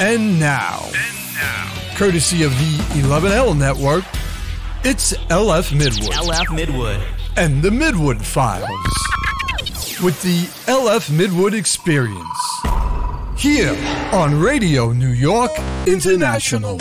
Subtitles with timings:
[0.00, 0.88] And now,
[1.96, 4.04] courtesy of the 11L network,
[4.84, 7.02] it's LF Midwood LF Midwood.
[7.36, 8.68] and the Midwood Files
[10.02, 12.22] with the LF Midwood Experience
[13.36, 13.76] here
[14.12, 15.50] on Radio New York
[15.86, 16.78] International.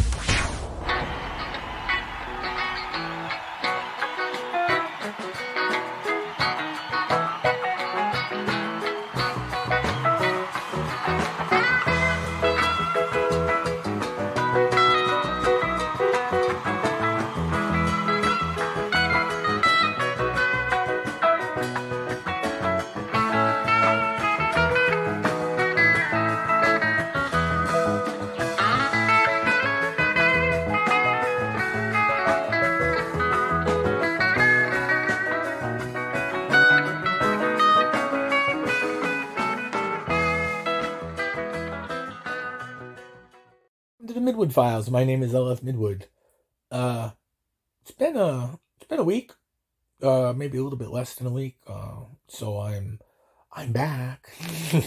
[44.86, 46.04] My name is LF Midwood.
[46.70, 47.12] Uh,
[47.82, 49.32] it's been a it's been a week,
[50.04, 51.58] uh, maybe a little bit less than a week.
[51.66, 53.00] Uh, so I'm
[53.52, 54.30] I'm back,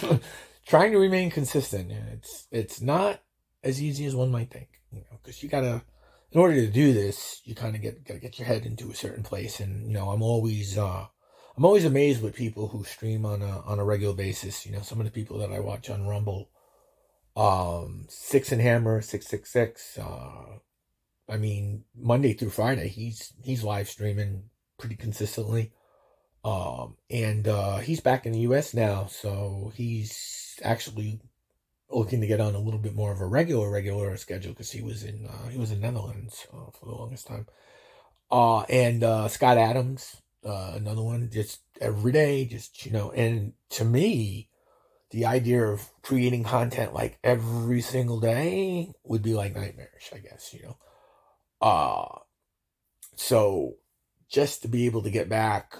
[0.67, 1.91] trying to remain consistent.
[1.91, 3.21] It's it's not
[3.65, 5.83] as easy as one might think, you know, because you gotta
[6.31, 8.95] in order to do this, you kind of get gotta get your head into a
[8.95, 9.59] certain place.
[9.59, 11.07] And you know, I'm always uh,
[11.57, 14.65] I'm always amazed with people who stream on a on a regular basis.
[14.65, 16.49] You know, some of the people that I watch on Rumble
[17.37, 20.59] um six and hammer 666 uh
[21.29, 24.45] i mean monday through friday he's he's live streaming
[24.79, 25.73] pretty consistently.
[26.45, 31.21] Um and uh he's back in the us now so he's actually
[31.91, 34.83] looking to get on a little bit more of a regular regular schedule because he
[34.83, 37.47] was in uh he was in netherlands uh, for the longest time.
[38.31, 43.53] Uh and uh scott adams uh another one just every day just you know and
[43.71, 44.49] to me
[45.11, 50.55] the idea of creating content like every single day would be like nightmarish, I guess,
[50.55, 50.77] you know.
[51.61, 52.19] Uh
[53.17, 53.75] so
[54.31, 55.75] just to be able to get back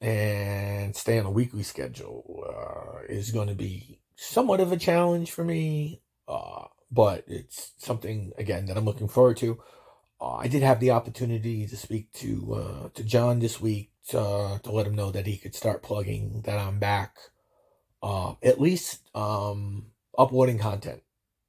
[0.00, 5.30] and stay on a weekly schedule uh, is going to be somewhat of a challenge
[5.30, 9.60] for me, uh, but it's something again that I'm looking forward to.
[10.20, 14.60] Uh, I did have the opportunity to speak to uh, to John this week to,
[14.62, 17.16] to let him know that he could start plugging that I'm back
[18.04, 19.86] uh, at least um,
[20.18, 21.02] uploading content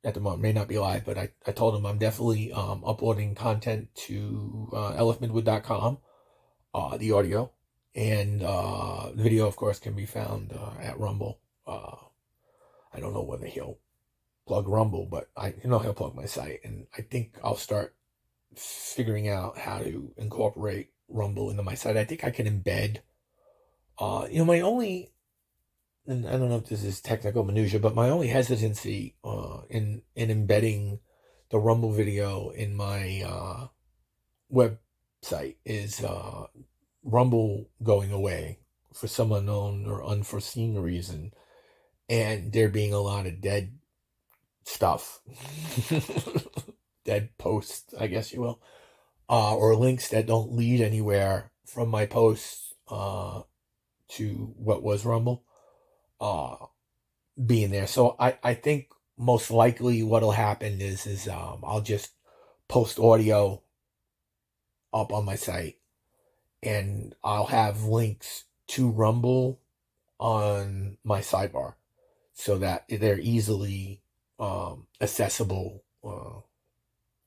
[0.05, 0.41] at the moment.
[0.41, 4.69] May not be live, but I, I told him I'm definitely um, uploading content to
[4.71, 5.97] uh, lfmidwood.com,
[6.73, 7.51] uh, the audio,
[7.93, 11.39] and uh, the video, of course, can be found uh, at Rumble.
[11.67, 11.97] Uh,
[12.93, 13.79] I don't know whether he'll
[14.47, 17.95] plug Rumble, but I you know he'll plug my site, and I think I'll start
[18.55, 21.97] figuring out how to incorporate Rumble into my site.
[21.97, 22.99] I think I can embed.
[23.99, 25.11] Uh, you know, my only
[26.07, 30.29] I don't know if this is technical minutia, but my only hesitancy uh, in in
[30.29, 30.99] embedding
[31.49, 33.67] the Rumble video in my uh,
[34.53, 36.45] website is uh,
[37.03, 38.59] Rumble going away
[38.93, 41.33] for some unknown or unforeseen reason,
[42.07, 43.79] and there being a lot of dead
[44.63, 45.21] stuff,
[47.03, 48.61] dead posts, I guess you will,
[49.27, 53.41] uh, or links that don't lead anywhere from my posts uh,
[54.09, 55.44] to what was Rumble
[56.25, 56.65] uh
[57.43, 57.87] being there.
[57.87, 62.11] So I I think most likely what'll happen is is um I'll just
[62.67, 63.61] post audio
[64.93, 65.77] up on my site
[66.63, 69.59] and I'll have links to Rumble
[70.19, 71.75] on my sidebar
[72.33, 74.01] so that they're easily
[74.39, 76.39] um accessible uh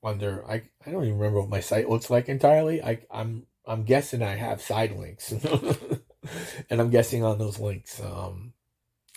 [0.03, 2.83] under I I don't even remember what my site looks like entirely.
[2.83, 5.31] I I'm I'm guessing I have side links.
[6.69, 8.53] and I'm guessing on those links um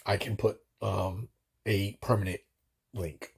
[0.04, 1.28] I can put um,
[1.66, 2.40] a permanent
[2.92, 3.34] link.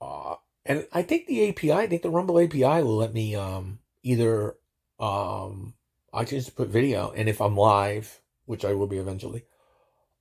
[0.00, 3.78] Uh, and I think the API, I think the Rumble API will let me um,
[4.02, 4.56] either
[5.00, 5.74] um,
[6.12, 9.44] I can just put video, and if I'm live, which I will be eventually,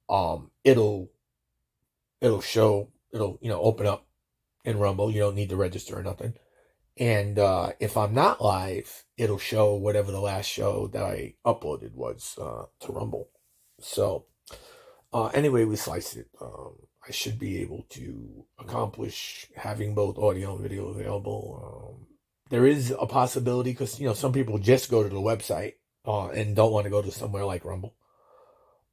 [0.09, 1.11] um, it'll
[2.21, 4.05] it'll show it'll you know open up
[4.63, 5.11] in Rumble.
[5.11, 6.33] You don't need to register or nothing.
[6.99, 11.93] And uh, if I'm not live, it'll show whatever the last show that I uploaded
[11.93, 13.29] was uh, to Rumble.
[13.79, 14.25] So
[15.13, 16.27] uh, anyway, we sliced it.
[16.41, 16.75] Um,
[17.07, 21.97] I should be able to accomplish having both audio and video available.
[21.99, 22.07] Um,
[22.49, 25.75] there is a possibility because you know some people just go to the website
[26.05, 27.95] uh, and don't want to go to somewhere like Rumble.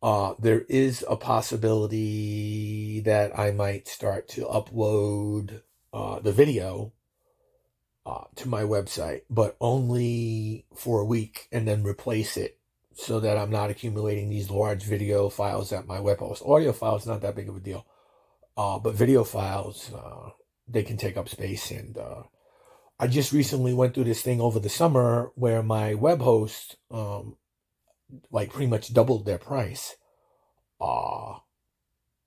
[0.02, 5.62] Uh, there is a possibility that I might start to upload
[5.92, 6.92] uh, the video
[8.04, 12.58] uh, to my website, but only for a week and then replace it
[12.94, 16.42] so that I'm not accumulating these large video files at my web host.
[16.44, 17.86] Audio files not that big of a deal,
[18.56, 20.30] uh, but video files, uh,
[20.68, 21.70] they can take up space.
[21.70, 22.22] And uh,
[22.98, 27.36] I just recently went through this thing over the summer where my web host, um,
[28.30, 29.96] like pretty much doubled their price.
[30.80, 31.38] Uh,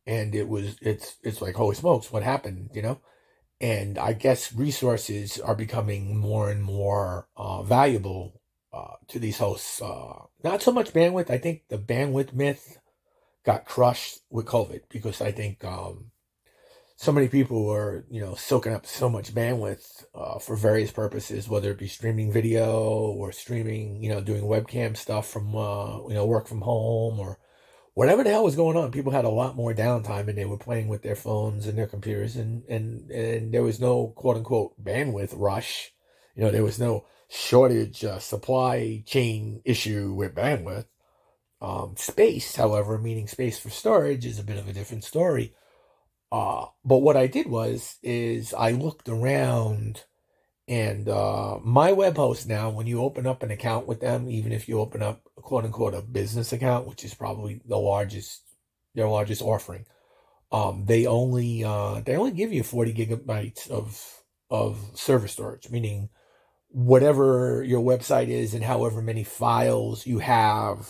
[0.05, 2.71] and it was it's it's like holy smokes, what happened?
[2.73, 3.01] You know.
[3.59, 8.39] And I guess resources are becoming more and more uh, valuable
[8.77, 9.81] uh, to these hosts.
[9.81, 11.29] Uh, not so much bandwidth.
[11.29, 12.77] I think the bandwidth myth
[13.45, 16.11] got crushed with COVID because I think um,
[16.95, 21.47] so many people were, you know, soaking up so much bandwidth uh, for various purposes,
[21.47, 26.13] whether it be streaming video or streaming, you know, doing webcam stuff from, uh, you
[26.13, 27.39] know, work from home or
[27.93, 28.91] whatever the hell was going on.
[28.91, 31.87] People had a lot more downtime and they were playing with their phones and their
[31.87, 35.91] computers, and and and there was no quote unquote bandwidth rush.
[36.35, 40.85] You know, there was no shortage, uh, supply chain issue with bandwidth.
[41.59, 45.53] Um, space, however, meaning space for storage, is a bit of a different story.
[46.31, 50.03] Uh, but what I did was is I looked around
[50.67, 54.51] and uh, my web host now, when you open up an account with them, even
[54.51, 58.43] if you open up quote unquote a business account, which is probably the largest
[58.93, 59.85] their largest offering,
[60.51, 66.09] um, they only uh, they only give you 40 gigabytes of of server storage, meaning
[66.77, 70.87] whatever your website is and however many files you have,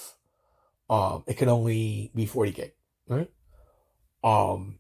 [0.90, 2.74] um, it can only be 40 gig,
[3.08, 3.32] right?
[4.22, 4.80] Um,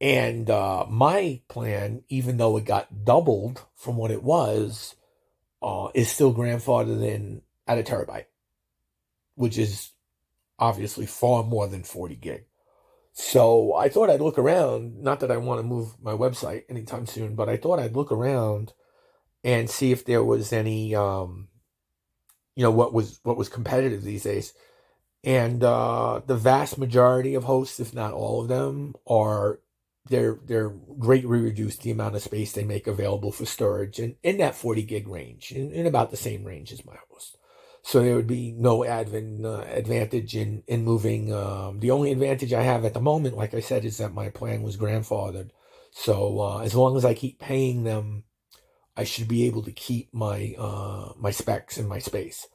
[0.00, 4.96] and uh, my plan, even though it got doubled from what it was,
[5.62, 8.26] uh, is still grandfathered in at a terabyte,
[9.36, 9.92] which is
[10.58, 12.46] obviously far more than 40 gig.
[13.12, 15.00] So I thought I'd look around.
[15.00, 18.10] Not that I want to move my website anytime soon, but I thought I'd look
[18.10, 18.72] around
[19.44, 21.48] and see if there was any, um,
[22.56, 24.52] you know, what was what was competitive these days.
[25.22, 29.60] And uh, the vast majority of hosts, if not all of them, are
[30.08, 34.38] they're they're greatly reduced the amount of space they make available for storage and in
[34.38, 37.36] that 40 gig range in, in about the same range as my host
[37.82, 42.52] so there would be no advent, uh, advantage in in moving um, the only advantage
[42.52, 45.50] i have at the moment like i said is that my plan was grandfathered
[45.92, 48.24] so uh, as long as i keep paying them
[49.00, 52.46] i should be able to keep my uh, my specs and my space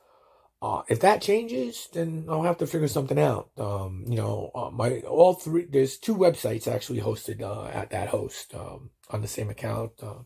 [0.66, 3.52] uh, if that changes, then I'll have to figure something out.
[3.58, 8.10] Um, you know, uh, my all three there's two websites actually hosted uh, at that
[8.10, 9.92] host um, on the same account.
[10.02, 10.24] Uh,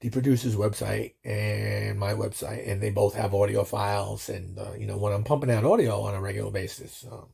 [0.00, 4.28] the producer's website and my website, and they both have audio files.
[4.28, 7.26] And uh, you know, when I'm pumping out audio on a regular basis, um,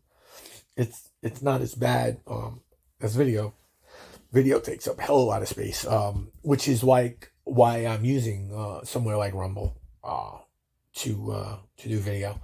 [0.74, 2.60] it's it's not as bad um,
[3.02, 3.52] as video.
[4.36, 8.04] Video takes up hell of a lot of space, um, which is like why I'm
[8.04, 9.80] using uh, somewhere like Rumble
[10.96, 12.40] to uh, to do video,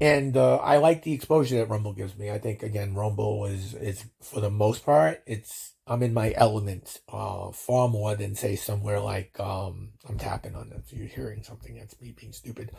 [0.00, 2.30] and uh, I like the exposure that Rumble gives me.
[2.30, 7.00] I think again, Rumble is is for the most part, it's I'm in my element
[7.08, 10.84] uh, far more than say somewhere like um, I'm tapping on it.
[10.88, 12.70] You're hearing something that's me being stupid.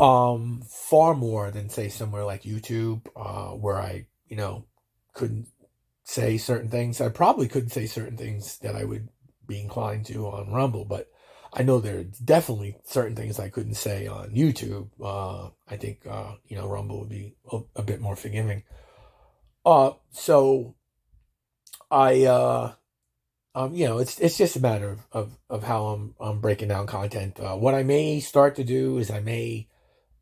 [0.00, 4.64] Um, far more than say somewhere like YouTube, uh, where I you know
[5.12, 5.48] couldn't
[6.08, 7.02] say certain things.
[7.02, 9.10] I probably couldn't say certain things that I would
[9.46, 11.10] be inclined to on Rumble, but
[11.52, 14.88] I know there are definitely certain things I couldn't say on YouTube.
[15.04, 18.62] Uh, I think, uh, you know, Rumble would be a, a bit more forgiving.
[19.66, 20.76] Uh, so
[21.90, 22.72] I, uh,
[23.54, 26.68] um, you know, it's, it's just a matter of, of, of how I'm, I'm breaking
[26.68, 27.38] down content.
[27.38, 29.68] Uh, what I may start to do is I may,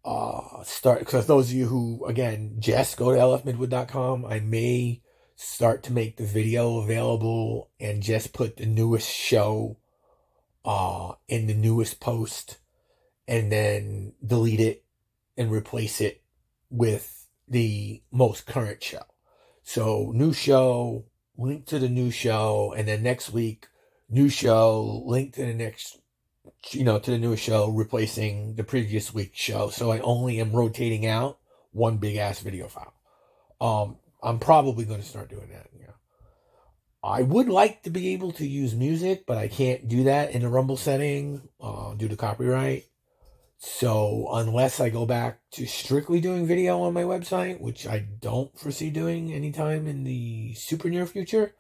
[0.04, 5.02] uh, start, because those of you who, again, just go to lfmidwood.com, I may
[5.36, 9.76] start to make the video available and just put the newest show
[10.64, 12.56] uh, in the newest post
[13.28, 14.84] and then delete it
[15.36, 16.22] and replace it
[16.70, 19.02] with the most current show.
[19.62, 21.04] So, new show,
[21.36, 23.66] link to the new show, and then next week,
[24.08, 25.98] new show, link to the next,
[26.70, 29.68] you know, to the newest show, replacing the previous week's show.
[29.70, 31.38] So, I only am rotating out
[31.72, 32.94] one big ass video file.
[33.60, 33.96] Um,
[34.26, 35.68] I'm probably going to start doing that.
[35.78, 35.92] Yeah.
[37.02, 40.44] I would like to be able to use music, but I can't do that in
[40.44, 42.86] a Rumble setting uh, due to copyright.
[43.58, 48.58] So unless I go back to strictly doing video on my website, which I don't
[48.58, 51.54] foresee doing anytime in the super near future,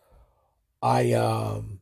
[0.82, 1.80] I um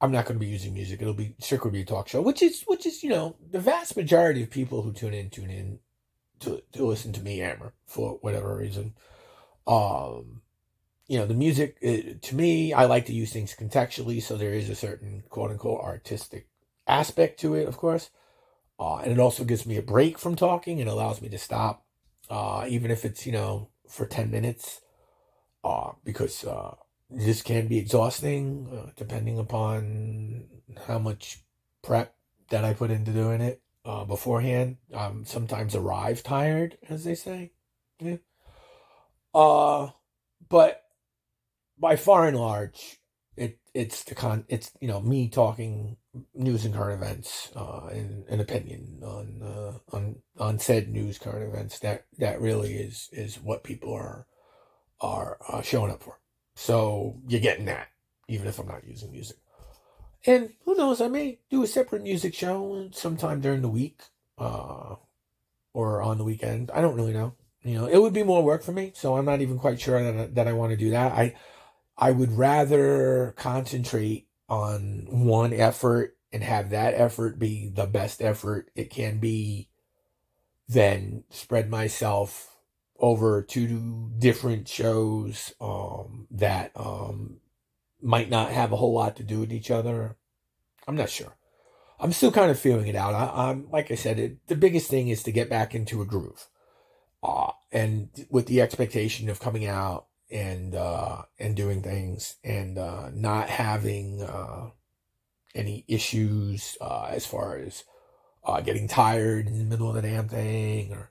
[0.00, 1.00] I'm not going to be using music.
[1.00, 3.96] It'll be strictly be a talk show, which is which is you know the vast
[3.96, 5.80] majority of people who tune in tune in
[6.42, 8.94] to to listen to me hammer for whatever reason.
[9.66, 10.42] Um,
[11.08, 14.54] you know, the music, it, to me, I like to use things contextually, so there
[14.54, 16.48] is a certain quote unquote artistic
[16.86, 18.10] aspect to it, of course.
[18.78, 21.84] Uh, and it also gives me a break from talking and allows me to stop,
[22.30, 24.80] uh, even if it's, you know, for 10 minutes,
[25.62, 26.74] uh, because, uh,
[27.10, 30.46] this can be exhausting, uh, depending upon
[30.86, 31.44] how much
[31.82, 32.14] prep
[32.48, 34.76] that I put into doing it uh, beforehand.
[34.92, 37.52] Um, sometimes arrive tired, as they say.
[38.00, 38.16] Yeah.
[39.34, 39.90] Uh,
[40.48, 40.82] but
[41.78, 43.00] by far and large,
[43.36, 45.96] it it's the con it's you know me talking
[46.34, 51.48] news and current events uh and an opinion on uh on on said news current
[51.48, 54.26] events that that really is is what people are
[55.00, 56.20] are uh, showing up for
[56.54, 57.88] so you're getting that
[58.28, 59.38] even if i'm not using music
[60.26, 64.00] and who knows i may do a separate music show sometime during the week
[64.38, 64.94] uh
[65.74, 66.70] or on the weekend.
[66.72, 67.34] I don't really know.
[67.64, 70.02] You know it would be more work for me so i'm not even quite sure
[70.02, 71.12] that, that i want to do that.
[71.12, 71.36] I
[71.96, 78.70] I would rather concentrate on one effort and have that effort be the best effort
[78.74, 79.68] it can be
[80.68, 82.56] than spread myself
[82.98, 87.36] over two different shows um, that um,
[88.02, 90.16] might not have a whole lot to do with each other.
[90.86, 91.36] I'm not sure.
[92.00, 93.14] I'm still kind of feeling it out.
[93.14, 96.06] I, am like I said, it, the biggest thing is to get back into a
[96.06, 96.48] groove,
[97.22, 103.10] uh, and with the expectation of coming out and uh, and doing things and uh,
[103.14, 104.70] not having uh,
[105.54, 107.84] any issues uh, as far as
[108.44, 111.10] uh, getting tired in the middle of the damn thing or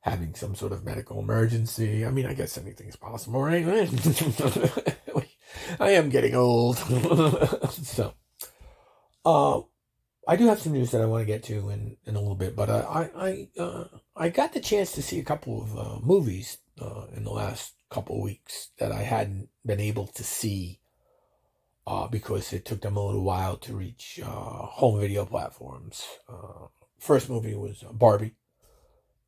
[0.00, 2.06] having some sort of medical emergency.
[2.06, 3.66] I mean, I guess anything's possible, right?
[5.80, 6.78] I am getting old,
[7.70, 8.14] so.
[9.24, 9.60] Uh,
[10.26, 12.36] I do have some news that I want to get to in, in a little
[12.36, 13.86] bit, but I I I,
[14.16, 16.58] I got the chance to see a couple of movies
[17.14, 20.80] in the last couple of weeks that I hadn't been able to see
[21.86, 26.04] uh, because it took them a little while to reach uh, home video platforms.
[26.28, 26.66] Uh,
[26.98, 28.34] first movie was Barbie.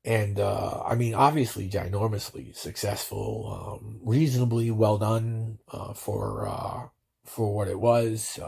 [0.04, 6.88] And uh, I mean, obviously, ginormously successful, um, reasonably well done uh, for uh,
[7.24, 8.38] for what it was,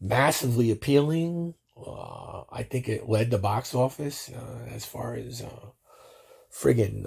[0.00, 1.54] massively appealing.
[1.76, 4.30] I think it led the box office
[4.68, 5.42] as far as
[6.50, 7.04] friggin'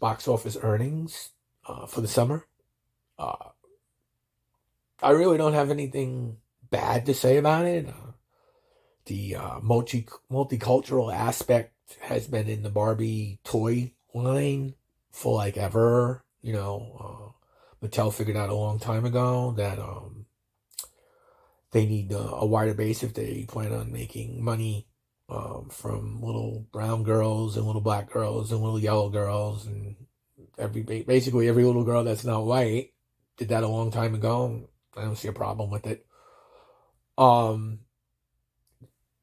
[0.00, 1.30] box office earnings
[1.66, 2.46] uh, for the summer.
[3.18, 3.50] Uh,
[5.02, 6.38] I really don't have anything
[6.70, 7.88] bad to say about it.
[7.88, 8.12] Uh,
[9.06, 14.74] the uh, multi multicultural aspect has been in the Barbie toy line
[15.10, 16.22] for like ever.
[16.42, 17.34] You know,
[17.82, 20.26] uh, Mattel figured out a long time ago that um,
[21.72, 24.86] they need uh, a wider base if they plan on making money
[25.28, 29.96] um, from little brown girls and little black girls and little yellow girls and
[30.58, 32.92] every basically every little girl that's not white
[33.36, 34.68] did that a long time ago.
[34.96, 36.04] I don't see a problem with it.
[37.16, 37.80] Um,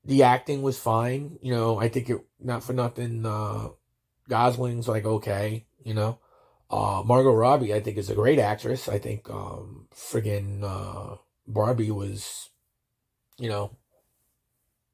[0.05, 1.37] the acting was fine.
[1.41, 3.25] You know, I think it not for nothing.
[3.25, 3.69] Uh,
[4.29, 5.65] Gosling's like okay.
[5.83, 6.19] You know,
[6.69, 8.89] uh, Margot Robbie I think is a great actress.
[8.89, 11.17] I think um, friggin' uh,
[11.47, 12.49] Barbie was,
[13.37, 13.77] you know,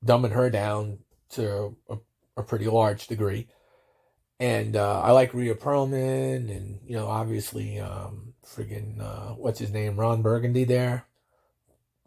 [0.05, 1.97] dumbing her down to a,
[2.37, 3.47] a pretty large degree.
[4.39, 9.71] And uh, I like Rhea Perlman, and you know, obviously, um, friggin' uh, what's his
[9.71, 10.65] name, Ron Burgundy.
[10.65, 11.05] There,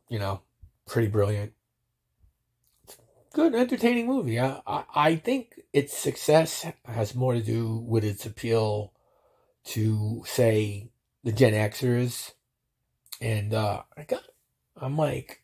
[0.09, 0.43] you know,
[0.87, 1.53] pretty brilliant.
[3.37, 4.41] Good, entertaining movie.
[4.41, 8.95] I, I, I think its success has more to do with its appeal
[9.65, 10.89] to, say,
[11.23, 12.33] the Gen Xers,
[13.21, 14.23] and uh, I got,
[14.75, 15.43] I'm like,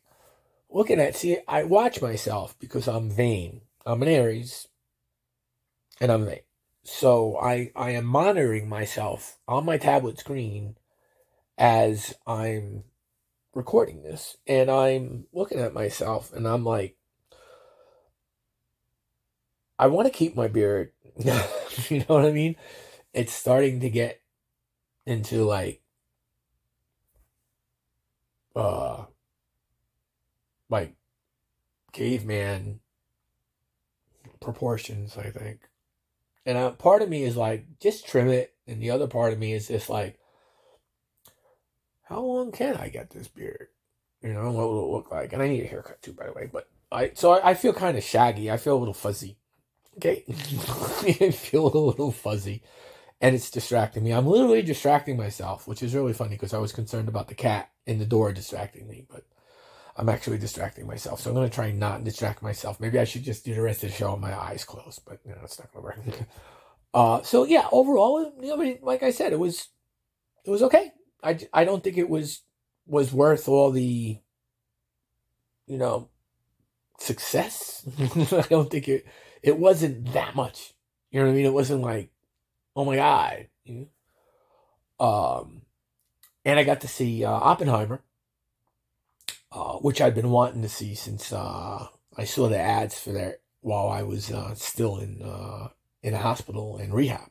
[0.70, 1.16] looking at.
[1.16, 3.60] See, I watch myself because I'm vain.
[3.84, 4.68] I'm an Aries,
[6.00, 6.40] and I'm vain.
[6.84, 10.78] So I, I am monitoring myself on my tablet screen
[11.58, 12.84] as I'm
[13.52, 14.38] recording this.
[14.46, 16.96] And I'm looking at myself and I'm like,
[19.78, 20.92] I want to keep my beard.
[21.16, 22.56] you know what I mean?
[23.12, 24.20] It's starting to get
[25.06, 25.82] into like,
[28.56, 29.04] uh,
[30.68, 30.94] like
[31.92, 32.80] caveman
[34.40, 35.68] proportions, I think.
[36.44, 38.54] And uh, part of me is like, just trim it.
[38.66, 40.18] And the other part of me is just like,
[42.02, 43.68] how long can I get this beard?
[44.22, 45.32] You know, what will it look like?
[45.32, 46.48] And I need a haircut too, by the way.
[46.52, 48.50] But I, so I, I feel kind of shaggy.
[48.50, 49.38] I feel a little fuzzy.
[49.96, 50.24] Okay.
[50.28, 52.62] I feel a little fuzzy.
[53.20, 54.12] And it's distracting me.
[54.12, 57.70] I'm literally distracting myself, which is really funny because I was concerned about the cat
[57.86, 59.06] in the door distracting me.
[59.08, 59.24] But
[59.96, 61.20] I'm actually distracting myself.
[61.20, 62.80] So I'm going to try not distract myself.
[62.80, 65.18] Maybe I should just do the rest of the show with my eyes closed, but
[65.24, 66.28] you know, it's not going to work.
[66.94, 69.68] uh, so yeah, overall, I mean, like I said, it was,
[70.44, 70.92] it was okay.
[71.22, 72.42] I, I don't think it was,
[72.86, 74.18] was worth all the,
[75.66, 76.08] you know,
[76.98, 77.86] success.
[78.32, 79.06] I don't think it,
[79.42, 80.74] it wasn't that much.
[81.10, 81.46] You know what I mean?
[81.46, 82.10] It wasn't like,
[82.74, 83.48] oh my God.
[83.64, 83.86] You know?
[85.06, 85.62] Um,
[86.44, 88.02] and I got to see uh, Oppenheimer,
[89.50, 93.40] uh, which I'd been wanting to see since uh, I saw the ads for that
[93.60, 95.68] while I was uh, still in uh,
[96.02, 97.30] in a hospital in rehab.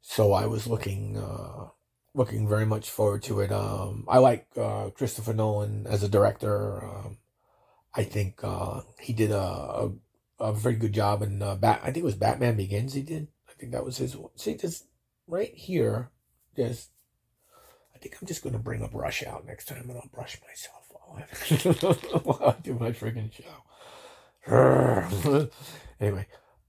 [0.00, 1.68] So I was looking uh,
[2.14, 3.52] looking very much forward to it.
[3.52, 4.46] Um, I like
[4.94, 6.84] Christopher Nolan as a director.
[6.84, 7.18] Um,
[7.94, 8.40] I think
[9.00, 9.92] he did a, a,
[10.38, 11.80] a very good job in uh, Bat.
[11.82, 12.94] I think it was Batman Begins.
[12.94, 13.28] He did.
[13.48, 14.16] I think that was his.
[14.36, 14.86] See, just
[15.26, 16.10] right here,
[16.54, 16.88] there's.
[17.94, 20.38] I think I'm just going to bring a brush out next time, and I'll brush
[20.46, 23.44] myself while I, do my friggin' show.
[26.00, 26.26] anyway,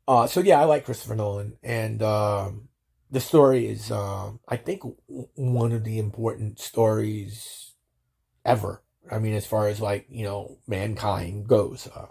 [0.07, 2.69] uh, so yeah, I like Christopher Nolan, and um,
[3.11, 4.81] the story is, uh, I think,
[5.35, 7.73] one of the important stories
[8.43, 8.81] ever.
[9.11, 12.07] I mean, as far as like you know, mankind goes, uh,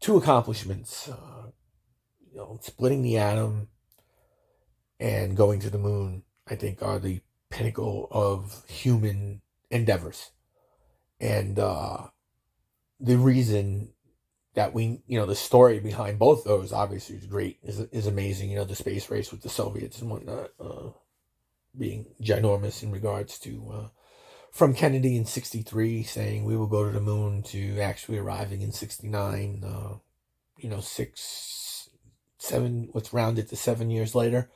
[0.00, 1.50] two accomplishments, uh,
[2.30, 3.68] you know, splitting the atom
[4.98, 6.24] and going to the moon.
[6.48, 10.30] I think are the pinnacle of human endeavors,
[11.20, 12.08] and uh,
[12.98, 13.92] the reason
[14.54, 18.50] that we, you know, the story behind both those obviously is great, is is amazing.
[18.50, 20.90] You know, the space race with the Soviets and whatnot uh,
[21.76, 23.88] being ginormous in regards to uh,
[24.52, 28.72] from Kennedy in '63 saying we will go to the moon to actually arriving in
[28.72, 29.64] '69.
[29.64, 29.98] Uh,
[30.58, 31.88] you know, six,
[32.38, 34.50] seven, what's rounded to seven years later.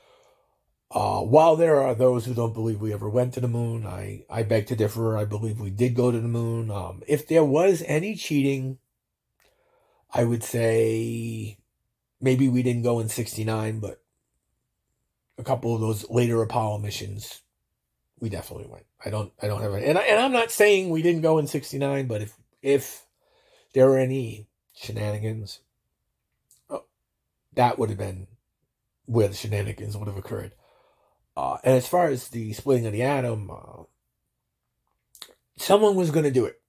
[0.91, 4.25] Uh, while there are those who don't believe we ever went to the moon, I,
[4.31, 5.17] I beg to differ.
[5.17, 6.71] I believe we did go to the moon.
[6.71, 8.79] Um, if there was any cheating
[10.15, 11.59] I would say
[12.21, 14.01] maybe we didn't go in 69, but
[15.37, 17.43] a couple of those later Apollo missions,
[18.21, 18.87] we definitely went.
[19.05, 21.39] I don't, I don't have any, and, I, and I'm not saying we didn't go
[21.39, 23.07] in 69, but if, if
[23.73, 25.61] there were any shenanigans,
[26.71, 26.85] oh,
[27.55, 28.27] that would have been
[29.07, 30.55] where the shenanigans would have occurred.
[31.37, 33.83] Uh, and as far as the splitting of the atom, uh,
[35.57, 36.61] someone was going to do it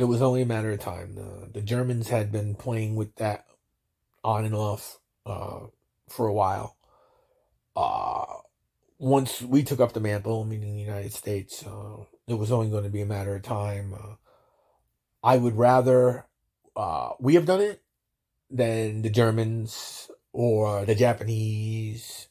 [0.00, 1.14] it was only a matter of time.
[1.14, 3.44] The, the Germans had been playing with that
[4.24, 5.66] on and off uh,
[6.08, 6.76] for a while.
[9.00, 11.96] Once we took up the mantle, meaning the United States, uh,
[12.28, 13.94] it was only going to be a matter of time.
[13.94, 14.14] Uh,
[15.22, 16.26] I would rather
[16.76, 17.82] uh, we have done it
[18.50, 22.28] than the Germans or the Japanese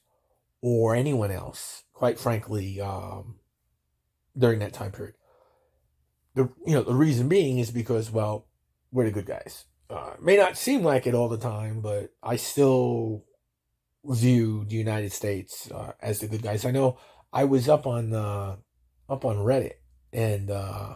[0.61, 3.39] or anyone else, quite frankly, um,
[4.37, 5.15] during that time period
[6.35, 8.47] the you know the reason being is because well
[8.91, 9.65] we're the good guys.
[9.89, 13.25] Uh, may not seem like it all the time, but I still
[14.05, 16.65] view the United States uh, as the good guys.
[16.65, 16.97] I know
[17.31, 18.57] I was up on uh,
[19.09, 19.73] up on Reddit
[20.13, 20.95] and uh,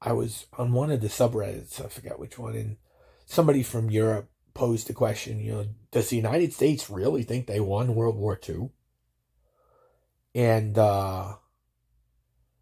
[0.00, 1.84] I was on one of the subreddits.
[1.84, 2.76] I forget which one, and
[3.24, 5.40] somebody from Europe posed the question.
[5.40, 8.70] You know, does the United States really think they won World War II?
[10.34, 11.34] And uh,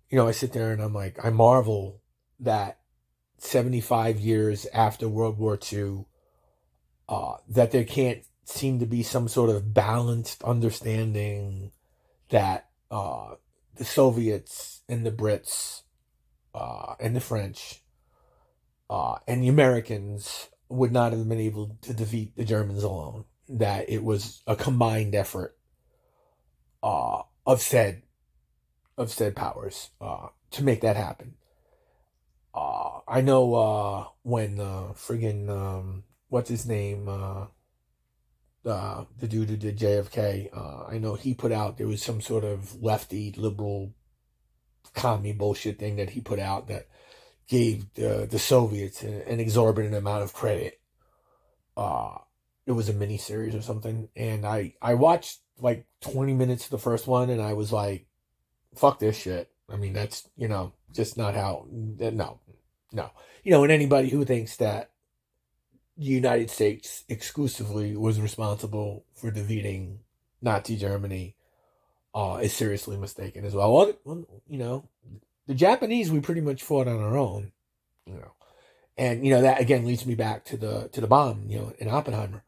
[0.08, 2.02] you know, I sit there and I'm like, I marvel
[2.40, 2.80] that
[3.38, 6.04] 75 years after World War II,
[7.08, 11.72] uh, that there can't seem to be some sort of balanced understanding
[12.30, 13.34] that uh,
[13.76, 15.82] the Soviets and the Brits
[16.54, 17.82] uh, and the French
[18.88, 23.24] uh, and the Americans would not have been able to defeat the Germans alone.
[23.48, 25.56] That it was a combined effort
[26.82, 28.02] uh, of said
[28.96, 31.34] of said powers uh, to make that happen
[32.54, 37.46] uh, I know uh, when uh, friggin' um, what's his name, uh,
[38.64, 42.20] uh, the dude who did JFK, uh, I know he put out there was some
[42.20, 43.94] sort of lefty liberal
[44.94, 46.88] commie bullshit thing that he put out that
[47.48, 50.80] gave the the Soviets an, an exorbitant amount of credit.
[51.76, 52.18] Uh,
[52.66, 56.70] it was a mini series or something, and I I watched like twenty minutes of
[56.70, 58.06] the first one, and I was like,
[58.76, 61.66] "Fuck this shit." I mean, that's you know just not how.
[61.70, 62.40] No,
[62.92, 63.10] no.
[63.42, 64.90] You know, and anybody who thinks that
[66.00, 69.98] the United States exclusively was responsible for defeating
[70.40, 71.34] Nazi Germany
[72.14, 73.94] uh, is seriously mistaken as well.
[74.04, 74.24] well.
[74.48, 74.88] You know,
[75.46, 77.52] the Japanese we pretty much fought on our own.
[78.06, 78.32] You know,
[78.96, 81.44] and you know that again leads me back to the to the bomb.
[81.48, 82.44] You know, in Oppenheimer,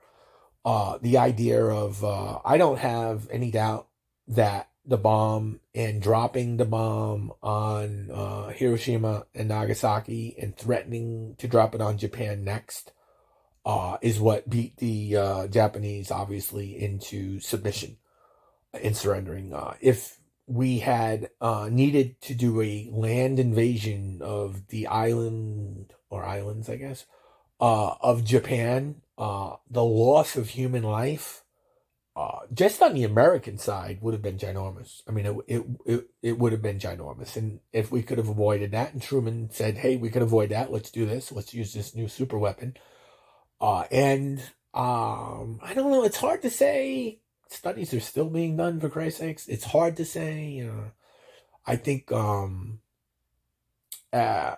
[0.64, 3.86] uh, the idea of uh, I don't have any doubt
[4.28, 11.46] that the bomb and dropping the bomb on uh, Hiroshima and Nagasaki and threatening to
[11.46, 12.92] drop it on Japan next
[13.64, 17.96] uh, is what beat the uh, Japanese obviously into submission
[18.72, 19.52] and surrendering.
[19.52, 26.24] Uh, if we had uh, needed to do a land invasion of the island or
[26.24, 27.06] islands, I guess,
[27.60, 31.42] uh, of Japan, the loss of human life
[32.14, 35.00] uh, just on the American side would have been ginormous.
[35.08, 38.28] I mean, it, it it it would have been ginormous, and if we could have
[38.28, 40.70] avoided that, and Truman said, "Hey, we could avoid that.
[40.70, 41.32] Let's do this.
[41.32, 42.76] Let's use this new super weapon."
[43.62, 44.40] Uh, and
[44.74, 46.04] um, I don't know.
[46.04, 47.20] It's hard to say.
[47.48, 49.46] Studies are still being done for Christ's sakes.
[49.46, 50.68] It's hard to say.
[51.66, 52.80] I think um,
[54.12, 54.56] uh,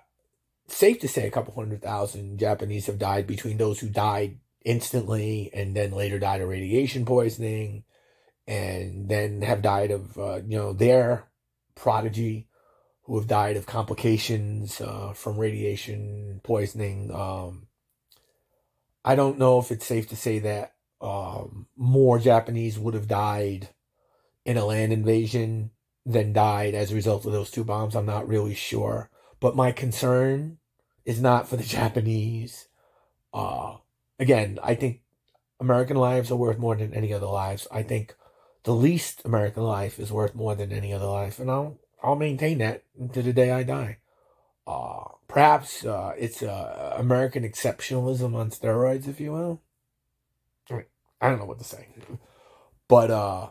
[0.68, 5.50] safe to say a couple hundred thousand Japanese have died between those who died instantly
[5.52, 7.84] and then later died of radiation poisoning
[8.46, 11.28] and then have died of uh, you know their
[11.74, 12.48] prodigy
[13.02, 17.66] who have died of complications uh, from radiation poisoning um,
[19.04, 23.68] i don't know if it's safe to say that um, more japanese would have died
[24.44, 25.70] in a land invasion
[26.06, 29.72] than died as a result of those two bombs i'm not really sure but my
[29.72, 30.58] concern
[31.04, 32.68] is not for the japanese
[33.34, 33.76] uh,
[34.18, 35.00] again, I think
[35.60, 37.66] American lives are worth more than any other lives.
[37.70, 38.14] I think
[38.62, 42.58] the least American life is worth more than any other life, and I'll I'll maintain
[42.58, 43.98] that to the day I die.
[44.66, 49.60] Uh, perhaps uh, it's uh, American exceptionalism on steroids, if you will.
[51.20, 51.88] I don't know what to say,
[52.86, 53.48] but uh,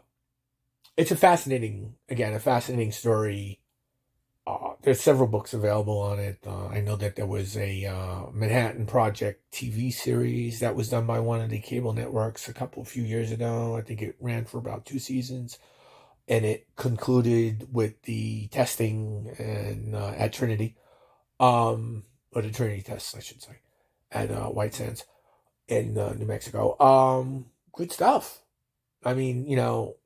[0.95, 3.61] it's a fascinating, again, a fascinating story
[4.45, 6.37] uh, there's several books available on it.
[6.45, 11.05] Uh, I know that there was a uh, Manhattan Project TV series that was done
[11.05, 13.77] by one of the cable networks a couple, few years ago.
[13.77, 15.59] I think it ran for about two seasons,
[16.27, 20.75] and it concluded with the testing and uh, at Trinity,
[21.39, 23.59] um, or the Trinity tests, I should say,
[24.11, 25.05] at uh, White Sands
[25.67, 26.79] in uh, New Mexico.
[26.79, 28.41] Um, good stuff.
[29.03, 29.97] I mean, you know,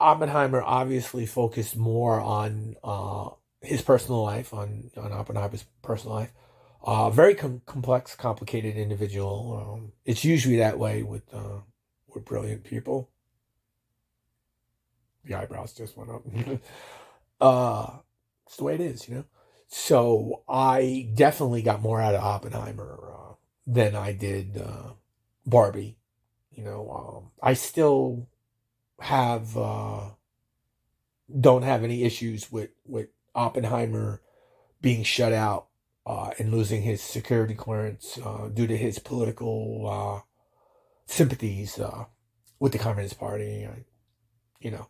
[0.00, 6.32] Oppenheimer obviously focused more on uh, his personal life, on, on Oppenheimer's personal life.
[6.84, 9.74] Uh, very com- complex, complicated individual.
[9.74, 11.60] Um, it's usually that way with uh,
[12.08, 13.08] with brilliant people.
[15.24, 16.22] The eyebrows just went up.
[17.40, 17.98] uh,
[18.46, 19.24] it's the way it is, you know.
[19.74, 23.34] So I definitely got more out of Oppenheimer uh,
[23.66, 24.92] than I did uh,
[25.46, 25.96] Barbie.
[26.50, 28.28] You know, um, I still
[29.00, 30.10] have uh,
[31.40, 34.20] don't have any issues with with Oppenheimer
[34.82, 35.68] being shut out
[36.04, 40.20] uh, and losing his security clearance uh, due to his political uh,
[41.06, 41.80] sympathies
[42.60, 43.66] with the Communist Party.
[43.66, 43.84] I,
[44.60, 44.88] you know,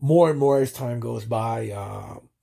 [0.00, 1.70] more and more as time goes by,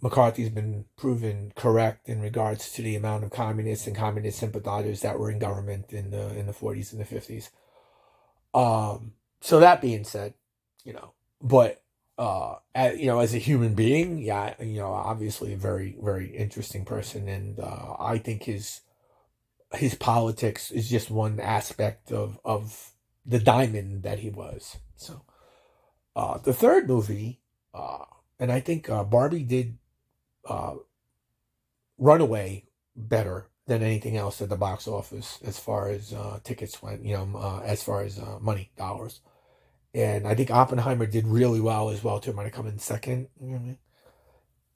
[0.01, 5.19] McCarthy's been proven correct in regards to the amount of communists and communist sympathizers that
[5.19, 7.49] were in government in the in the 40s and the 50s.
[8.53, 10.33] Um, so that being said,
[10.83, 11.81] you know, but
[12.17, 16.35] uh, as, you know, as a human being, yeah, you know, obviously a very, very
[16.35, 18.81] interesting person, and uh, I think his
[19.73, 22.91] his politics is just one aspect of of
[23.25, 24.77] the diamond that he was.
[24.95, 25.23] So,
[26.15, 27.39] uh, the third movie,
[27.73, 28.05] uh,
[28.39, 29.77] and I think uh, Barbie did
[30.47, 30.75] uh,
[31.97, 37.05] Runaway better than anything else at the box office as far as uh, tickets went.
[37.05, 39.21] You know, uh, as far as uh, money dollars
[39.93, 42.33] and I think Oppenheimer did really well as well too.
[42.33, 43.27] Might have come in second.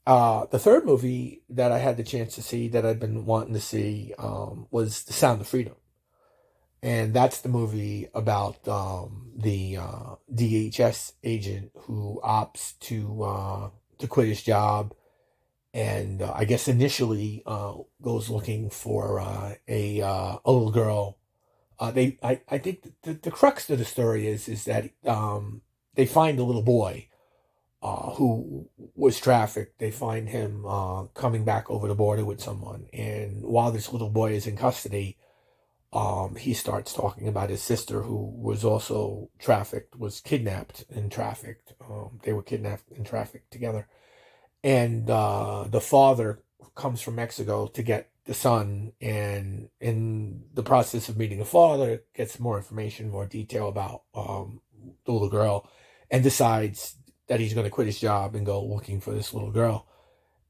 [0.06, 3.54] Uh, the third movie that I had the chance to see that I'd been wanting
[3.54, 5.74] to see um, was The Sound of Freedom,
[6.82, 14.06] and that's the movie about um, the uh, DHS agent who opts to uh, to
[14.06, 14.94] quit his job,
[15.76, 21.18] and uh, I guess initially uh, goes looking for uh, a a little girl
[21.78, 25.62] uh, they I, I think the, the crux of the story is is that um,
[25.94, 27.08] they find a little boy
[27.82, 29.78] uh, who was trafficked.
[29.78, 34.10] They find him uh, coming back over the border with someone, and while this little
[34.10, 35.18] boy is in custody,
[35.92, 41.74] um, he starts talking about his sister who was also trafficked, was kidnapped and trafficked.
[41.88, 43.86] Um, they were kidnapped and trafficked together,
[44.66, 46.40] and uh, the father
[46.74, 52.02] comes from Mexico to get the son and in the process of meeting the father
[52.12, 54.60] gets more information more detail about um,
[55.04, 55.70] the little girl
[56.10, 56.96] and decides
[57.28, 59.86] that he's going to quit his job and go looking for this little girl.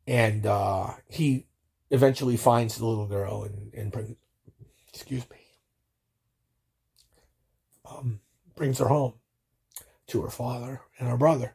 [0.07, 1.46] And uh, he
[1.90, 4.16] eventually finds the little girl and, and bring,
[4.92, 5.37] excuse me.
[7.90, 8.20] Um,
[8.55, 9.14] brings her home
[10.09, 11.55] to her father and her brother.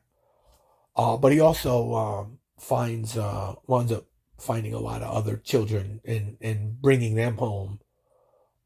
[0.95, 4.06] Uh, but he also um, finds uh, winds up
[4.39, 7.80] finding a lot of other children and and bringing them home,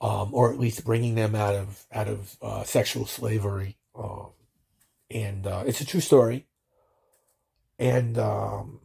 [0.02, 3.78] um, or at least bringing them out of out of uh, sexual slavery.
[3.98, 4.30] Um,
[5.10, 6.48] and uh, it's a true story.
[7.80, 8.80] And um,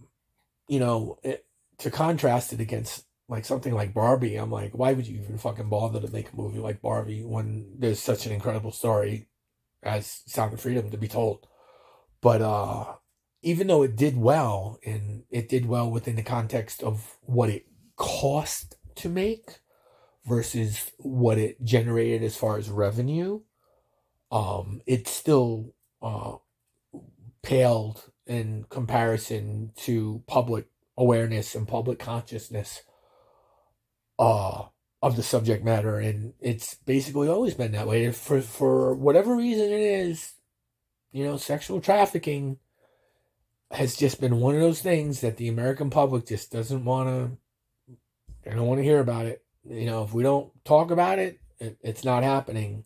[0.69, 1.45] you know, it,
[1.79, 5.69] to contrast it against like something like Barbie, I'm like, why would you even fucking
[5.69, 9.29] bother to make a movie like Barbie when there's such an incredible story
[9.83, 11.47] as Sound of Freedom to be told.
[12.21, 12.95] But uh,
[13.43, 17.67] even though it did well, and it did well within the context of what it
[17.97, 19.61] cost to make
[20.27, 23.41] versus what it generated as far as revenue,
[24.31, 26.37] um, it still uh,
[27.43, 32.83] paled in comparison to public awareness and public consciousness
[34.19, 34.65] uh,
[35.03, 35.99] of the subject matter.
[35.99, 38.13] And it's basically always been that way.
[38.13, 40.35] For, for whatever reason it is,
[41.11, 42.59] you know, sexual trafficking
[43.71, 47.95] has just been one of those things that the American public just doesn't want to,
[48.45, 49.45] they don't want to hear about it.
[49.69, 52.85] You know, if we don't talk about it, it it's not happening.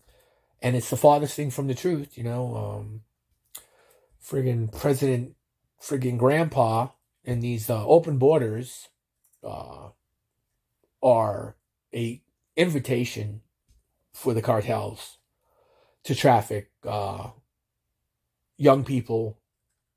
[0.60, 2.56] And it's the farthest thing from the truth, you know.
[2.56, 3.00] Um,
[4.22, 5.34] friggin' President,
[5.80, 6.88] friggin' Grandpa,
[7.24, 8.88] and these uh, open borders
[9.42, 9.88] uh,
[11.02, 11.56] are
[11.94, 12.22] a
[12.56, 13.42] invitation
[14.12, 15.18] for the cartels
[16.04, 17.30] to traffic uh,
[18.56, 19.38] young people,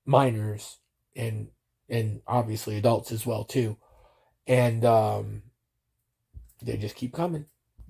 [0.07, 0.79] minors,
[1.15, 1.49] and
[1.89, 3.77] and obviously adults as well too,
[4.47, 5.43] and um,
[6.61, 7.45] they just keep coming,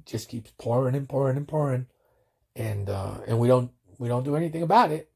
[0.05, 1.87] just keeps pouring and pouring and pouring,
[2.55, 5.09] and uh, and we don't we don't do anything about it.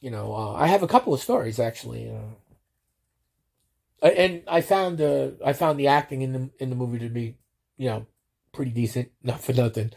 [0.00, 5.30] You know, uh, I have a couple of stories actually, uh, and I found uh,
[5.44, 7.36] I found the acting in the in the movie to be,
[7.76, 8.06] you know,
[8.52, 9.92] pretty decent, not for nothing.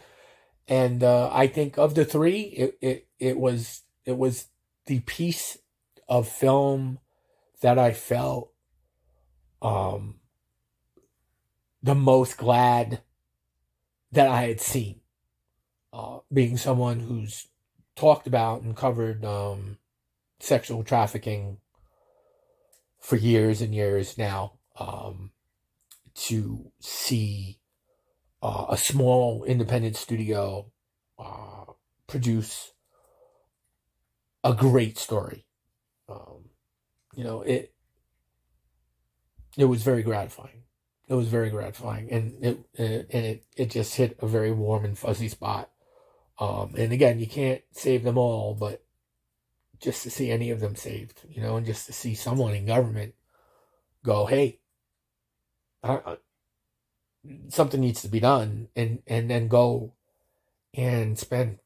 [0.66, 4.46] And uh, I think of the three, it, it it was it was
[4.86, 5.58] the piece
[6.08, 6.98] of film
[7.60, 8.50] that I felt
[9.62, 10.16] um
[11.82, 13.02] the most glad
[14.10, 15.00] that I had seen.
[15.92, 17.48] Uh, being someone who's
[17.94, 19.78] talked about and covered um,
[20.40, 21.58] sexual trafficking
[22.98, 25.30] for years and years now um,
[26.14, 27.58] to see
[28.42, 30.70] uh, a small independent studio
[31.18, 31.64] uh,
[32.06, 32.72] produce
[34.42, 35.43] a great story.
[36.08, 36.50] Um,
[37.14, 37.72] you know, it
[39.56, 40.62] it was very gratifying.
[41.08, 44.98] It was very gratifying, and it and it it just hit a very warm and
[44.98, 45.70] fuzzy spot.
[46.38, 48.82] Um, and again, you can't save them all, but
[49.80, 52.66] just to see any of them saved, you know, and just to see someone in
[52.66, 53.14] government
[54.02, 54.60] go, hey,
[57.48, 59.92] something needs to be done, and and then go
[60.72, 61.58] and spend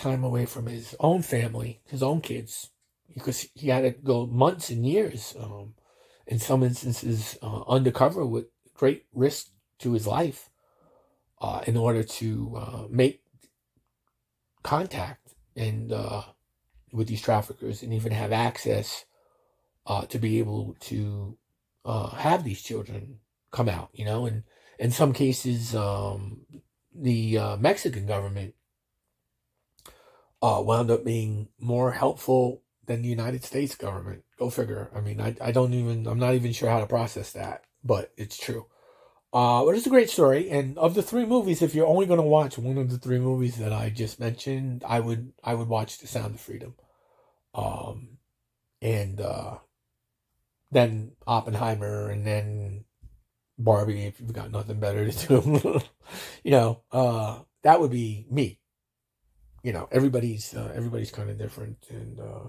[0.00, 2.70] time away from his own family, his own kids,
[3.12, 5.74] because he had to go months and years, um,
[6.26, 10.48] in some instances, uh, undercover with great risk to his life,
[11.40, 13.22] uh, in order to uh, make
[14.62, 16.22] contact and uh,
[16.92, 19.04] with these traffickers and even have access
[19.86, 21.36] uh, to be able to
[21.84, 23.18] uh, have these children
[23.50, 24.44] come out, you know, and
[24.78, 26.40] in some cases, um,
[26.94, 28.54] the Mexican government
[30.42, 34.24] uh, wound up being more helpful than the United States government.
[34.38, 34.90] Go figure.
[34.94, 38.12] I mean, I, I don't even, I'm not even sure how to process that, but
[38.16, 38.66] it's true.
[39.32, 42.18] Uh, but it's a great story, and of the three movies, if you're only going
[42.18, 45.68] to watch one of the three movies that I just mentioned, I would I would
[45.68, 46.74] watch The Sound of Freedom,
[47.54, 48.18] um,
[48.82, 49.58] and uh,
[50.72, 52.86] then Oppenheimer, and then
[53.56, 54.06] Barbie.
[54.06, 55.80] If you've got nothing better to do,
[56.42, 58.59] you know, uh, that would be me.
[59.62, 62.48] You know, everybody's uh, everybody's kind of different, and uh,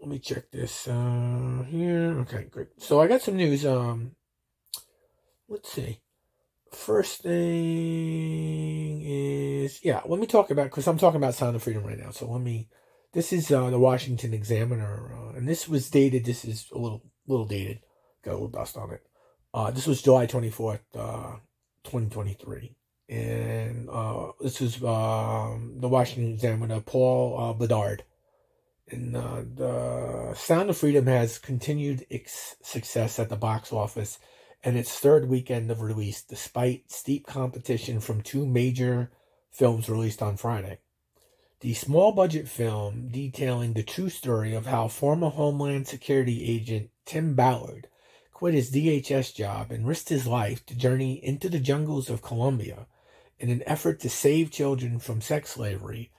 [0.00, 2.18] let me check this uh, here.
[2.20, 2.68] Okay, great.
[2.78, 3.66] So I got some news.
[3.66, 4.12] Um,
[5.48, 6.00] let's see.
[6.72, 11.82] First thing is, yeah, let me talk about, because I'm talking about Sound of Freedom
[11.82, 12.10] right now.
[12.10, 12.68] So let me,
[13.12, 17.02] this is uh, the Washington Examiner, uh, and this was dated, this is a little,
[17.26, 17.80] little dated,
[18.22, 19.02] got a little dust on it.
[19.54, 21.38] Uh, this was July 24th, uh,
[21.84, 22.76] 2023.
[23.08, 28.04] And uh, this is um, the Washington Examiner, Paul uh, Bedard.
[28.90, 34.18] And uh, the Sound of Freedom has continued its success at the box office
[34.62, 39.10] and its third weekend of release, despite steep competition from two major
[39.50, 40.78] films released on Friday.
[41.60, 47.34] The small budget film detailing the true story of how former Homeland Security agent Tim
[47.34, 47.88] Ballard
[48.32, 52.86] quit his DHS job and risked his life to journey into the jungles of Colombia
[53.40, 56.10] in an effort to save children from sex slavery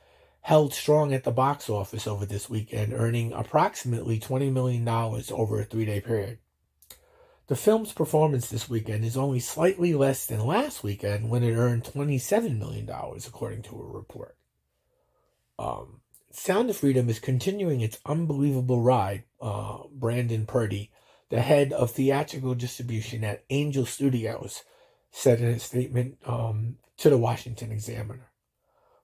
[0.41, 5.65] held strong at the box office over this weekend, earning approximately $20 million over a
[5.65, 6.39] three day period.
[7.47, 11.83] The film's performance this weekend is only slightly less than last weekend when it earned
[11.83, 14.37] $27 million, according to a report.
[15.57, 16.01] Um,
[16.31, 20.91] Sound of Freedom is continuing its unbelievable ride, uh, Brandon Purdie,
[21.29, 24.63] the head of theatrical distribution at Angel Studios,
[25.09, 28.29] said in a statement um, to the Washington Examiner.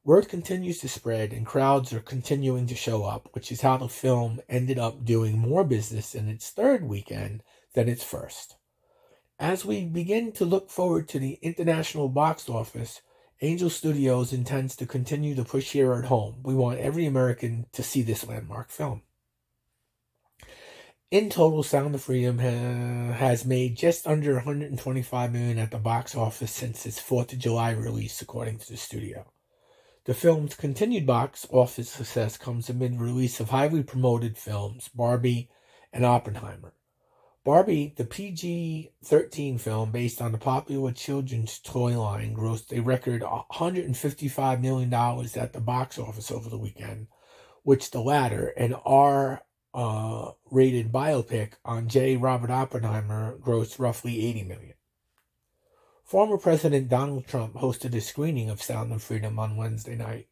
[0.04, 3.88] Word continues to spread and crowds are continuing to show up, which is how the
[3.88, 7.42] film ended up doing more business in its third weekend
[7.74, 8.58] than its first.
[9.40, 13.02] As we begin to look forward to the international box office,
[13.42, 16.42] Angel Studios intends to continue to push here at home.
[16.44, 19.04] We want every American to see this landmark film.
[21.16, 26.14] In total, Sound of Freedom ha- has made just under 125 million at the box
[26.14, 29.32] office since its 4th of July release, according to the studio.
[30.04, 35.50] The film's continued box office success comes amid release of highly promoted films Barbie
[35.94, 36.74] and Oppenheimer.
[37.46, 43.22] Barbie, the PG 13 film based on the popular children's toy line, grossed a record
[43.22, 47.08] $155 million at the box office over the weekend,
[47.64, 49.45] which the latter, an R
[49.76, 52.16] uh, rated biopic on J.
[52.16, 54.74] Robert Oppenheimer, grossed roughly 80 million.
[56.06, 60.28] Former President Donald Trump hosted a screening of Sound of Freedom on Wednesday night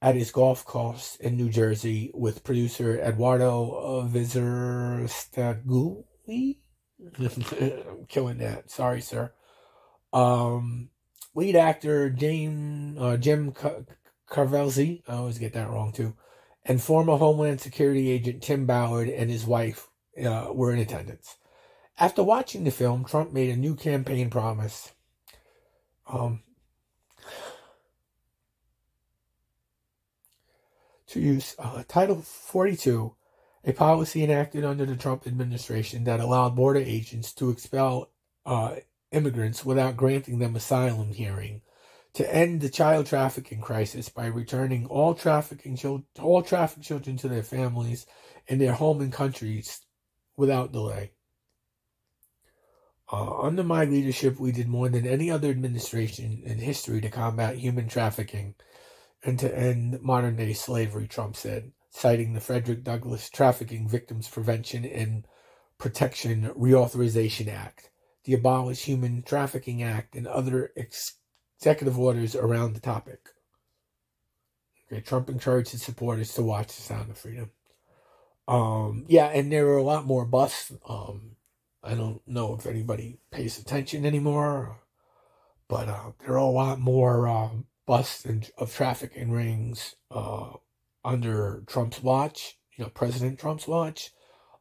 [0.00, 6.56] at his golf course in New Jersey with producer Eduardo Vizerstaguli.
[7.18, 8.70] I'm killing that.
[8.70, 9.32] Sorry, sir.
[10.12, 10.90] Um,
[11.34, 13.52] lead actor James uh, Jim
[14.30, 15.02] Carvelzi.
[15.06, 16.14] I always get that wrong too.
[16.64, 19.88] And former Homeland Security agent Tim Ballard and his wife
[20.24, 21.36] uh, were in attendance.
[21.98, 24.92] After watching the film, Trump made a new campaign promise.
[26.06, 26.42] Um,
[31.08, 33.14] to use uh, Title 42,
[33.64, 38.10] a policy enacted under the Trump administration that allowed border agents to expel
[38.46, 38.76] uh,
[39.10, 41.60] immigrants without granting them asylum hearing
[42.14, 47.28] to end the child trafficking crisis by returning all trafficking children, all trafficked children to
[47.28, 48.06] their families
[48.46, 49.80] in their home and countries
[50.36, 51.12] without delay.
[53.10, 57.56] Uh, under my leadership, we did more than any other administration in history to combat
[57.56, 58.54] human trafficking
[59.22, 64.84] and to end modern day slavery, Trump said, citing the Frederick Douglass Trafficking Victims Prevention
[64.84, 65.26] and
[65.78, 67.90] Protection Reauthorization Act,
[68.24, 70.72] the Abolish Human Trafficking Act, and other
[71.62, 73.28] executive orders around the topic.
[74.90, 77.52] Okay, Trump encouraged his supporters to watch The Sound of Freedom.
[78.48, 80.72] Um, yeah, and there were a lot more busts.
[80.88, 81.36] Um,
[81.80, 84.80] I don't know if anybody pays attention anymore,
[85.68, 87.50] but uh, there are a lot more uh,
[87.86, 88.26] busts
[88.58, 88.80] of
[89.16, 90.54] and rings uh,
[91.04, 94.10] under Trump's watch, you know, President Trump's watch,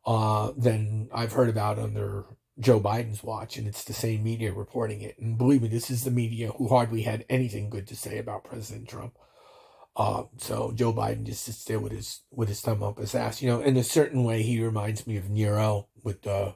[0.06, 2.26] uh, than I've heard about under
[2.60, 5.18] Joe Biden's watch, and it's the same media reporting it.
[5.20, 8.44] And believe me, this is the media who hardly had anything good to say about
[8.44, 9.18] President Trump.
[9.96, 13.42] Uh, so Joe Biden just sits there with his with his thumb up his ass.
[13.42, 16.56] You know, in a certain way, he reminds me of Nero with the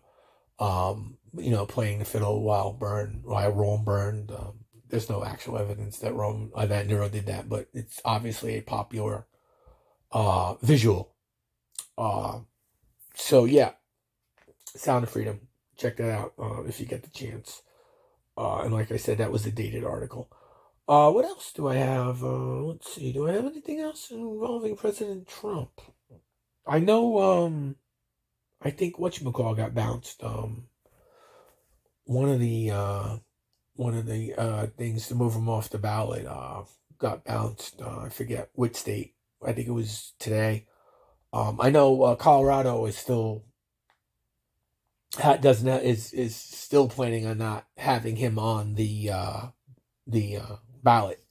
[0.59, 4.31] um, you know, playing the fiddle while burn, while Rome burned.
[4.31, 8.57] Um, there's no actual evidence that Rome, uh, that Nero did that, but it's obviously
[8.57, 9.25] a popular
[10.11, 11.13] uh, visual.
[11.97, 12.39] Uh,
[13.15, 13.71] so yeah,
[14.67, 15.44] Sound of Freedom.
[15.77, 17.61] Check that out uh, if you get the chance.
[18.37, 20.29] Uh, and like I said, that was a dated article.
[20.87, 22.23] Uh, what else do I have?
[22.23, 23.11] Uh, let's see.
[23.11, 25.81] Do I have anything else involving President Trump?
[26.67, 27.19] I know.
[27.19, 27.75] Um,
[28.61, 30.23] I think what you call got bounced.
[30.23, 30.67] Um,
[32.03, 33.17] one of the uh,
[33.75, 36.25] one of the uh, things to move him off the ballot
[36.97, 37.81] got bounced.
[37.81, 39.15] I forget which state.
[39.45, 40.67] I think it was today.
[41.33, 43.43] Um, I know Colorado is still
[45.17, 49.41] doesn't is is still planning on not having him on the uh,
[50.07, 51.23] the uh, ballot,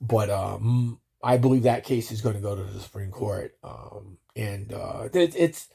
[0.00, 4.18] but um, I believe that case is going to go to the Supreme Court, um,
[4.36, 5.68] and uh, it, it's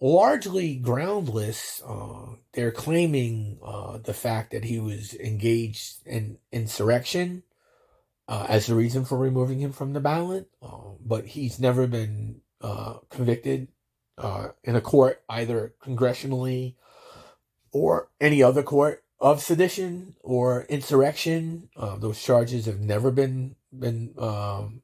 [0.00, 1.82] largely groundless.
[1.86, 7.42] Uh, they're claiming uh, the fact that he was engaged in insurrection
[8.28, 12.40] uh, as the reason for removing him from the ballot, um, but he's never been
[12.60, 13.68] uh, convicted
[14.18, 16.74] uh, in a court, either congressionally
[17.72, 21.68] or any other court of sedition or insurrection.
[21.76, 24.82] Uh, those charges have never been been um,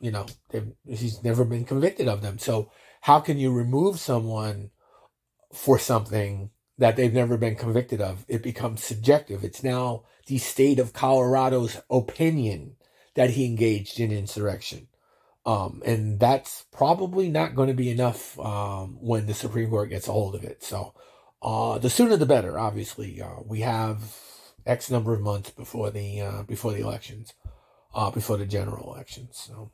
[0.00, 0.26] you know
[0.86, 2.38] he's never been convicted of them.
[2.38, 2.70] So
[3.02, 4.70] how can you remove someone
[5.52, 8.24] for something that they've never been convicted of?
[8.28, 9.44] It becomes subjective.
[9.44, 12.76] It's now the state of Colorado's opinion
[13.14, 14.88] that he engaged in insurrection.
[15.44, 20.06] Um, and that's probably not going to be enough um, when the Supreme Court gets
[20.06, 20.62] a hold of it.
[20.62, 20.94] So
[21.42, 22.58] uh, the sooner the better.
[22.58, 24.16] Obviously, uh, we have
[24.64, 27.34] X number of months before the uh, before the elections,
[27.92, 29.36] uh, before the general elections.
[29.36, 29.72] So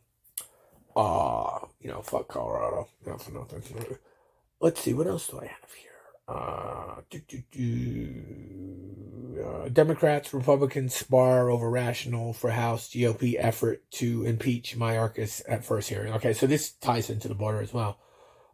[0.97, 2.89] uh, you know, fuck Colorado.
[3.07, 3.62] Not for nothing.
[4.61, 5.88] Let's see, what else do I have here?
[6.29, 6.89] Uh.
[9.39, 15.89] Uh, Democrats, Republicans spar over rational for House GOP effort to impeach Mayorkas at first
[15.89, 16.12] hearing.
[16.14, 17.99] Okay, so this ties into the border as well.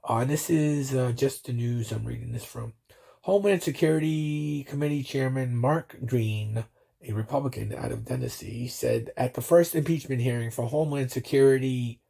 [0.09, 2.75] Uh, and this is uh, just the news I'm reading this from.
[3.23, 6.65] Homeland Security Committee Chairman Mark Green,
[7.03, 12.01] a Republican out of Tennessee, said at the first impeachment hearing for Homeland Security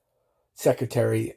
[0.54, 1.34] Secretary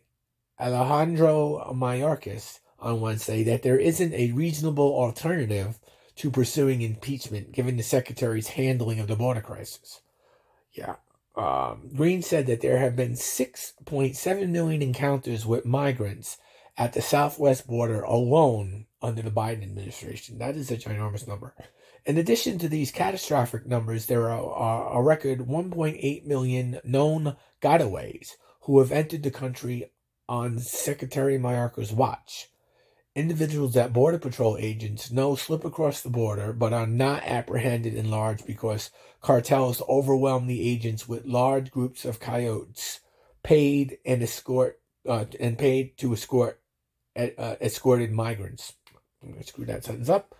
[0.59, 5.79] Alejandro Mayorkas on Wednesday that there isn't a reasonable alternative
[6.15, 10.01] to pursuing impeachment given the secretary's handling of the border crisis.
[10.73, 10.95] Yeah.
[11.35, 16.37] Um, Green said that there have been 6.7 million encounters with migrants
[16.77, 20.39] at the southwest border alone under the Biden administration.
[20.39, 21.53] That is a ginormous number.
[22.05, 28.79] In addition to these catastrophic numbers, there are a record 1.8 million known gotaways who
[28.79, 29.91] have entered the country
[30.29, 32.49] on Secretary Mayorkas' watch.
[33.17, 38.11] Individuals that Border Patrol agents know slip across the border but are not apprehended in
[38.11, 38.91] large because
[39.21, 42.99] cartels overwhelm the agents with large groups of coyotes
[43.41, 46.61] paid and escort uh, and paid to escort
[47.15, 48.73] uh, escorted migrants.
[49.41, 50.35] Screw that sentence up.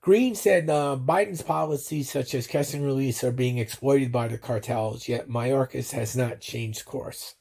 [0.00, 4.38] Green said uh, Biden's policies such as catch and release are being exploited by the
[4.38, 7.34] cartels, yet Mayorkas has not changed course.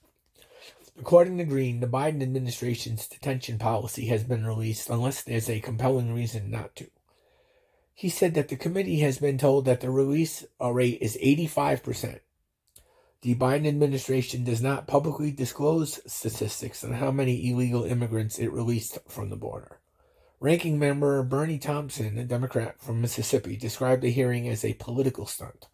[1.02, 6.14] According to Green, the Biden administration's detention policy has been released unless there's a compelling
[6.14, 6.92] reason not to.
[7.96, 12.20] He said that the committee has been told that the release uh, rate is 85%.
[13.24, 19.00] The Biden administration does not publicly disclose statistics on how many illegal immigrants it released
[19.08, 19.80] from the border.
[20.40, 25.66] Ranking member Bennie Thompson, a Democrat from Mississippi, described the hearing as a political stunt.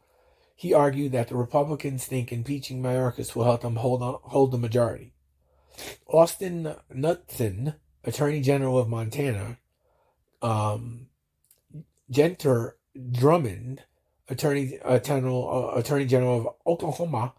[0.56, 4.58] He argued that the Republicans think impeaching Mayorkas will help them hold, on, hold the
[4.58, 5.12] majority.
[6.08, 9.58] Austin Knudsen, Attorney General of Montana,
[10.42, 11.08] um,
[12.12, 12.74] Gentner
[13.12, 13.84] Drummond,
[14.30, 17.34] Attorney uh, General, uh, Attorney General of Oklahoma,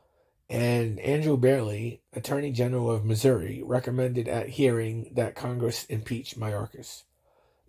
[0.50, 7.02] and Andrew Bailey, Attorney General of Missouri, recommended at hearing that Congress impeach Mayorkas.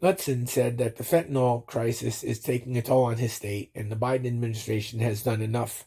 [0.02, 3.98] Knudsen said that the fentanyl crisis is taking a toll on his state, and the
[3.98, 5.86] Biden administration has done enough,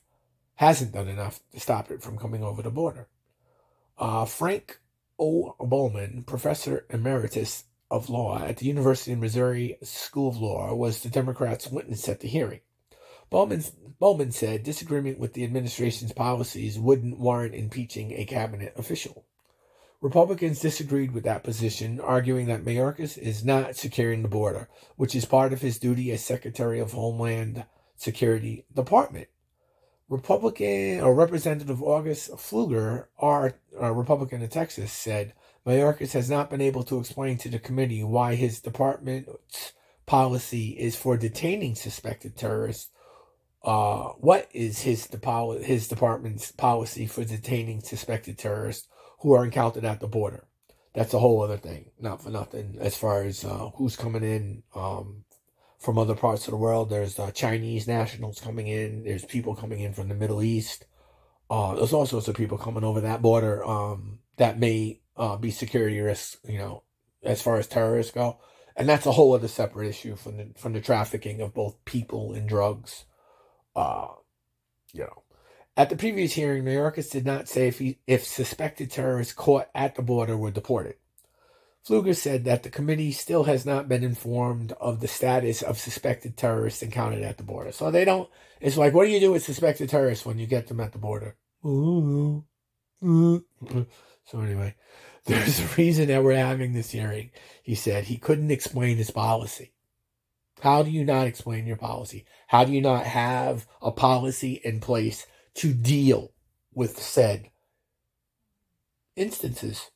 [0.57, 3.09] hasn't done enough to stop it from coming over the border.
[4.03, 4.81] Uh, Frank
[5.17, 5.55] O.
[5.61, 11.09] Bowman, professor emeritus of law at the University of Missouri School of Law, was the
[11.09, 12.63] Democrats' witness at the hearing.
[13.31, 13.63] Bowman,
[14.01, 19.25] Bowman said disagreement with the administration's policies wouldn't warrant impeaching a cabinet official.
[20.01, 25.27] Republicans disagreed with that position, arguing that Mayorkas is not securing the border, which is
[25.27, 29.29] part of his duty as Secretary of Homeland Security Department.
[30.09, 35.33] Republican or Representative August Pfluger, our, Republican of Texas, said
[35.67, 39.73] Mayorkas has not been able to explain to the committee why his department's
[40.07, 42.91] policy is for detaining suspected terrorists.
[43.65, 45.09] Uh, what is his
[45.63, 48.89] his department's policy for detaining suspected terrorists
[49.21, 50.49] who are encountered at the border?
[50.95, 51.91] That's a whole other thing.
[52.01, 52.77] Not for nothing.
[52.81, 55.25] As far as uh, who's coming in um,
[55.83, 56.91] from other parts of the world.
[56.91, 59.05] There's uh, Chinese nationals coming in.
[59.05, 60.87] There's people coming in from the Middle East.
[61.51, 65.51] Uh, there's all sorts of people coming over that border um, that may uh, be
[65.51, 66.85] security risks, you know,
[67.23, 68.39] as far as terrorists go.
[68.77, 72.33] And that's a whole other separate issue from the from the trafficking of both people
[72.33, 73.05] and drugs.
[73.77, 74.09] Uh,
[74.95, 75.23] you know,
[75.77, 79.95] at the previous hearing, Mayorkas did not say if he, if suspected terrorists caught at
[79.95, 80.95] the border were deported.
[81.87, 86.37] Pfluger said that the committee still has not been informed of the status of suspected
[86.37, 87.73] terrorists encountered at the border.
[87.73, 88.29] So they don't,
[88.61, 90.99] it's like, what do you do with suspected terrorists when you get them at the
[90.99, 91.37] border?
[94.25, 94.77] So anyway,
[95.27, 97.31] there's a reason that we're having this hearing.
[97.63, 99.73] He said he couldn't explain his policy.
[100.61, 102.25] How do you not explain your policy?
[102.47, 106.33] How do you not have a policy in place to deal
[106.73, 107.51] with said
[109.17, 109.92] instances?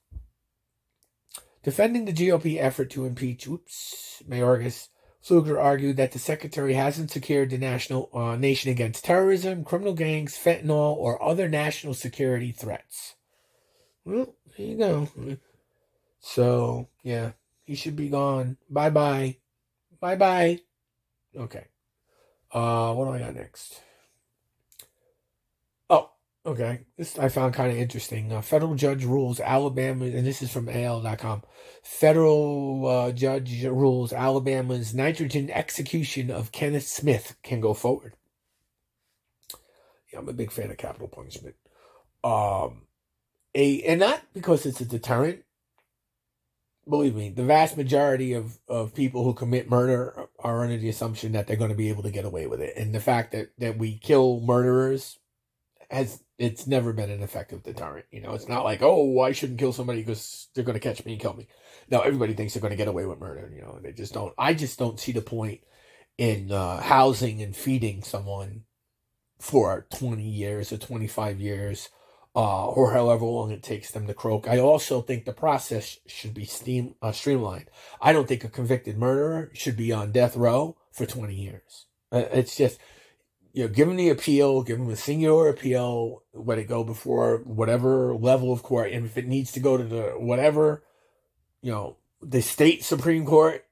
[1.66, 4.86] Defending the GOP effort to impeach oops, Mayorkas,
[5.20, 10.38] Pfluger argued that the secretary hasn't secured the national uh, nation against terrorism, criminal gangs,
[10.38, 13.16] fentanyl, or other national security threats.
[14.04, 15.08] Well, there you go.
[16.20, 17.32] So, yeah,
[17.64, 18.58] he should be gone.
[18.70, 19.38] Bye bye.
[19.98, 20.60] Bye bye.
[21.36, 21.66] Okay.
[22.52, 23.82] Uh, what do I got next?
[26.46, 28.32] Okay, this I found kind of interesting.
[28.32, 31.42] Uh, federal judge rules Alabama, and this is from AL.com.
[31.82, 38.14] Federal uh, judge rules Alabama's nitrogen execution of Kenneth Smith can go forward.
[40.12, 41.56] Yeah, I'm a big fan of capital punishment.
[42.22, 42.82] Um,
[43.52, 45.42] a and not because it's a deterrent,
[46.88, 51.32] believe me, the vast majority of, of people who commit murder are under the assumption
[51.32, 52.76] that they're going to be able to get away with it.
[52.76, 55.18] And the fact that, that we kill murderers
[55.90, 58.06] has it's never been an effective deterrent.
[58.10, 61.04] You know, it's not like, oh, I shouldn't kill somebody because they're going to catch
[61.04, 61.48] me and kill me.
[61.90, 63.50] No, everybody thinks they're going to get away with murder.
[63.54, 64.34] You know, they just don't.
[64.36, 65.60] I just don't see the point
[66.18, 68.64] in uh, housing and feeding someone
[69.38, 71.90] for 20 years or 25 years
[72.34, 74.46] uh, or however long it takes them to croak.
[74.46, 77.70] I also think the process should be steam, uh, streamlined.
[78.00, 81.86] I don't think a convicted murderer should be on death row for 20 years.
[82.12, 82.78] Uh, it's just,
[83.56, 87.38] you know, give them the appeal, give them a singular appeal, let it go before
[87.46, 88.92] whatever level of court.
[88.92, 90.84] And if it needs to go to the whatever,
[91.62, 93.64] you know, the state Supreme Court,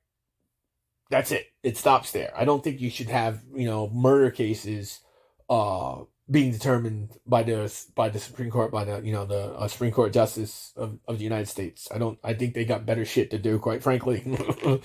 [1.11, 1.49] that's it.
[1.63, 2.33] It stops there.
[2.35, 5.01] I don't think you should have, you know, murder cases
[5.51, 9.69] uh being determined by the by the Supreme Court by the you know the uh,
[9.69, 11.89] Supreme Court Justice of, of the United States.
[11.95, 12.19] I don't.
[12.25, 14.25] I think they got better shit to do, quite frankly,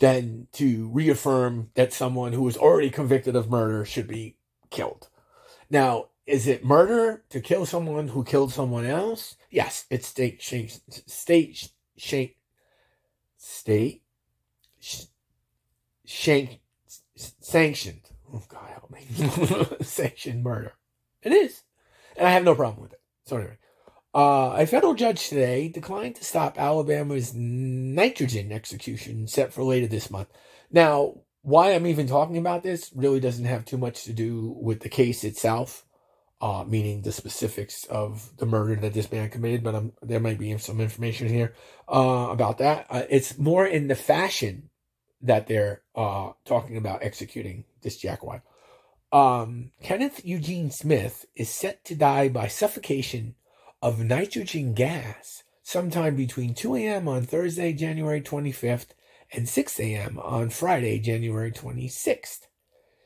[0.00, 4.36] than to reaffirm that someone who was already convicted of murder should be
[4.72, 5.08] killed.
[5.70, 9.36] Now, is it murder to kill someone who killed someone else?
[9.50, 12.36] Yes, it's state state state state
[13.36, 14.02] state
[16.04, 16.60] shank
[17.16, 18.10] sanctioned.
[18.32, 20.72] Oh God help me, sanctioned murder.
[21.22, 21.62] It is.
[22.16, 23.00] And I have no problem with it.
[23.26, 23.58] So anyway,
[24.14, 30.10] uh, a federal judge today declined to stop Alabama's nitrogen execution set for later this
[30.10, 30.28] month.
[30.70, 34.80] Now, why I'm even talking about this really doesn't have too much to do with
[34.80, 35.84] the case itself,
[36.40, 40.38] uh, meaning the specifics of the murder that this man committed, but I'm, there might
[40.38, 41.54] be some information here
[41.92, 42.86] uh, about that.
[42.88, 44.70] Uh, it's more in the fashion
[45.20, 48.42] that they're uh, talking about executing this jackwad.
[49.12, 53.34] Um, Kenneth Eugene Smith is set to die by suffocation
[53.82, 57.08] of nitrogen gas sometime between 2 a.m.
[57.08, 58.88] on Thursday, January 25th,
[59.32, 60.18] and 6 a.m.
[60.18, 62.46] on Friday, January 26th.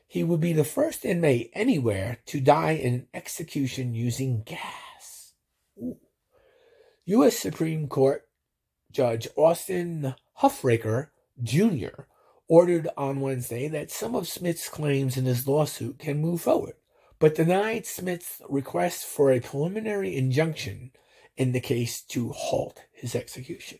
[0.07, 5.33] He would be the first inmate anywhere to die in execution using gas.
[5.77, 5.97] Ooh.
[7.05, 7.37] U.S.
[7.37, 8.23] Supreme Court
[8.91, 11.09] Judge Austin Huffaker
[11.41, 12.03] Jr
[12.47, 16.75] ordered on Wednesday that some of Smith's claims in his lawsuit can move forward,
[17.19, 20.91] but denied Smith's request for a preliminary injunction
[21.35, 23.79] in the case to halt his execution.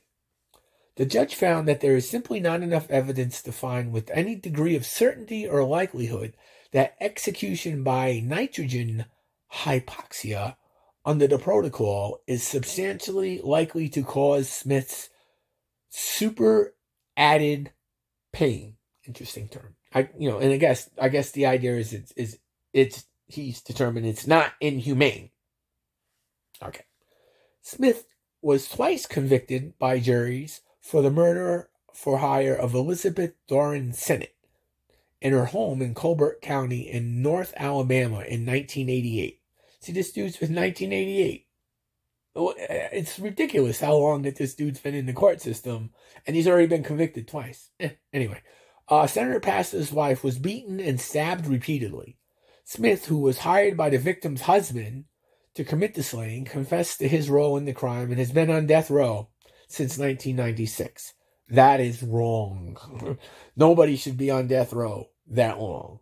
[0.97, 4.75] The judge found that there is simply not enough evidence to find with any degree
[4.75, 6.35] of certainty or likelihood
[6.71, 9.05] that execution by nitrogen
[9.53, 10.55] hypoxia
[11.05, 15.09] under the protocol is substantially likely to cause Smith's
[15.89, 16.73] super
[17.15, 17.71] added
[18.33, 18.77] pain.
[19.05, 19.75] Interesting term.
[19.93, 22.39] I you know, and I guess I guess the idea is it's is
[22.73, 25.29] it's he's determined it's not inhumane.
[26.61, 26.85] Okay.
[27.61, 28.05] Smith
[28.41, 34.35] was twice convicted by juries for the murder for hire of Elizabeth Doran Sennett
[35.19, 39.41] in her home in Colbert County in North Alabama in 1988.
[39.81, 41.45] See, this dude's with 1988.
[42.35, 45.89] It's ridiculous how long that this dude's been in the court system,
[46.25, 47.69] and he's already been convicted twice.
[47.81, 48.41] Eh, anyway,
[48.87, 52.17] uh, Senator Pastor's wife was beaten and stabbed repeatedly.
[52.63, 55.05] Smith, who was hired by the victim's husband
[55.55, 58.67] to commit the slaying, confessed to his role in the crime and has been on
[58.67, 59.29] death row
[59.67, 61.13] since 1996.
[61.49, 63.17] That is wrong.
[63.55, 65.99] Nobody should be on death row that long.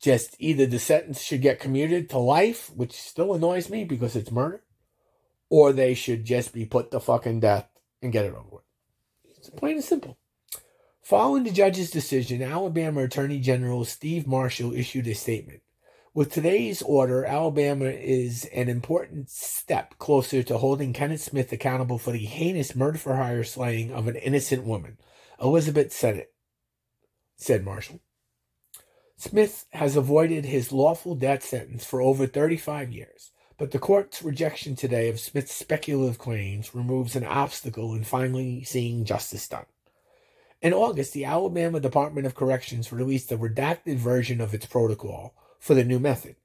[0.00, 4.30] Just either the sentence should get commuted to life, which still annoys me because it's
[4.30, 4.62] murder,
[5.48, 7.68] or they should just be put to fucking death
[8.02, 8.64] and get it over with.
[9.24, 10.18] It's plain and simple.
[11.02, 15.62] Following the judge's decision, Alabama Attorney General Steve Marshall issued a statement.
[16.16, 22.10] With today's order, Alabama is an important step closer to holding Kenneth Smith accountable for
[22.10, 24.96] the heinous murder for hire slaying of an innocent woman,
[25.42, 26.32] Elizabeth Sennett,
[27.36, 28.00] said Marshall.
[29.18, 33.32] Smith has avoided his lawful death sentence for over 35 years.
[33.58, 39.04] But the court's rejection today of Smith's speculative claims removes an obstacle in finally seeing
[39.04, 39.66] justice done.
[40.62, 45.34] In August, the Alabama Department of Corrections released a redacted version of its protocol
[45.66, 46.36] for the new method.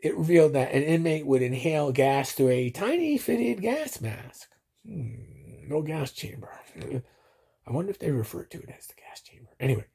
[0.00, 4.50] It revealed that an inmate would inhale gas through a tiny fitted gas mask.
[4.84, 6.50] Hmm, no gas chamber.
[7.66, 9.50] I wonder if they refer to it as the gas chamber.
[9.60, 9.86] Anyway,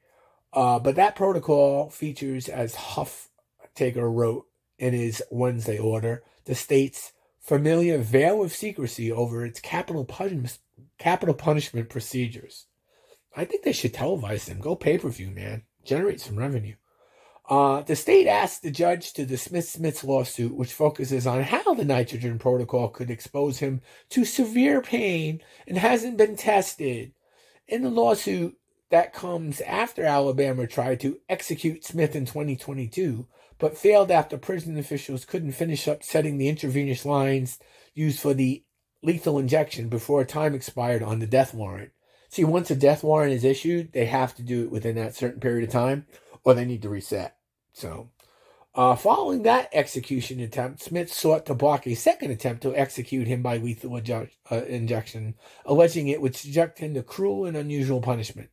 [0.54, 3.28] uh, but that protocol features, as Huff
[3.74, 4.46] Taker wrote
[4.78, 10.48] in his Wednesday order, the state's familiar veil of secrecy over its capital, pun-
[10.98, 12.66] capital punishment procedures.
[13.36, 14.58] I think they should televise them.
[14.58, 15.64] Go pay per view, man.
[15.84, 16.74] Generate some revenue.
[17.50, 21.84] Uh, the state asked the judge to dismiss Smith's lawsuit, which focuses on how the
[21.84, 27.12] nitrogen protocol could expose him to severe pain and hasn't been tested.
[27.66, 28.56] In the lawsuit
[28.90, 33.26] that comes after Alabama tried to execute Smith in 2022,
[33.58, 37.58] but failed after prison officials couldn't finish up setting the intravenous lines
[37.94, 38.62] used for the
[39.02, 41.90] lethal injection before time expired on the death warrant.
[42.28, 45.40] See, once a death warrant is issued, they have to do it within that certain
[45.40, 46.06] period of time,
[46.44, 47.36] or they need to reset.
[47.72, 48.10] So,
[48.74, 53.42] uh, following that execution attempt, Smith sought to block a second attempt to execute him
[53.42, 58.50] by lethal inju- uh, injection, alleging it would subject him to cruel and unusual punishment,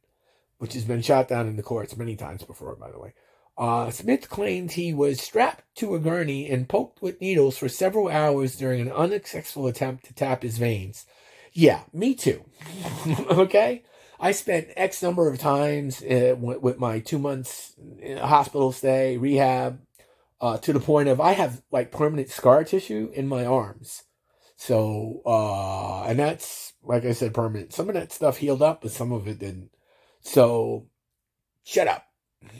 [0.58, 3.14] which has been shot down in the courts many times before, by the way.
[3.58, 8.08] Uh, Smith claimed he was strapped to a gurney and poked with needles for several
[8.08, 11.06] hours during an unsuccessful attempt to tap his veins.
[11.54, 12.46] Yeah, me too.
[13.32, 13.84] okay?
[14.20, 17.76] I spent X number of times uh, with my two months
[18.20, 19.80] hospital stay, rehab,
[20.42, 24.04] uh, to the point of I have like permanent scar tissue in my arms.
[24.56, 27.74] So, uh, and that's, like I said, permanent.
[27.74, 29.70] Some of that stuff healed up, but some of it didn't.
[30.22, 30.88] So,
[31.64, 32.04] shut up.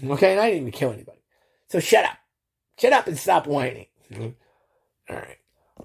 [0.04, 1.24] Okay, and I didn't even kill anybody.
[1.70, 2.18] So shut up.
[2.80, 3.88] Shut up and stop whining.
[4.16, 4.34] All
[5.10, 5.38] right.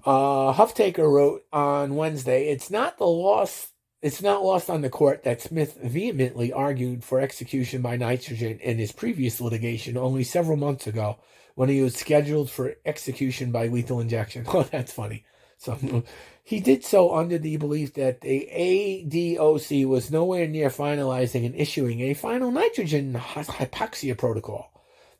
[0.05, 3.69] Uh, Huffaker wrote on Wednesday, it's not the loss
[4.03, 8.77] it's not lost on the court that Smith vehemently argued for execution by nitrogen in
[8.77, 11.17] his previous litigation only several months ago
[11.55, 14.45] when he was scheduled for execution by lethal injection.
[14.53, 15.23] Oh, that's funny.
[15.57, 16.03] So
[16.43, 22.01] he did so under the belief that the ADOC was nowhere near finalizing and issuing
[22.01, 24.72] a final nitrogen hypoxia protocol.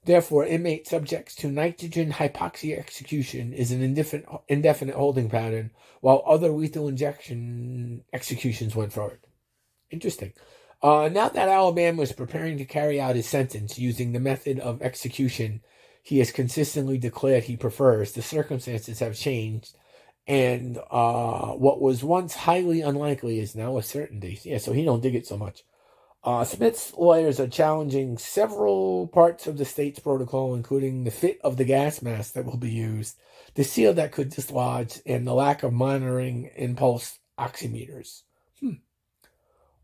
[0.06, 6.50] Therefore, inmate subjects to nitrogen hypoxia execution is an indefinite, indefinite holding pattern, while other
[6.50, 9.20] lethal injection executions went forward.
[9.90, 10.34] Interesting.
[10.82, 14.82] Uh, now that Alabama is preparing to carry out his sentence using the method of
[14.82, 15.62] execution
[16.02, 19.74] he has consistently declared he prefers, the circumstances have changed,
[20.28, 24.38] and uh, what was once highly unlikely is now a certainty.
[24.44, 25.64] Yeah, so he don't dig it so much.
[26.24, 31.58] Uh, Smith's lawyers are challenging several parts of the state's protocol, including the fit of
[31.58, 33.18] the gas mask that will be used,
[33.56, 38.22] the seal that could dislodge, and the lack of monitoring impulse oximeters.
[38.62, 38.76] Hmm.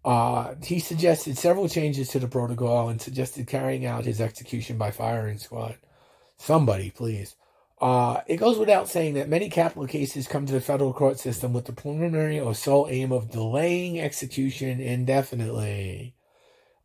[0.06, 4.92] Uh, he suggested several changes to the protocol and suggested carrying out his execution by
[4.92, 5.78] firing squad.
[6.38, 7.36] Somebody, please.
[7.82, 11.52] Uh, it goes without saying that many capital cases come to the federal court system
[11.52, 16.16] with the preliminary or sole aim of delaying execution indefinitely.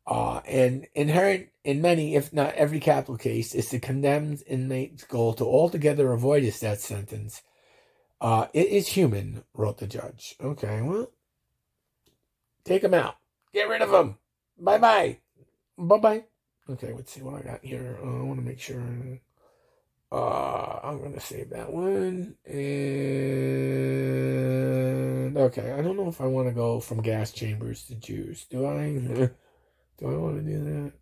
[0.07, 5.33] Uh, and inherent in many, if not every capital case, is the condemned inmate's goal
[5.35, 7.43] to altogether avoid his death sentence.
[8.21, 10.37] Uh, it is human, wrote the judge.
[10.41, 11.11] Okay, well,
[12.65, 13.17] take him out.
[13.53, 14.19] Get rid of him.
[14.59, 15.19] Bye bye.
[15.79, 16.25] Bye bye.
[16.69, 17.99] Okay, let's see what I got here.
[18.03, 18.83] Uh, I want to make sure.
[20.13, 22.37] Uh, I'm going to save that one.
[22.47, 22.57] And
[25.37, 28.45] okay, I don't know if I want to go from gas chambers to Jews.
[28.51, 29.31] Do I?
[29.99, 30.93] Do I want to do that?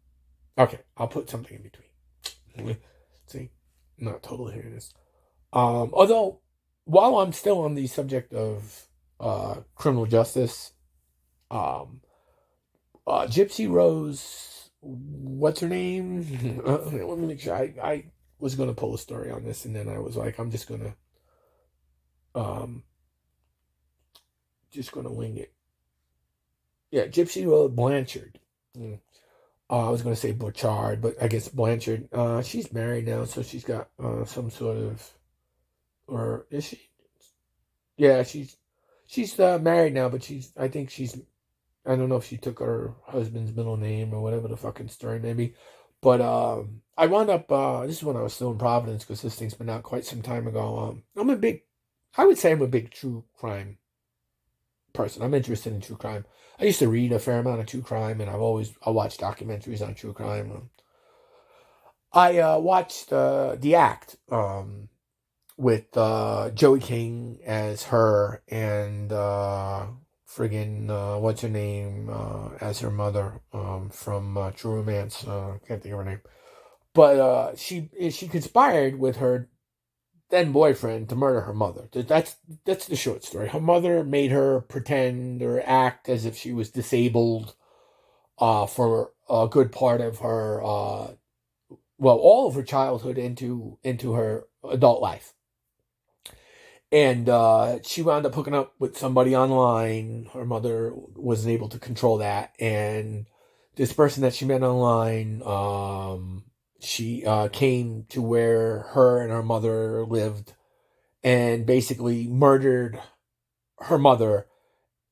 [0.62, 2.76] Okay, I'll put something in between.
[3.26, 3.51] See,
[3.99, 4.93] not totally hearing this.
[5.53, 6.40] Um, although,
[6.84, 8.86] while I'm still on the subject of
[9.20, 10.72] uh, criminal justice,
[11.51, 12.01] um,
[13.07, 16.61] uh, Gypsy Rose, what's her name?
[16.66, 17.55] uh, let me make sure.
[17.55, 18.05] I, I
[18.38, 20.68] was going to pull a story on this, and then I was like, I'm just
[20.68, 20.80] going
[22.34, 22.82] to, um,
[24.70, 25.53] just going to wing it.
[26.90, 28.38] Yeah, Gypsy Rose Blanchard.
[28.78, 28.96] Uh,
[29.68, 32.08] I was going to say Bouchard, but I guess Blanchard.
[32.12, 35.10] Uh, she's married now, so she's got uh, some sort of,
[36.06, 36.80] or is she?
[37.96, 38.56] Yeah, she's
[39.06, 40.52] she's uh, married now, but she's.
[40.56, 41.18] I think she's.
[41.84, 45.18] I don't know if she took her husband's middle name or whatever the fucking story
[45.18, 45.54] maybe,
[46.00, 47.50] but um, I wound up.
[47.50, 50.04] Uh, this is when I was still in Providence because this thing's been out quite
[50.04, 50.78] some time ago.
[50.78, 51.62] Um, I'm a big.
[52.16, 53.78] I would say I'm a big true crime
[54.93, 55.22] person.
[55.22, 56.24] I'm interested in true crime.
[56.59, 59.18] I used to read a fair amount of true crime, and I've always I watch
[59.18, 60.70] documentaries on true crime.
[62.12, 64.88] I uh, watched uh, The Act um,
[65.57, 69.86] with uh, Joey King as her and uh,
[70.28, 75.26] friggin' uh, what's her name uh, as her mother um, from True Romance.
[75.26, 76.20] I can't think of her name,
[76.93, 79.49] but she she conspired with her
[80.32, 81.88] then boyfriend to murder her mother.
[81.92, 83.48] That's that's the short story.
[83.48, 87.54] Her mother made her pretend or act as if she was disabled
[88.38, 91.08] uh, for a good part of her uh,
[91.98, 95.34] well, all of her childhood into into her adult life.
[96.90, 100.28] And uh, she wound up hooking up with somebody online.
[100.32, 103.26] Her mother wasn't able to control that, and
[103.76, 106.44] this person that she met online um,
[106.82, 110.54] she uh, came to where her and her mother lived
[111.22, 113.00] and basically murdered
[113.78, 114.46] her mother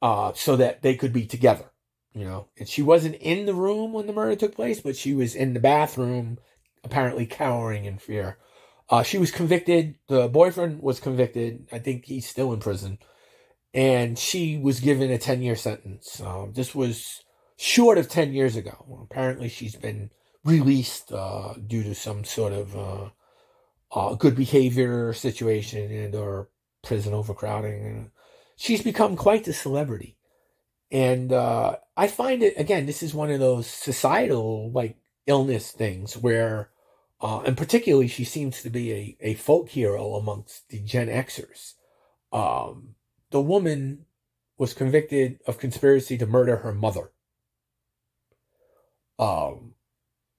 [0.02, 1.66] uh, so that they could be together.
[2.12, 5.14] You know, and she wasn't in the room when the murder took place, but she
[5.14, 6.38] was in the bathroom,
[6.82, 8.36] apparently cowering in fear.
[8.88, 9.94] Uh, she was convicted.
[10.08, 11.68] The boyfriend was convicted.
[11.70, 12.98] I think he's still in prison.
[13.72, 16.20] And she was given a 10 year sentence.
[16.20, 17.22] Um, this was
[17.56, 19.06] short of 10 years ago.
[19.08, 20.10] Apparently, she's been
[20.44, 23.08] released uh, due to some sort of uh,
[23.92, 26.48] uh, good behavior situation and or
[26.82, 28.10] prison overcrowding.
[28.56, 30.16] She's become quite the celebrity.
[30.90, 36.16] And uh, I find it, again, this is one of those societal like illness things
[36.16, 36.70] where
[37.20, 41.74] uh, and particularly, she seems to be a, a folk hero amongst the Gen Xers.
[42.32, 42.94] Um,
[43.30, 44.06] the woman
[44.56, 47.10] was convicted of conspiracy to murder her mother.
[49.18, 49.74] Um,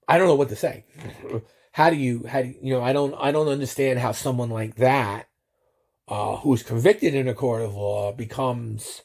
[0.08, 0.84] I don't know what to say.
[1.72, 4.76] how do you, how do you, know, I don't, I don't understand how someone like
[4.76, 5.28] that,
[6.08, 9.02] uh, who's convicted in a court of law becomes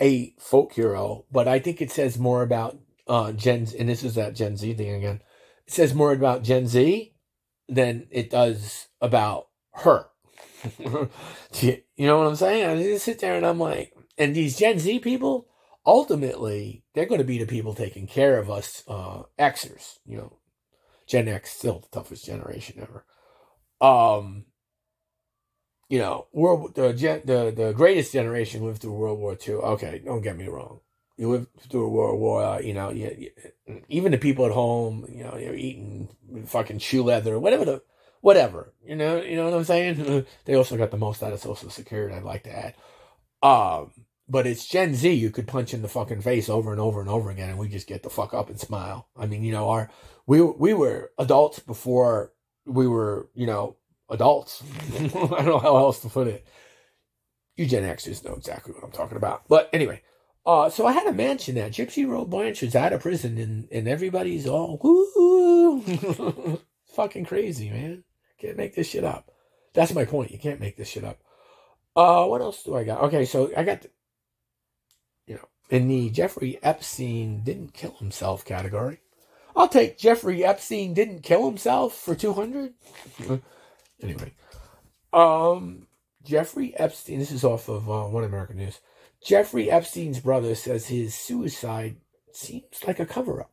[0.00, 1.26] a folk hero.
[1.30, 4.56] But I think it says more about, uh, Gen, Z and this is that Gen
[4.56, 5.20] Z thing again
[5.66, 7.12] it says more about Gen Z
[7.68, 10.06] than it does about her.
[10.78, 12.66] you know what I'm saying?
[12.66, 15.48] I just sit there and I'm like, and these Gen Z people,
[15.86, 19.98] ultimately, they're going to be the people taking care of us uh, Xers.
[20.06, 20.38] You know,
[21.06, 23.04] Gen X still the toughest generation ever.
[23.80, 24.46] Um,
[25.88, 29.54] you know, world the the the greatest generation lived through World War II.
[29.54, 30.80] Okay, don't get me wrong
[31.16, 33.30] you lived through a world war, you know, you,
[33.66, 36.08] you, even the people at home, you know, you're eating
[36.46, 37.82] fucking shoe leather, whatever the,
[38.20, 40.26] whatever, you know, you know what I'm saying?
[40.44, 42.74] they also got the most out of Social Security, I'd like to add.
[43.42, 43.92] Um,
[44.28, 47.10] but it's Gen Z you could punch in the fucking face over and over and
[47.10, 49.08] over again, and we just get the fuck up and smile.
[49.16, 49.90] I mean, you know, our
[50.26, 52.32] we we were adults before
[52.66, 53.76] we were, you know,
[54.10, 54.62] adults.
[54.94, 56.46] I don't know how else to put it.
[57.56, 59.42] You Gen Xers know exactly what I'm talking about.
[59.48, 60.02] But anyway,
[60.46, 63.88] uh, so I had to mention that Gypsy Rose Blanchard's out of prison and, and
[63.88, 66.60] everybody's all woo
[66.94, 68.04] fucking crazy, man.
[68.38, 69.30] Can't make this shit up.
[69.72, 70.32] That's my point.
[70.32, 71.18] You can't make this shit up.
[71.96, 73.02] Uh, what else do I got?
[73.04, 73.86] Okay, so I got,
[75.74, 79.00] in the Jeffrey Epstein didn't kill himself category.
[79.56, 82.74] I'll take Jeffrey Epstein didn't kill himself for 200.
[84.02, 84.32] anyway,
[85.12, 85.88] um,
[86.22, 88.80] Jeffrey Epstein, this is off of uh, One American News.
[89.22, 91.96] Jeffrey Epstein's brother says his suicide
[92.32, 93.50] seems like a cover up.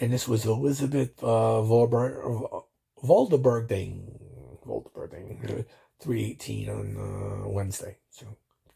[0.00, 2.64] And this was Elizabeth uh, Volberg,
[3.04, 3.68] Volderberg
[6.00, 7.98] 318 on uh, Wednesday.
[8.10, 8.26] So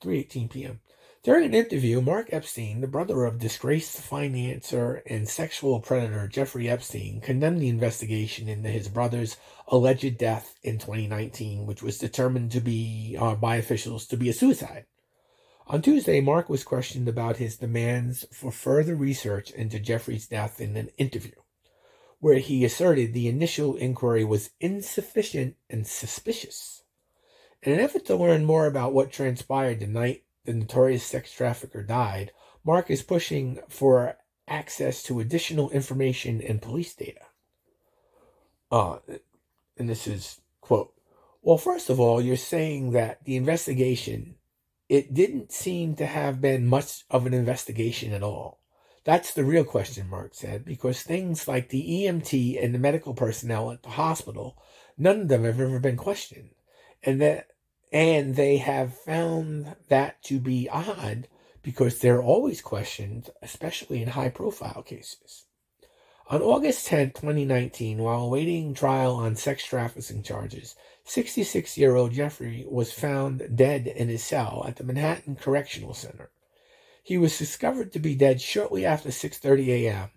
[0.02, 0.80] 318 p.m.
[1.26, 7.20] During an interview, Mark Epstein, the brother of disgraced financier and sexual predator Jeffrey Epstein,
[7.20, 13.16] condemned the investigation into his brother's alleged death in 2019, which was determined to be
[13.18, 14.84] uh, by officials to be a suicide.
[15.66, 20.76] On Tuesday, Mark was questioned about his demands for further research into Jeffrey's death in
[20.76, 21.34] an interview,
[22.20, 26.84] where he asserted the initial inquiry was insufficient and suspicious.
[27.64, 31.82] In an effort to learn more about what transpired the night the notorious sex trafficker
[31.82, 32.32] died,
[32.64, 34.16] Mark is pushing for
[34.48, 37.20] access to additional information and police data.
[38.70, 38.98] Uh,
[39.76, 40.92] and this is quote,
[41.42, 44.34] well, first of all, you're saying that the investigation,
[44.88, 48.60] it didn't seem to have been much of an investigation at all.
[49.04, 53.70] That's the real question, Mark said, because things like the EMT and the medical personnel
[53.70, 54.60] at the hospital,
[54.98, 56.50] none of them have ever been questioned.
[57.04, 57.46] And that
[57.92, 61.28] and they have found that to be odd
[61.62, 65.44] because they're always questioned, especially in high profile cases.
[66.28, 70.74] On August 10, 2019, while awaiting trial on sex trafficking charges,
[71.04, 76.30] 66 year old Jeffrey was found dead in his cell at the Manhattan Correctional Center.
[77.04, 80.10] He was discovered to be dead shortly after 6:30 a.m.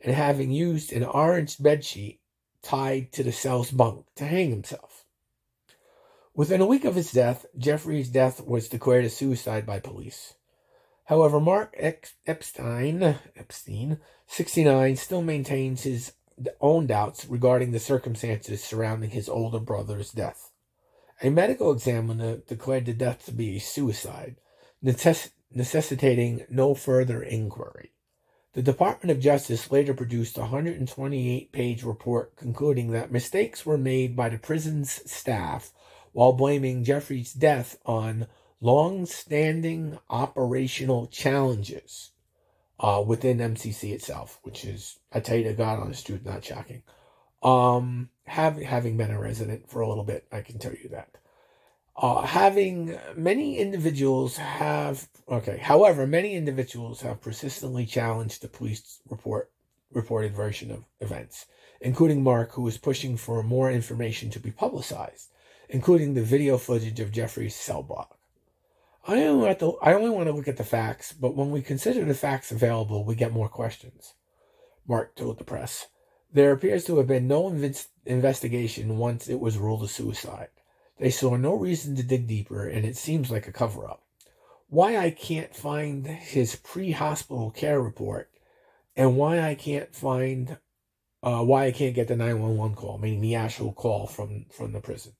[0.00, 2.18] and having used an orange bedsheet
[2.62, 4.91] tied to the cell's bunk to hang himself.
[6.34, 10.34] Within a week of his death, Jeffrey's death was declared a suicide by police.
[11.04, 16.12] However, Mark Epstein, Epstein, 69, still maintains his
[16.58, 20.50] own doubts regarding the circumstances surrounding his older brother's death.
[21.22, 24.36] A medical examiner declared the death to be suicide,
[24.82, 27.92] necess- necessitating no further inquiry.
[28.54, 34.16] The Department of Justice later produced a 128 page report concluding that mistakes were made
[34.16, 35.72] by the prison's staff
[36.12, 38.26] while blaming Jeffrey's death on
[38.60, 42.10] long standing operational challenges.
[42.80, 46.82] uh, within MCC itself, which is, I tell you to God, honest truth, not shocking.
[47.42, 51.10] Um, having having been a resident for a little bit, I can tell you that.
[51.96, 55.58] Uh, having many individuals have okay.
[55.58, 59.52] However, many individuals have persistently challenged the police report
[59.92, 61.46] reported version of events,
[61.80, 65.30] including Mark, who is pushing for more information to be publicized,
[65.72, 68.18] including the video footage of Jeffrey's cell block.
[69.08, 71.62] I only, want to, I only want to look at the facts, but when we
[71.62, 74.12] consider the facts available, we get more questions.
[74.86, 75.88] Mark told the press.
[76.30, 80.48] There appears to have been no inv- investigation once it was ruled a suicide.
[80.98, 84.02] They saw no reason to dig deeper, and it seems like a cover up.
[84.68, 88.30] Why I can't find his pre hospital care report,
[88.94, 90.58] and why I can't find,
[91.22, 94.80] uh, why I can't get the 911 call, meaning the actual call from, from the
[94.80, 95.14] prison.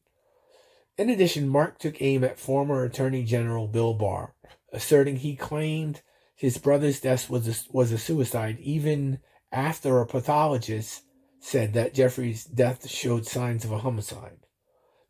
[1.03, 4.37] In addition, Mark took aim at former Attorney General Bill Barr,
[4.73, 6.01] asserting he claimed
[6.37, 9.19] his brother's death was a, was a suicide even
[9.51, 11.03] after a pathologist
[11.41, 14.47] said that Jeffrey's death showed signs of a homicide.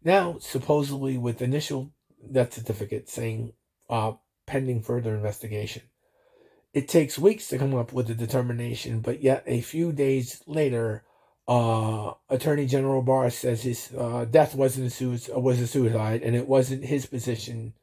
[0.03, 1.93] Now, supposedly with initial
[2.33, 3.53] death certificate saying
[3.91, 4.13] uh,
[4.47, 5.83] pending further investigation.
[6.73, 11.05] It takes weeks to come up with a determination, but yet a few days later,
[11.53, 16.35] uh, Attorney General Barr says his uh, death wasn't a suicide, was a suicide, and
[16.35, 17.75] it wasn't his position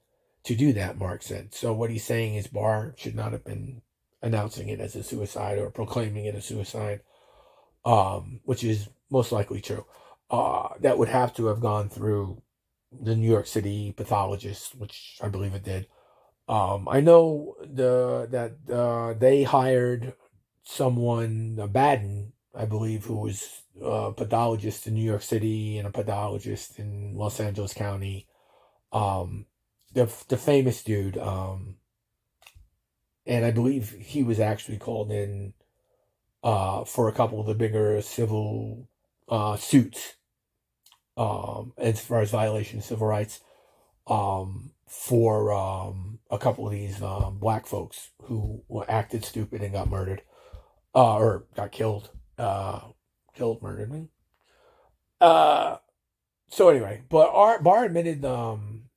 [0.43, 0.97] to do that.
[0.97, 1.53] Mark said.
[1.53, 3.83] So what he's saying is Barr should not have been
[4.23, 7.01] announcing it as a suicide or proclaiming it a suicide,
[7.85, 9.85] um, which is most likely true.
[10.31, 12.41] Uh, that would have to have gone through
[12.91, 15.85] the New York City pathologist, which I believe it did.
[16.47, 20.13] Um, I know the that uh, they hired
[20.63, 26.77] someone, Baden, I believe, who was a pathologist in New York City and a pathologist
[26.77, 28.27] in Los Angeles County.
[28.91, 29.45] Um,
[29.93, 31.77] the the famous dude, um,
[33.25, 35.53] and I believe he was actually called in
[36.43, 38.89] uh, for a couple of the bigger civil
[39.29, 40.15] uh, suits
[41.15, 43.39] um, as far as violation of civil rights
[44.05, 49.89] um, for um, a couple of these um, black folks who acted stupid and got
[49.89, 50.23] murdered
[50.93, 52.09] uh, or got killed
[52.39, 52.79] uh,
[53.35, 54.07] killed, murdered me.
[55.21, 55.77] Uh,
[56.49, 58.89] so anyway, but Art, Barr admitted um,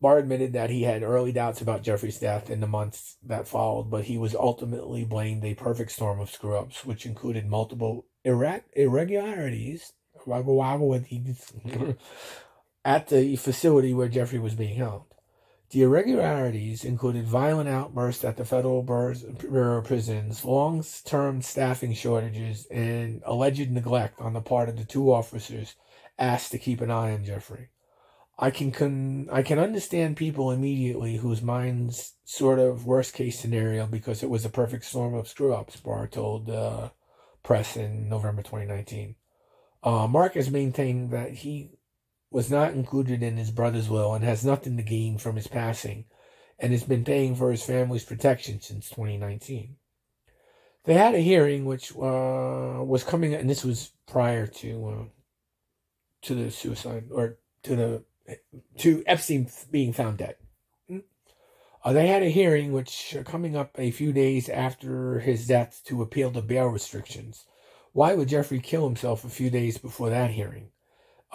[0.00, 3.90] Barr admitted that he had early doubts about Jeffrey's death in the months that followed,
[3.90, 8.62] but he was ultimately blamed a perfect storm of screw ups, which included multiple irre-
[8.74, 9.92] irregularities
[12.84, 15.04] at the facility where Jeffrey was being held.
[15.70, 22.66] The irregularities included violent outbursts at the Federal Bureau of Prisons, long term staffing shortages,
[22.66, 25.74] and alleged neglect on the part of the two officers
[26.18, 27.70] asked to keep an eye on Jeffrey.
[28.38, 33.86] I can, con- I can understand people immediately whose minds sort of worst case scenario
[33.86, 36.90] because it was a perfect storm of screw ups, Barr told uh,
[37.42, 39.16] press in November 2019.
[39.82, 41.75] Uh, Mark has maintained that he
[42.36, 46.04] was not included in his brother's will and has nothing to gain from his passing
[46.58, 49.76] and has been paying for his family's protection since 2019.
[50.84, 55.04] They had a hearing which uh, was coming, and this was prior to uh,
[56.26, 58.04] to the suicide or to the
[58.80, 60.36] to Epstein being found dead.
[61.82, 65.80] Uh, they had a hearing which uh, coming up a few days after his death
[65.86, 67.46] to appeal the bail restrictions.
[67.94, 70.68] Why would Jeffrey kill himself a few days before that hearing?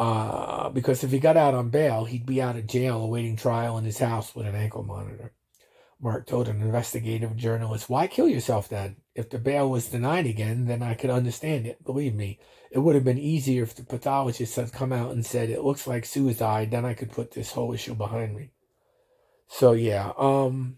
[0.02, 3.78] Uh, because if he got out on bail, he'd be out of jail awaiting trial
[3.78, 5.32] in his house with an ankle monitor.
[6.02, 8.96] Mark told an investigative journalist, Why kill yourself then?
[9.14, 11.84] If the bail was denied again, then I could understand it.
[11.84, 12.40] Believe me,
[12.72, 15.86] it would have been easier if the pathologist had come out and said, It looks
[15.86, 18.50] like suicide, then I could put this whole issue behind me.
[19.50, 20.78] So, yeah, um,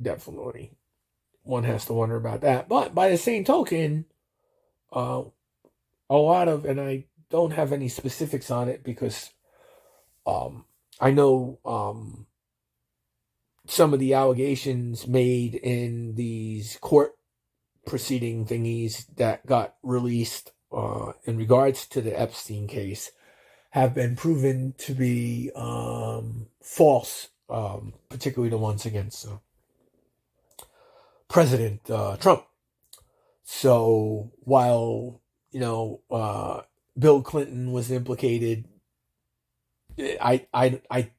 [0.00, 0.76] definitely.
[1.42, 2.68] One has to wonder about that.
[2.68, 4.04] But by the same token,
[4.92, 5.24] uh,
[6.08, 9.32] a lot of, and I don't have any specifics on it because
[10.24, 10.66] um,
[11.00, 12.26] I know um,
[13.66, 17.16] some of the allegations made in these court
[17.84, 23.10] proceeding thingies that got released uh, in regards to the Epstein case
[23.70, 29.38] have been proven to be um, false, um, particularly the ones against uh,
[31.26, 32.44] President uh, Trump.
[33.42, 35.20] So while
[35.50, 36.60] you know uh,
[36.98, 38.66] Bill Clinton was implicated.
[39.98, 41.10] I I I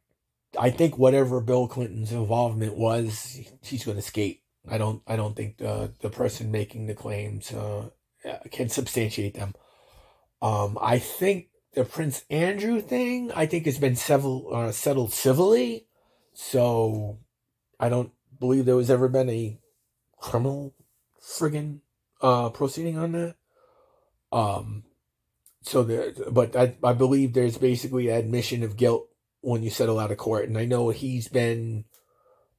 [0.59, 4.41] I think whatever Bill Clinton's involvement was, he's going to skate.
[4.67, 7.89] I don't I don't think the the person making the claims uh,
[8.51, 9.53] can substantiate them.
[10.41, 15.87] Um, I think the Prince Andrew thing I think has been uh, settled civilly,
[16.33, 17.19] so
[17.79, 19.59] I don't believe there was ever been a
[20.17, 20.73] criminal
[21.21, 21.81] friggin'
[22.21, 23.35] uh, proceeding on that.
[24.31, 24.83] Um,
[25.65, 29.07] so there, but I, I believe there's basically admission of guilt
[29.41, 31.85] when you settle out of court, and I know he's been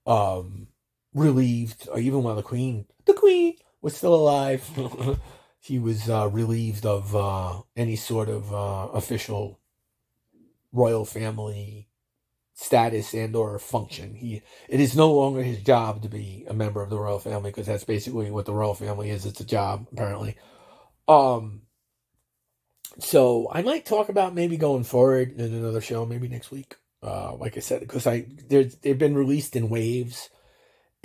[0.07, 0.69] um
[1.15, 4.69] relieved, or even while the queen, the queen was still alive,
[5.61, 9.61] he was uh, relieved of uh, any sort of uh, official
[10.73, 11.89] royal family
[12.55, 14.15] status and or function.
[14.15, 17.51] He it is no longer his job to be a member of the royal family
[17.51, 19.27] because that's basically what the royal family is.
[19.27, 20.37] It's a job apparently.
[21.07, 21.63] Um
[22.99, 26.77] so I might talk about maybe going forward in another show, maybe next week.
[27.03, 30.31] Uh, like I said, because I they've been released in waves,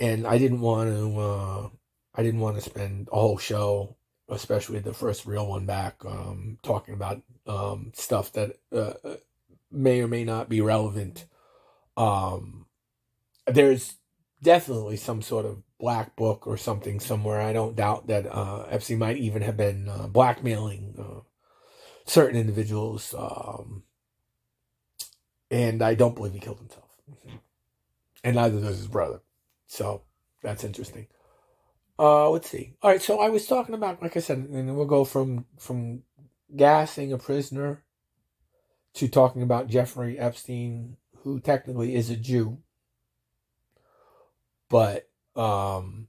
[0.00, 1.20] and I didn't want to.
[1.20, 1.68] Uh,
[2.14, 3.96] I didn't want to spend a whole show,
[4.28, 8.94] especially the first real one back, um, talking about um, stuff that uh,
[9.70, 11.26] may or may not be relevant
[11.96, 12.66] um,
[13.46, 13.96] there's
[14.42, 17.40] definitely some sort of black book or something somewhere.
[17.40, 21.20] I don't doubt that uh, FC might even have been uh, blackmailing uh,
[22.12, 23.14] certain individuals.
[23.16, 23.84] Um,
[25.50, 26.88] and I don't believe he killed himself.
[28.24, 29.20] And neither does his brother.
[29.66, 30.02] So
[30.44, 31.08] that's interesting.
[31.98, 32.76] Uh, let's see.
[32.80, 36.04] All right, so I was talking about, like I said, and we'll go from from
[36.54, 37.82] gassing a prisoner
[38.94, 42.58] to talking about Jeffrey Epstein who technically is a Jew.
[44.68, 46.06] But um,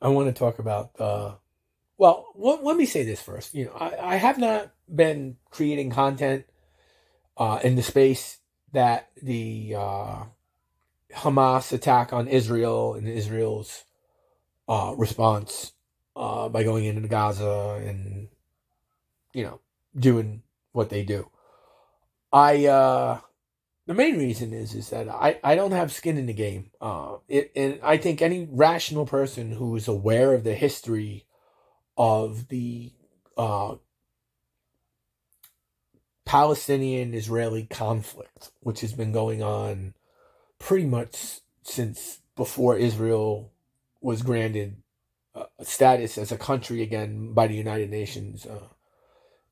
[0.00, 0.92] I want to talk about.
[0.98, 1.34] Uh,
[1.98, 3.54] well, let, let me say this first.
[3.54, 6.44] You know, I, I have not been creating content
[7.36, 8.38] uh, in the space
[8.72, 10.24] that the uh,
[11.14, 13.84] Hamas attack on Israel and Israel's
[14.68, 15.72] uh, response
[16.16, 18.28] uh, by going into Gaza and
[19.34, 19.60] you know
[19.96, 21.28] doing what they do.
[22.32, 23.20] I uh,
[23.86, 26.70] the main reason is is that I, I don't have skin in the game.
[26.80, 31.26] Uh, it, and I think any rational person who is aware of the history
[31.96, 32.92] of the
[33.36, 33.76] uh,
[36.24, 39.94] Palestinian Israeli conflict, which has been going on
[40.58, 43.52] pretty much since before Israel
[44.00, 44.76] was granted
[45.34, 48.46] uh, status as a country again by the United Nations.
[48.46, 48.68] Uh,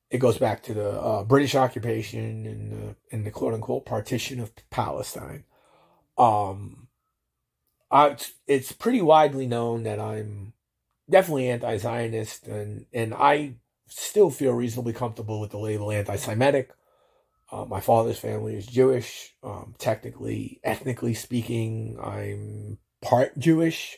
[0.09, 4.39] it goes back to the uh, British occupation and the, and the quote unquote partition
[4.39, 5.45] of Palestine.
[6.17, 6.87] Um,
[7.89, 8.17] I,
[8.47, 10.53] it's pretty widely known that I'm
[11.09, 13.55] definitely anti-Zionist, and and I
[13.91, 16.71] still feel reasonably comfortable with the label anti-Semitic.
[17.51, 19.35] Uh, my father's family is Jewish.
[19.43, 23.97] Um, technically, ethnically speaking, I'm part Jewish.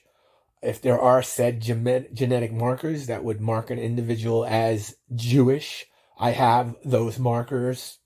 [0.63, 5.85] If there are said genetic markers that would mark an individual as Jewish,
[6.17, 7.99] I have those markers.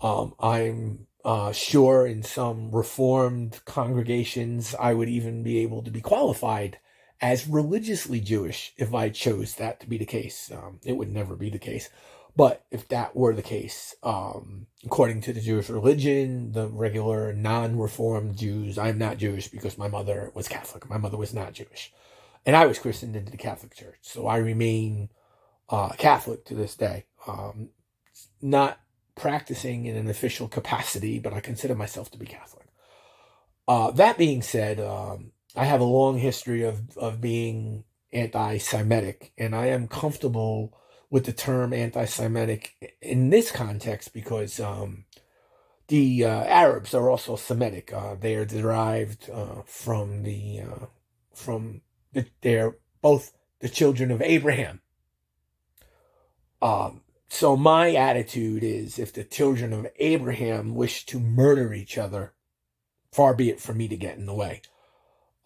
[0.00, 6.00] Um, I'm uh, sure in some reformed congregations, I would even be able to be
[6.00, 6.78] qualified
[7.24, 10.52] as religiously Jewish if I chose that to be the case.
[10.52, 11.88] Um, it would never be the case.
[12.36, 17.78] But if that were the case, um, according to the Jewish religion, the regular non
[17.78, 20.90] reformed Jews, I'm not Jewish because my mother was Catholic.
[20.90, 21.94] My mother was not Jewish.
[22.44, 24.00] And I was christened into the Catholic Church.
[24.02, 25.08] So I remain
[25.70, 27.70] uh, Catholic to this day um,
[28.42, 28.80] not
[29.14, 32.66] practicing in an official capacity, but I consider myself to be Catholic.
[33.66, 39.32] Uh, that being said, um, I have a long history of, of being anti Semitic,
[39.38, 40.76] and I am comfortable
[41.10, 45.04] with the term anti Semitic in this context because um,
[45.88, 47.92] the uh, Arabs are also Semitic.
[47.92, 50.86] Uh, they are derived uh, from the uh,
[51.32, 51.82] from
[52.12, 54.80] the, they're both the children of Abraham.
[56.60, 62.32] Um, so my attitude is if the children of Abraham wish to murder each other,
[63.12, 64.62] far be it for me to get in the way.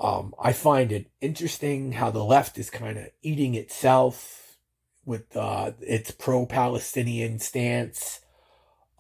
[0.01, 4.57] Um, I find it interesting how the left is kind of eating itself
[5.05, 8.21] with uh, its pro-Palestinian stance.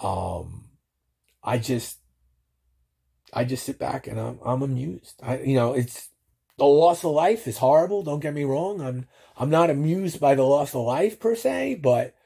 [0.01, 0.71] Um,
[1.43, 1.99] I just,
[3.33, 5.21] I just sit back and I'm, I'm amused.
[5.23, 6.09] I, you know, it's
[6.57, 8.03] the loss of life is horrible.
[8.03, 8.81] Don't get me wrong.
[8.81, 12.17] I'm, I'm not amused by the loss of life per se, but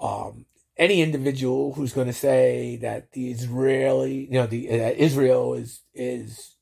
[0.00, 0.46] um,
[0.76, 5.80] any individual who's going to say that the Israeli, you know, the uh, Israel is
[5.94, 6.55] is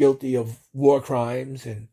[0.00, 1.88] guilty of war crimes and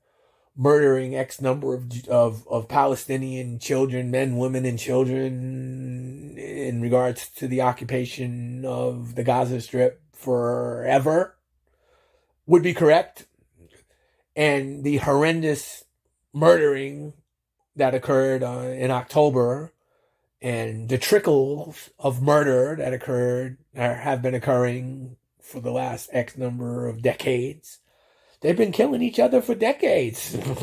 [0.55, 7.47] murdering X number of of of Palestinian children, men, women, and children in regards to
[7.49, 11.35] the occupation of the Gaza Strip forever
[12.45, 13.27] would be correct,
[14.35, 15.83] and the horrendous
[16.33, 17.13] murdering
[17.75, 19.73] that occurred uh, in October
[20.41, 26.37] and the trickles of murder that occurred or have been occurring for the last X
[26.37, 27.79] number of decades
[28.41, 30.33] they've been killing each other for decades.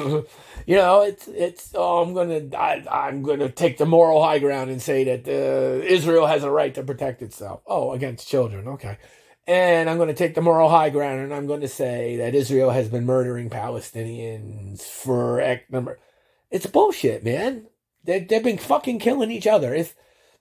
[0.66, 1.72] you know, it's it's.
[1.74, 5.84] Oh, I'm gonna I, am gonna take the moral high ground and say that uh,
[5.84, 7.62] Israel has a right to protect itself.
[7.66, 8.98] Oh, against children, okay.
[9.46, 12.34] And I'm going to take the moral high ground and I'm going to say that
[12.34, 15.98] Israel has been murdering Palestinians for X number.
[16.50, 17.66] It's bullshit, man.
[18.04, 19.74] They, they've been fucking killing each other.
[19.74, 19.94] If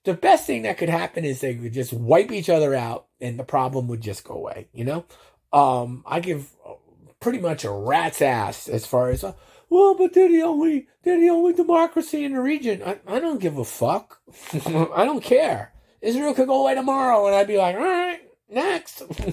[0.05, 3.37] the best thing that could happen is they could just wipe each other out and
[3.37, 5.05] the problem would just go away, you know?
[5.51, 6.49] Um, I give
[7.23, 9.33] pretty much a rat's ass as far as, uh,
[9.69, 12.83] well, but they're the only, they're the only democracy in the region.
[12.83, 14.21] I, I don't give a fuck.
[14.53, 15.73] I don't care.
[16.01, 18.19] Israel could go away tomorrow and I'd be like, all right,
[18.49, 19.01] next.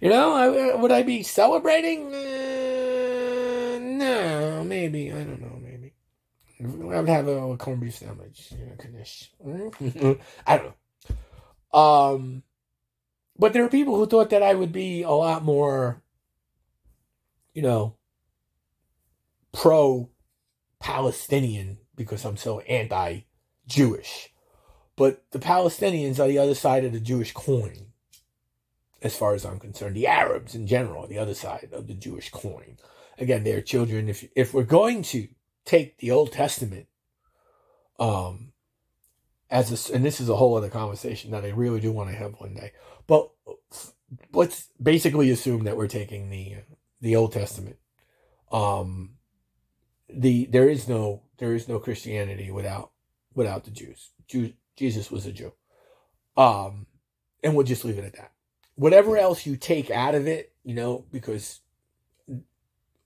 [0.00, 2.06] you know, I, would I be celebrating?
[2.14, 5.12] Uh, no, maybe.
[5.12, 5.60] I don't know.
[5.60, 5.94] Maybe
[6.60, 8.52] I would have a, a corned beef sandwich.
[8.56, 10.74] You know, I don't
[11.72, 11.78] know.
[11.78, 12.42] Um,
[13.36, 16.02] but there are people who thought that I would be a lot more,
[17.54, 17.96] you know,
[19.52, 20.10] pro
[20.80, 23.20] Palestinian because I'm so anti
[23.66, 24.30] Jewish.
[24.96, 27.86] But the Palestinians are the other side of the Jewish coin
[29.04, 29.94] as far as I'm concerned.
[29.94, 32.78] The Arabs in general, are the other side of the Jewish coin.
[33.18, 34.08] Again, they're children.
[34.08, 35.28] If if we're going to
[35.64, 36.86] take the Old Testament,
[37.98, 38.52] um,
[39.50, 42.16] as a, and this is a whole other conversation that I really do want to
[42.16, 42.72] have one day.
[43.06, 43.30] But
[44.32, 46.56] let's basically assume that we're taking the
[47.04, 47.76] the Old Testament.
[48.50, 49.16] Um,
[50.08, 52.90] the there is no there is no Christianity without
[53.34, 54.10] without the Jews.
[54.26, 55.52] Jew, Jesus was a Jew.
[56.36, 56.86] Um,
[57.42, 58.34] and we'll just leave it at that
[58.76, 61.60] whatever else you take out of it, you know, because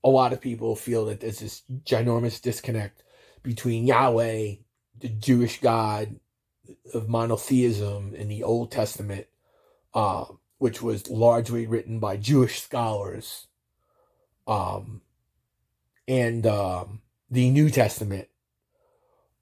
[0.03, 3.03] a lot of people feel that there's this ginormous disconnect
[3.43, 4.55] between Yahweh,
[4.99, 6.19] the Jewish God
[6.93, 9.27] of monotheism in the Old Testament,
[9.93, 10.25] uh,
[10.57, 13.47] which was largely written by Jewish scholars,
[14.47, 15.01] um,
[16.07, 18.27] and um, the New Testament,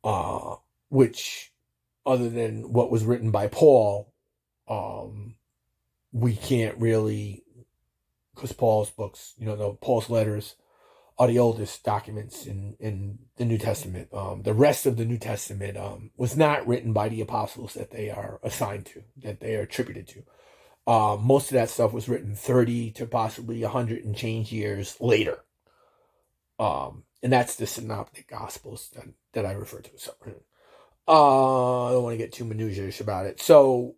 [0.03, 0.55] uh,
[0.89, 1.53] which,
[2.05, 4.13] other than what was written by Paul,
[4.67, 5.35] um,
[6.11, 7.43] we can't really,
[8.35, 10.55] because Paul's books, you know, the Paul's letters
[11.19, 14.09] are the oldest documents in, in the New Testament.
[14.13, 17.91] Um, the rest of the New Testament um, was not written by the apostles that
[17.91, 20.23] they are assigned to, that they are attributed to.
[20.87, 25.43] Uh, most of that stuff was written 30 to possibly 100 and change years later.
[26.57, 29.91] Um, and that's the synoptic gospels that, that I refer to.
[29.97, 30.13] So,
[31.07, 33.41] uh, I don't want to get too minutiae about it.
[33.41, 33.95] So,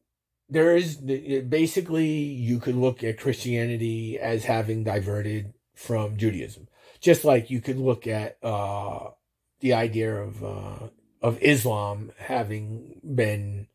[0.49, 6.67] there is basically you could look at Christianity as having diverted from Judaism,
[6.99, 9.11] just like you could look at uh,
[9.59, 10.87] the idea of uh,
[11.21, 13.67] of Islam having been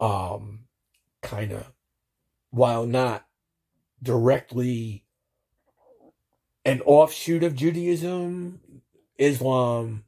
[0.00, 0.60] um,
[1.22, 1.70] kind of,
[2.50, 3.26] while not
[4.02, 5.04] directly
[6.64, 8.60] an offshoot of Judaism,
[9.18, 10.04] Islam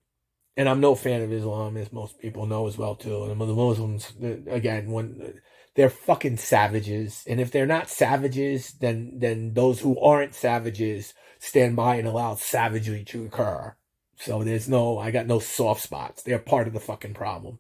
[0.57, 3.25] and I'm no fan of Islam, as most people know as well too.
[3.25, 4.13] And the Muslims,
[4.47, 5.41] again, when
[5.75, 7.25] they're fucking savages.
[7.27, 12.35] And if they're not savages, then then those who aren't savages stand by and allow
[12.35, 13.75] savagery to occur.
[14.17, 16.23] So there's no I got no soft spots.
[16.23, 17.59] They're part of the fucking problem.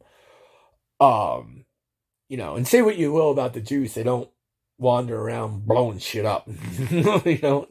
[1.01, 1.64] Um
[2.28, 4.30] you know, and say what you will about the Jews, they don't
[4.83, 6.49] wander around blowing shit up.
[6.91, 7.68] you know.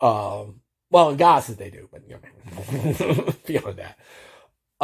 [0.00, 3.98] Um well in Gaza they do, but you know, beyond that.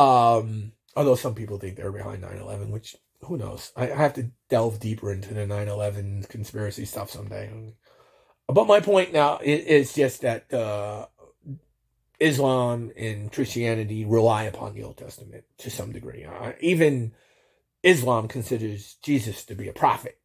[0.01, 3.73] Um although some people think they're behind 9-11, which who knows?
[3.77, 7.75] I, have to delve deeper into the 9-11 conspiracy stuff someday.
[8.49, 11.07] But my point now is, just that uh,
[12.21, 16.24] Islam and Christianity rely upon the Old Testament to some degree.
[16.24, 17.12] Uh, even
[17.82, 20.19] Islam considers Jesus to be a prophet.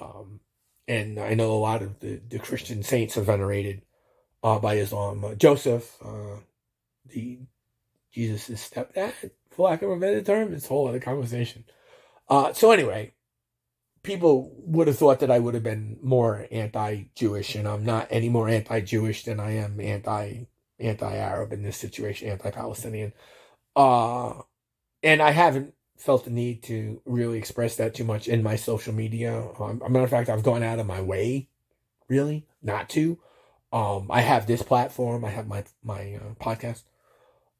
[0.00, 0.40] Um,
[0.88, 3.82] and I know a lot of the, the Christian saints are venerated
[4.42, 5.24] uh, by Islam.
[5.24, 6.36] Uh, Joseph, uh,
[7.06, 7.40] the
[8.12, 9.12] Jesus' stepdad,
[9.50, 11.64] for lack of a better term, it's a whole other conversation.
[12.28, 13.12] Uh, so anyway,
[14.02, 18.28] people would have thought that I would have been more anti-Jewish, and I'm not any
[18.28, 20.46] more anti-Jewish than I am anti
[20.78, 23.12] anti-Arab in this situation, anti-Palestinian.
[23.76, 24.42] Uh,
[25.02, 28.92] and I haven't felt the need to really express that too much in my social
[28.92, 29.48] media.
[29.58, 31.48] Um, a matter of fact, I've gone out of my way,
[32.08, 33.18] really, not to.
[33.72, 35.24] Um, I have this platform.
[35.24, 36.82] I have my my uh, podcast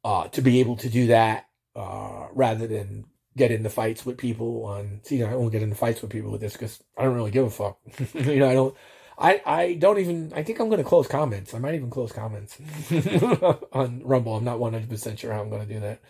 [0.04, 1.46] uh, to be able to do that
[1.76, 3.06] uh, rather than
[3.36, 6.42] get into fights with people on see I won't get into fights with people with
[6.42, 7.78] this because I don't really give a fuck.
[8.14, 8.76] you know, I don't
[9.18, 11.54] I, I don't even I think I'm gonna close comments.
[11.54, 12.58] I might even close comments
[13.72, 14.36] on Rumble.
[14.36, 16.00] I'm not one hundred percent sure how I'm gonna do that.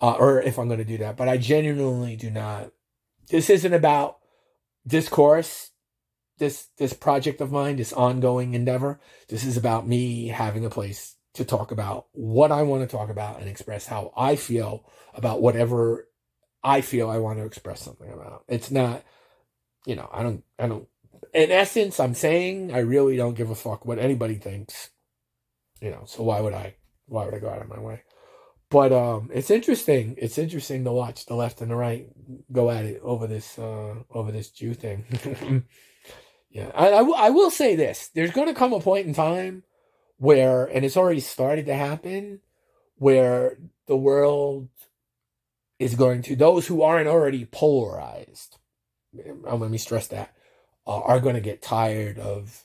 [0.00, 1.16] Uh, or if I'm gonna do that.
[1.16, 2.70] But I genuinely do not
[3.30, 4.18] this isn't about
[4.86, 5.70] discourse.
[6.38, 9.00] this this project of mine, this ongoing endeavor.
[9.28, 13.10] This is about me having a place to talk about what I want to talk
[13.10, 14.84] about and express how I feel
[15.14, 16.08] about whatever
[16.62, 18.44] I feel I want to express something about.
[18.48, 19.04] It's not,
[19.86, 20.88] you know, I don't, I don't,
[21.32, 24.90] in essence, I'm saying I really don't give a fuck what anybody thinks,
[25.80, 26.74] you know, so why would I,
[27.06, 28.02] why would I go out of my way?
[28.70, 30.14] But, um, it's interesting.
[30.18, 32.08] It's interesting to watch the left and the right
[32.52, 35.06] go at it over this, uh, over this Jew thing.
[36.50, 36.70] yeah.
[36.74, 38.08] I, I, I will say this.
[38.08, 39.62] There's going to come a point in time
[40.18, 42.40] where, and it's already started to happen,
[42.96, 44.68] where the world
[45.78, 48.58] is going to, those who aren't already polarized,
[49.14, 50.34] let me stress that,
[50.86, 52.64] uh, are going to get tired of,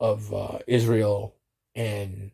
[0.00, 1.36] of uh, Israel
[1.74, 2.32] and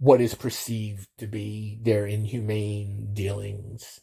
[0.00, 4.00] what is perceived to be their inhumane dealings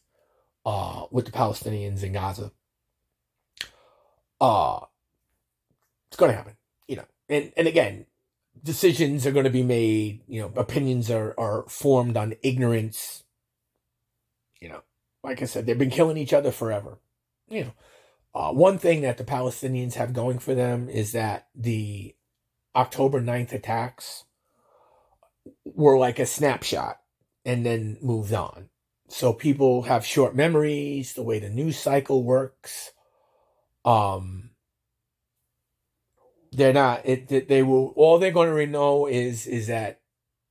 [0.66, 2.52] uh, with the Palestinians in Gaza.
[4.40, 4.82] Uh,
[6.08, 6.56] it's going to happen,
[6.88, 7.06] you know.
[7.28, 8.06] And and again,
[8.64, 13.24] decisions are going to be made, you know, opinions are, are formed on ignorance.
[14.62, 14.82] You know,
[15.24, 17.00] like I said, they've been killing each other forever.
[17.50, 17.72] You know,
[18.36, 22.16] uh, one thing that the Palestinians have going for them is that the
[22.76, 24.26] October 9th attacks
[25.66, 26.98] were like a snapshot
[27.46, 28.70] and then moved on.
[29.10, 32.92] So people have short memories, the way the news cycle works.
[33.86, 34.52] Um,
[36.52, 40.02] they're not it they will all they're going to know is is that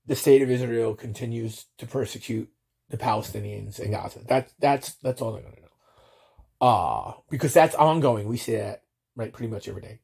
[0.07, 2.49] the state of Israel continues to persecute
[2.89, 4.21] the Palestinians in Gaza.
[4.27, 6.67] That's that's that's all they're going to know.
[6.67, 8.29] Uh because that's ongoing.
[8.29, 8.83] We see that
[9.17, 10.01] right pretty much every day.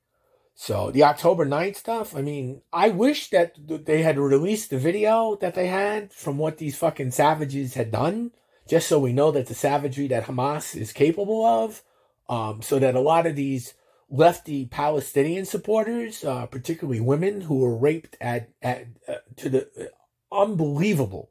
[0.55, 3.55] So the October 9th stuff, I mean, I wish that
[3.87, 8.33] they had released the video that they had from what these fucking savages had done,
[8.69, 11.83] just so we know that the savagery that Hamas is capable of.
[12.29, 13.75] Um, so that a lot of these
[14.09, 20.35] lefty Palestinian supporters, uh, particularly women who were raped at, at uh, to the uh,
[20.35, 21.31] unbelievable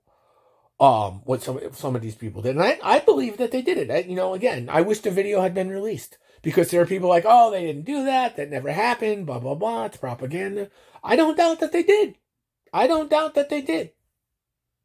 [0.80, 2.56] um what some some of these people did.
[2.56, 3.92] And I, I believe that they did it.
[3.92, 7.10] I, you know, again, I wish the video had been released because there are people
[7.10, 8.36] like, oh, they didn't do that.
[8.36, 9.26] That never happened.
[9.26, 9.86] Blah blah blah.
[9.86, 10.70] It's propaganda.
[11.04, 12.16] I don't doubt that they did.
[12.74, 13.92] I don't doubt that they did.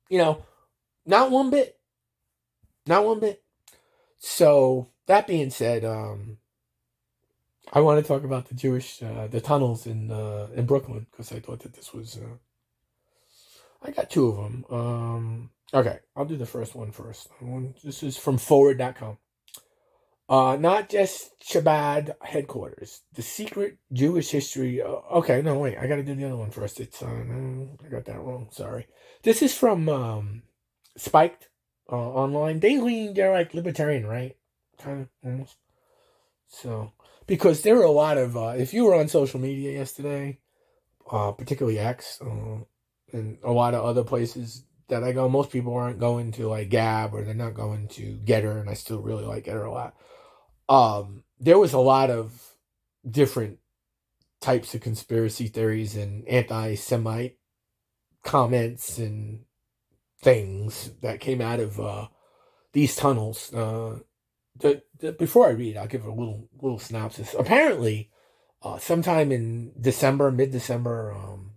[0.08, 0.42] You know,
[1.04, 1.78] not one bit.
[2.86, 3.42] Not one bit.
[4.18, 6.38] So that being said, um,
[7.72, 11.32] I want to talk about the Jewish uh, the tunnels in uh, in Brooklyn because
[11.32, 12.16] I thought that this was.
[12.18, 12.36] Uh,
[13.82, 14.64] I got two of them.
[14.70, 17.28] Um, okay, I'll do the first one first.
[17.84, 19.18] This is from Forward.com.
[20.28, 23.02] Uh, not just Chabad headquarters.
[23.14, 24.82] The secret Jewish history.
[24.82, 25.78] Uh, okay, no, wait.
[25.78, 26.80] I got to do the other one first.
[26.80, 28.48] It's uh, I got that wrong.
[28.50, 28.88] Sorry.
[29.22, 30.42] This is from um,
[30.96, 31.48] Spiked
[31.90, 32.58] uh, online.
[32.58, 33.14] They lean.
[33.14, 34.36] They're like libertarian, right?
[34.78, 35.56] Kind of almost.
[36.48, 36.92] So
[37.26, 40.38] because there were a lot of uh, if you were on social media yesterday,
[41.10, 42.64] uh, particularly X, uh,
[43.12, 46.68] and a lot of other places that I go, most people aren't going to like
[46.68, 49.94] Gab or they're not going to Gettr, and I still really like Gettr a lot.
[50.68, 52.56] Um, there was a lot of
[53.08, 53.58] different
[54.40, 57.38] types of conspiracy theories and anti-Semite
[58.22, 59.44] comments and
[60.20, 62.08] things that came out of uh,
[62.72, 63.52] these tunnels.
[63.54, 64.00] Uh,
[64.58, 67.34] the, the, before I read, I'll give a little little synopsis.
[67.38, 68.10] Apparently,
[68.62, 71.52] uh, sometime in December, mid December, um,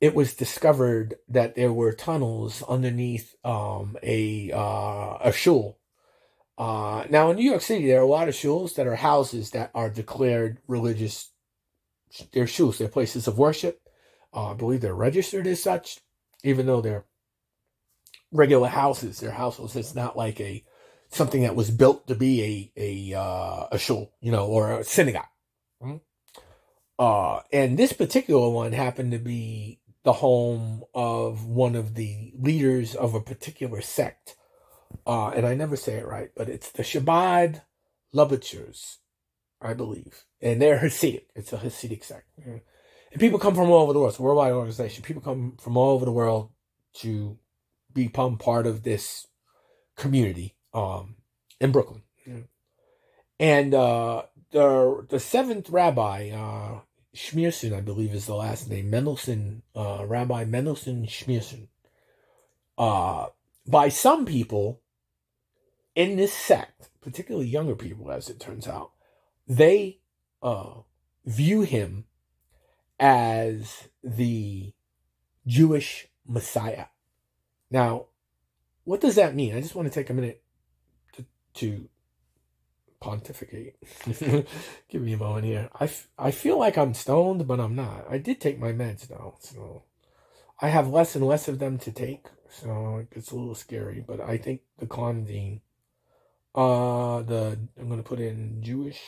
[0.00, 5.78] it was discovered that there were tunnels underneath um, a uh, a shul.
[6.56, 9.50] Uh, now in New York City, there are a lot of shuls that are houses
[9.50, 11.30] that are declared religious.
[12.32, 12.78] They're shuls.
[12.78, 13.80] They're places of worship.
[14.32, 16.00] Uh, I believe they're registered as such,
[16.42, 17.04] even though they're
[18.32, 19.20] regular houses.
[19.20, 19.76] They're households.
[19.76, 20.64] It's not like a
[21.08, 24.84] something that was built to be a a uh, a shul, you know, or a
[24.84, 25.24] synagogue.
[25.82, 25.96] Mm-hmm.
[26.98, 32.94] Uh, and this particular one happened to be the home of one of the leaders
[32.94, 34.36] of a particular sect.
[35.06, 37.62] Uh, and I never say it right, but it's the Chabad
[38.14, 38.98] Lubavitchers,
[39.60, 40.24] I believe.
[40.40, 41.26] And they're Hasidic.
[41.34, 42.28] It's a Hasidic sect.
[42.44, 44.10] And people come from all over the world.
[44.10, 45.04] It's a worldwide organization.
[45.04, 46.50] People come from all over the world
[46.94, 47.38] to
[47.92, 49.26] become part of this
[49.96, 51.16] community um,
[51.60, 52.02] in Brooklyn.
[52.26, 52.42] Yeah.
[53.38, 56.80] And uh, the the seventh rabbi, uh,
[57.14, 61.68] I believe is the last name, Mendelson, uh, Rabbi Mendelson Schneerson.
[62.76, 63.26] Uh,
[63.66, 64.80] by some people
[65.94, 68.92] in this sect, particularly younger people, as it turns out,
[69.46, 70.00] they
[70.42, 70.80] uh,
[71.24, 72.04] view him
[72.98, 74.72] as the
[75.46, 76.86] Jewish Messiah.
[77.70, 78.06] Now,
[78.84, 79.54] what does that mean?
[79.54, 80.42] I just want to take a minute
[81.54, 81.88] to
[83.00, 83.76] pontificate.
[84.88, 85.68] Give me a moment here.
[85.78, 88.06] I, f- I feel like I'm stoned, but I'm not.
[88.08, 89.82] I did take my meds though, so
[90.60, 94.02] I have less and less of them to take, so it's a little scary.
[94.06, 95.60] But I think the clonidine,
[96.54, 99.00] uh, the I'm gonna put in Jewish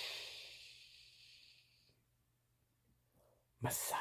[3.63, 4.01] Messiah.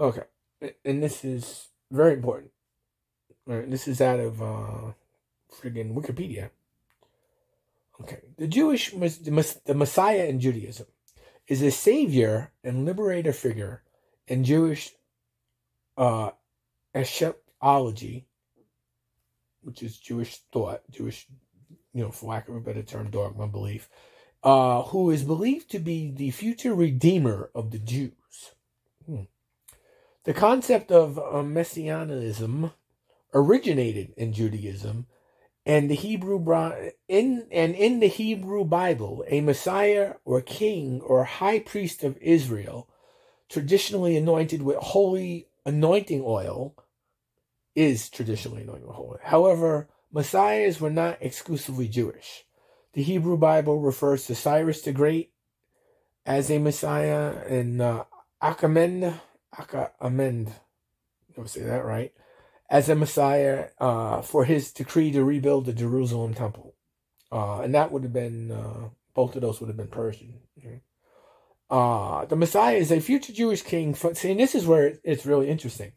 [0.00, 0.22] Okay,
[0.84, 2.52] and this is very important.
[3.46, 4.92] Right, this is out of uh,
[5.52, 6.50] friggin' Wikipedia.
[8.00, 10.86] Okay, the Jewish the Messiah in Judaism
[11.48, 13.82] is a savior and liberator figure
[14.28, 14.94] in Jewish
[15.96, 16.30] uh,
[16.98, 18.26] eschatology,
[19.62, 21.26] which is Jewish thought, Jewish,
[21.94, 23.88] you know, for lack of a better term, dogma belief,
[24.42, 28.52] uh, who is believed to be the future redeemer of the Jews.
[29.06, 29.22] Hmm.
[30.24, 32.72] The concept of uh, messianism
[33.32, 35.06] originated in Judaism
[35.64, 36.38] and the Hebrew
[37.08, 42.88] in and in the Hebrew Bible, a Messiah or king or high priest of Israel,
[43.48, 46.74] traditionally anointed with holy anointing oil,
[47.78, 49.20] is traditionally anointed with.
[49.22, 52.44] However, messiahs were not exclusively Jewish.
[52.94, 55.30] The Hebrew Bible refers to Cyrus the Great
[56.26, 58.02] as a Messiah in uh,
[58.42, 59.20] Achamen,
[59.54, 60.52] Achamen,
[61.40, 62.12] I say that right,
[62.68, 66.74] as a Messiah uh, for his decree to rebuild the Jerusalem temple.
[67.30, 70.40] Uh, and that would have been, uh, both of those would have been Persian.
[71.70, 73.94] Uh, the Messiah is a future Jewish king.
[73.94, 75.92] From, see, and this is where it's really interesting.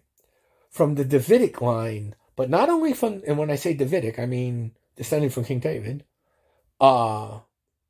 [0.72, 4.72] From the Davidic line, but not only from, and when I say Davidic, I mean
[4.96, 6.06] descending from King David,
[6.80, 7.40] uh,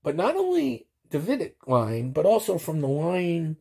[0.03, 3.57] but not only Davidic line, but also from the line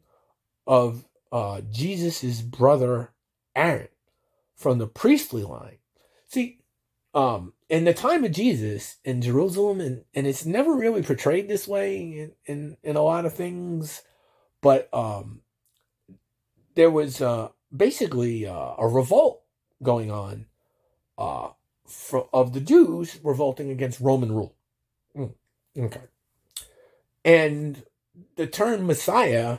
[0.66, 3.12] of uh, Jesus's brother
[3.54, 3.88] Aaron
[4.56, 5.78] from the priestly line.
[6.28, 6.60] See,
[7.14, 11.66] um, in the time of Jesus in Jerusalem, and, and it's never really portrayed this
[11.66, 14.02] way in, in, in a lot of things,
[14.60, 15.40] but um,
[16.74, 19.42] there was uh, basically uh, a revolt
[19.82, 20.46] going on
[21.18, 21.48] uh,
[21.86, 24.54] for, of the Jews revolting against Roman rule.
[25.16, 25.34] Mm,
[25.78, 26.02] okay.
[27.24, 27.84] And
[28.36, 29.58] the term Messiah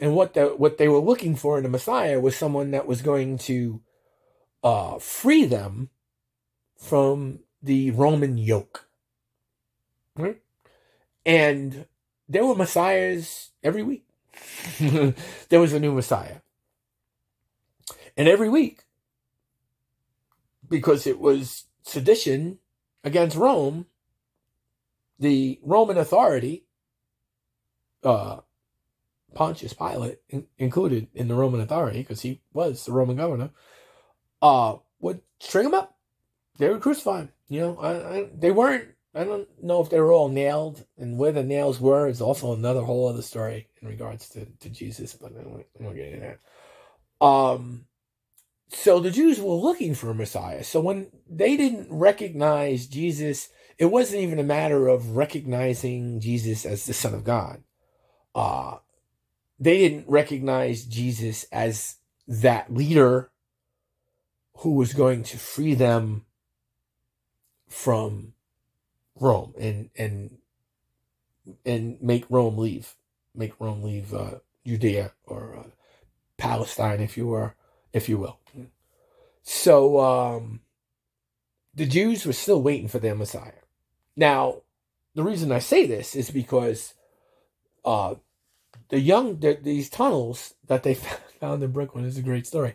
[0.00, 3.02] and what the what they were looking for in a Messiah was someone that was
[3.02, 3.80] going to
[4.62, 5.90] uh, free them
[6.76, 8.88] from the Roman yoke.
[10.16, 10.40] Right?
[11.26, 11.86] And
[12.28, 14.04] there were messiahs every week.
[14.80, 16.36] there was a new messiah.
[18.18, 18.82] And every week,
[20.68, 22.58] because it was sedition
[23.04, 23.86] against Rome,
[25.20, 26.64] the Roman authority,
[28.02, 28.40] uh,
[29.34, 33.50] Pontius Pilate in, included in the Roman authority, because he was the Roman governor,
[34.42, 35.96] uh, would string them up.
[36.58, 37.32] They would crucify him.
[37.48, 38.88] You know, I, I, they weren't.
[39.14, 42.52] I don't know if they were all nailed, and where the nails were is also
[42.52, 45.14] another whole other story in regards to, to Jesus.
[45.14, 46.36] But I won't, I won't get into
[47.20, 47.24] that.
[47.24, 47.84] Um,
[48.70, 50.62] so the Jews were looking for a Messiah.
[50.62, 56.84] So when they didn't recognize Jesus, it wasn't even a matter of recognizing Jesus as
[56.84, 57.62] the Son of God.
[58.34, 58.78] Uh,
[59.58, 61.96] they didn't recognize Jesus as
[62.26, 63.30] that leader
[64.58, 66.26] who was going to free them
[67.68, 68.34] from
[69.18, 70.38] Rome and and
[71.64, 72.94] and make Rome leave,
[73.34, 74.36] make Rome leave uh,
[74.66, 75.70] Judea or uh,
[76.36, 77.54] Palestine, if you were,
[77.92, 78.38] if you will.
[79.42, 80.60] So um,
[81.74, 83.52] the Jews were still waiting for their Messiah.
[84.16, 84.62] Now,
[85.14, 86.94] the reason I say this is because
[87.84, 88.16] uh,
[88.90, 90.94] the young the, these tunnels that they
[91.40, 92.74] found in Brooklyn is a great story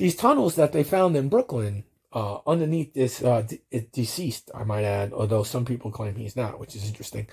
[0.00, 1.84] these tunnels that they found in Brooklyn,
[2.14, 3.46] uh, underneath this uh,
[3.92, 7.28] deceased, I might add, although some people claim he's not, which is interesting.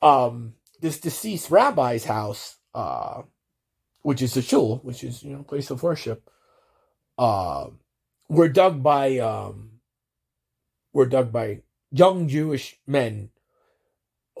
[0.00, 3.20] Um, this deceased rabbi's house, uh,
[4.00, 6.30] which is a shul, which is you know place of worship,
[7.20, 7.68] uh,
[8.30, 9.80] were dug by um,
[10.94, 11.60] were dug by
[11.92, 13.28] young Jewish men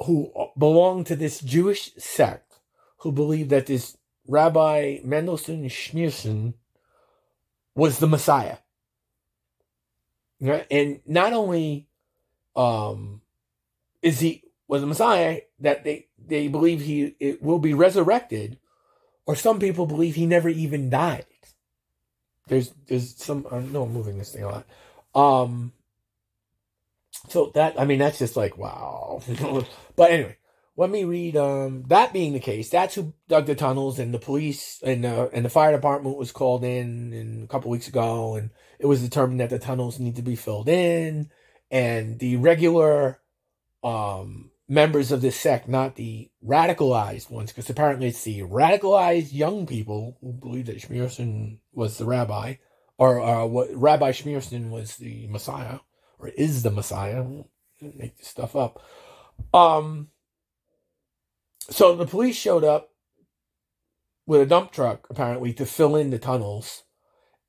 [0.06, 2.58] who belonged to this Jewish sect
[3.00, 6.54] who believed that this Rabbi Mendelssohn Schneerson
[7.74, 8.56] was the Messiah.
[10.40, 11.86] And not only
[12.56, 13.20] um,
[14.00, 18.58] is he was the Messiah, that they, they believe he it will be resurrected,
[19.26, 21.26] or some people believe he never even died.
[22.50, 24.66] There's there's some I know I'm moving this thing a lot.
[25.14, 25.72] Um
[27.28, 29.22] so that I mean that's just like wow.
[29.96, 30.36] but anyway,
[30.76, 31.36] let me read.
[31.36, 35.28] Um, that being the case, that's who dug the tunnels, and the police and uh,
[35.32, 39.02] and the fire department was called in, in a couple weeks ago, and it was
[39.02, 41.30] determined that the tunnels need to be filled in,
[41.70, 43.20] and the regular
[43.84, 49.66] um, members of this sect, not the radicalized ones, because apparently it's the radicalized young
[49.66, 52.54] people who believe that Schneerson was the rabbi,
[52.96, 55.80] or uh, what Rabbi Schneerson was the Messiah,
[56.20, 57.26] or is the Messiah.
[57.80, 58.80] Make this stuff up.
[59.52, 60.10] Um,
[61.68, 62.90] so the police showed up
[64.26, 66.84] with a dump truck, apparently, to fill in the tunnels,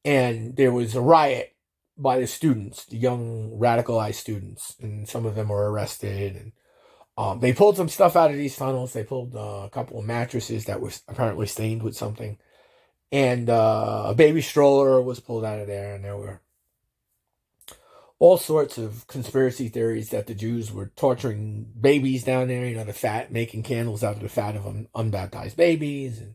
[0.04, 1.56] and there was a riot
[1.96, 6.36] by the students, the young radicalized students, and some of them were arrested.
[6.36, 6.52] And
[7.22, 8.94] um, they pulled some stuff out of these tunnels.
[8.94, 12.40] They pulled uh, a couple of mattresses that was apparently stained with something,
[13.12, 16.42] and uh, a baby stroller was pulled out of there, and there were
[18.18, 22.66] all sorts of conspiracy theories that the Jews were torturing babies down there.
[22.66, 26.34] You know, the fat, making candles out of the fat of un- unbaptized babies, and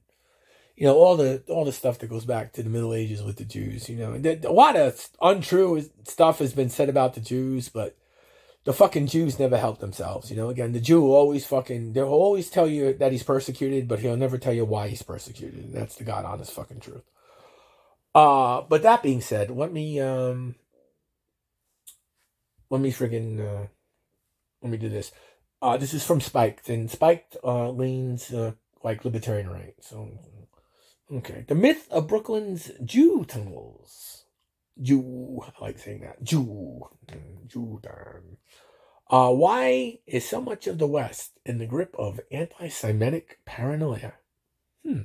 [0.77, 3.39] you know all the all the stuff that goes back to the Middle Ages with
[3.39, 3.89] the Jews.
[3.89, 7.97] You know, a lot of untrue stuff has been said about the Jews, but
[8.66, 10.28] the fucking Jews never help themselves.
[10.28, 13.88] You know, again, the Jew will always fucking they'll always tell you that he's persecuted,
[13.88, 15.72] but he'll never tell you why he's persecuted.
[15.72, 17.05] That's the god honest fucking truth.
[18.14, 20.56] Uh, but that being said, let me um
[22.68, 23.68] let me friggin' uh,
[24.62, 25.12] let me do this.
[25.62, 28.52] Uh, this is from Spiked, and Spiked uh, leans uh,
[28.82, 29.74] like libertarian right.
[29.80, 30.10] So,
[31.12, 34.24] okay, the myth of Brooklyn's Jew tunnels.
[34.81, 36.23] Jew, I like saying that.
[36.23, 36.89] Jew,
[37.82, 38.36] time.
[39.09, 44.15] Uh, why is so much of the West in the grip of anti-Semitic paranoia?
[44.85, 45.03] Hmm.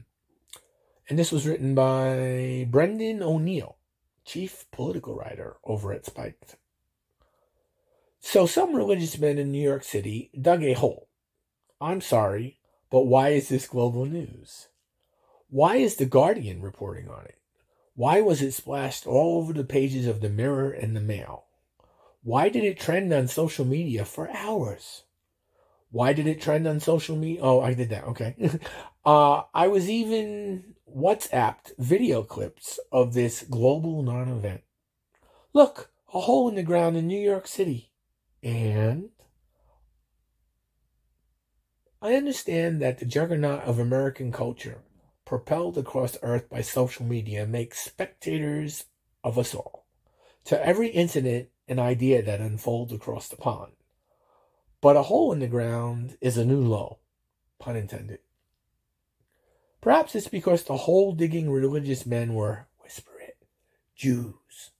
[1.07, 3.77] And this was written by Brendan O'Neill,
[4.25, 6.55] chief political writer over at Spiked.
[8.19, 11.09] So some religious men in New York City dug a hole.
[11.79, 14.67] I'm sorry, but why is this global news?
[15.49, 17.40] Why is The Guardian reporting on it?
[17.95, 21.45] Why was it splashed all over the pages of the Mirror and the Mail?
[22.23, 25.03] Why did it trend on social media for hours?
[25.89, 27.41] Why did it trend on social media?
[27.41, 28.05] Oh, I did that.
[28.05, 28.35] Okay.
[29.05, 34.61] uh, I was even WhatsApped video clips of this global non event.
[35.53, 37.91] Look, a hole in the ground in New York City.
[38.41, 39.09] And
[42.01, 44.79] I understand that the juggernaut of American culture,
[45.31, 48.83] propelled across earth by social media, makes spectators
[49.23, 49.85] of us all,
[50.43, 53.71] to every incident and idea that unfolds across the pond.
[54.81, 56.99] But a hole in the ground is a new low,
[57.59, 58.19] pun intended.
[59.79, 63.37] Perhaps it's because the hole digging religious men were, whisper it,
[63.95, 64.71] Jews.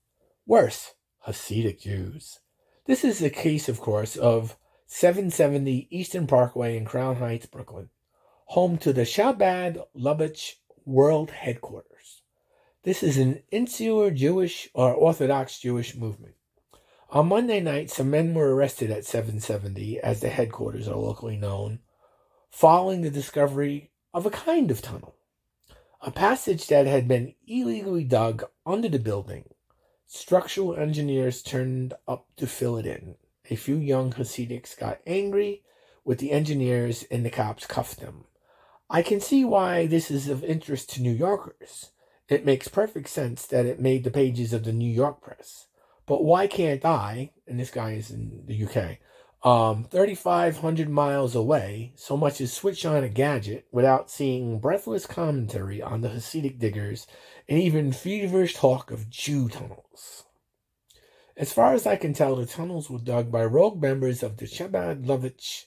[0.46, 0.92] Worse,
[1.26, 2.40] Hasidic Jews.
[2.84, 7.88] This is the case, of course, of 770 Eastern Parkway in Crown Heights, Brooklyn,
[8.52, 12.20] home to the Chabad Lubavitch World Headquarters.
[12.82, 16.34] This is an insular Jewish or Orthodox Jewish movement.
[17.08, 21.78] On Monday night, some men were arrested at 770, as the headquarters are locally known,
[22.50, 25.16] following the discovery of a kind of tunnel,
[26.02, 29.46] a passage that had been illegally dug under the building
[30.06, 33.14] Structural engineers turned up to fill it in.
[33.48, 35.62] A few young Hasidics got angry
[36.04, 38.26] with the engineers and the cops cuffed them.
[38.94, 41.92] I can see why this is of interest to New Yorkers.
[42.28, 45.66] It makes perfect sense that it made the pages of the New York press.
[46.04, 48.98] But why can't I, and this guy is in the UK,
[49.42, 55.80] um, 3,500 miles away, so much as switch on a gadget without seeing breathless commentary
[55.80, 57.06] on the Hasidic diggers
[57.48, 60.24] and even feverish talk of Jew tunnels.
[61.34, 64.44] As far as I can tell, the tunnels were dug by rogue members of the
[64.44, 65.64] Chabad Lubavitch.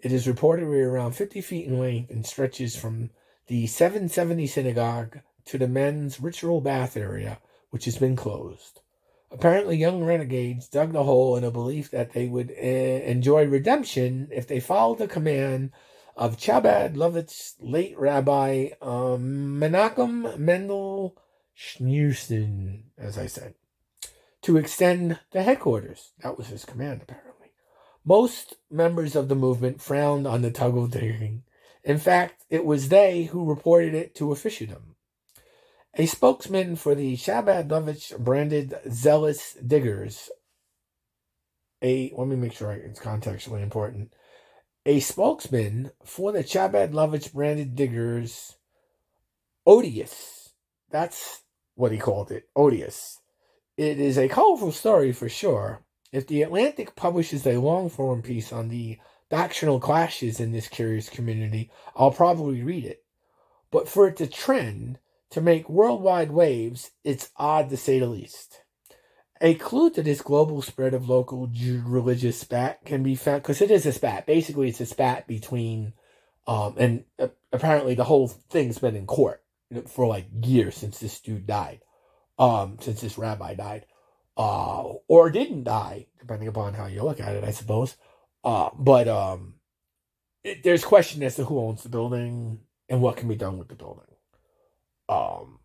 [0.00, 3.10] It is reportedly around 50 feet in length and stretches from
[3.48, 8.80] the 770 synagogue to the men's ritual bath area, which has been closed.
[9.30, 14.28] Apparently, young renegades dug the hole in a belief that they would uh, enjoy redemption
[14.30, 15.72] if they followed the command
[16.16, 21.16] of Chabad Lubavitch's late rabbi um, Menachem Mendel
[21.56, 23.54] Schneerson, as I said,
[24.42, 26.12] to extend the headquarters.
[26.22, 27.27] That was his command, apparently.
[28.08, 31.42] Most members of the movement frowned on the tuggle digging.
[31.84, 34.96] In fact, it was they who reported it to officialdom.
[35.92, 37.68] A spokesman for the Shabbat
[38.18, 40.30] branded Zealous Diggers,
[41.82, 44.14] a let me make sure it's contextually important.
[44.86, 48.56] A spokesman for the Chabad branded diggers,
[49.66, 50.54] odious.
[50.90, 51.42] That's
[51.74, 53.20] what he called it, odious.
[53.76, 55.84] It is a colorful story for sure.
[56.12, 58.98] If the Atlantic publishes a long form piece on the
[59.30, 63.04] doctrinal clashes in this curious community, I'll probably read it.
[63.70, 64.98] But for it to trend,
[65.30, 68.62] to make worldwide waves, it's odd to say the least.
[69.40, 71.48] A clue to this global spread of local
[71.84, 74.26] religious spat can be found because it is a spat.
[74.26, 75.92] Basically, it's a spat between,
[76.46, 79.44] um, and uh, apparently the whole thing's been in court
[79.86, 81.82] for like years since this dude died,
[82.38, 83.84] um, since this rabbi died,
[84.38, 87.96] uh, or didn't die, depending upon how you look at it, I suppose.
[88.44, 89.54] Uh, but um,
[90.44, 93.68] it, there's question as to who owns the building and what can be done with
[93.68, 94.04] the building.
[95.08, 95.58] Um,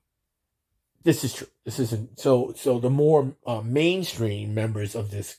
[1.04, 1.48] this is true.
[1.66, 2.54] This isn't so.
[2.56, 5.38] So the more uh, mainstream members of this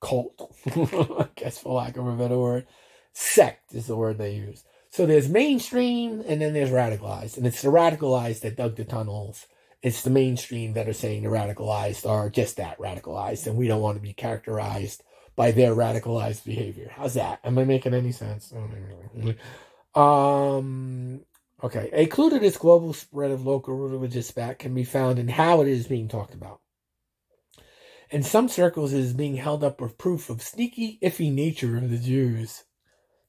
[0.00, 2.66] cult, I guess for lack of a better word,
[3.12, 4.64] sect is the word they use.
[4.90, 9.46] So there's mainstream and then there's radicalized, and it's the radicalized that dug the tunnels.
[9.82, 13.80] It's the mainstream that are saying the radicalized are just that radicalized, and we don't
[13.80, 15.02] want to be characterized
[15.36, 16.92] by their radicalized behavior.
[16.94, 17.40] How's that?
[17.44, 18.52] Am I making any sense?
[19.94, 21.22] Um,
[21.62, 25.28] Okay, a clue to this global spread of local religious spat can be found in
[25.28, 26.60] how it is being talked about.
[28.10, 31.90] In some circles, it is being held up as proof of sneaky, iffy nature of
[31.90, 32.64] the Jews.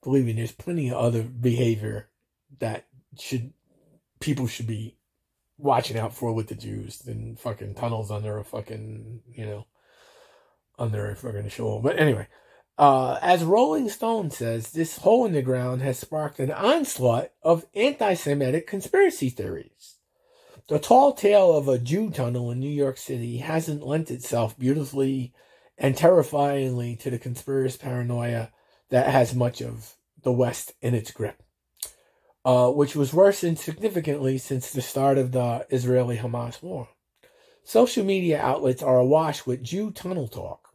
[0.02, 2.10] Believe me, there's plenty of other behavior
[2.60, 2.88] that
[3.20, 3.54] should
[4.22, 4.96] people should be
[5.62, 9.68] watching out for with the Jews than fucking tunnels under a fucking you know
[10.78, 11.82] under a fucking shore.
[11.82, 12.28] But anyway,
[12.78, 17.66] uh, as Rolling Stone says, this hole in the ground has sparked an onslaught of
[17.76, 19.98] anti Semitic conspiracy theories.
[20.68, 25.34] The tall tale of a Jew tunnel in New York City hasn't lent itself beautifully
[25.78, 28.52] and terrifyingly to the conspiracy paranoia
[28.90, 31.44] that has much of the West in its grip,
[32.46, 36.90] uh, which was worsened significantly since the start of the Israeli Hamas war.
[37.64, 40.72] Social media outlets are awash with Jew tunnel talk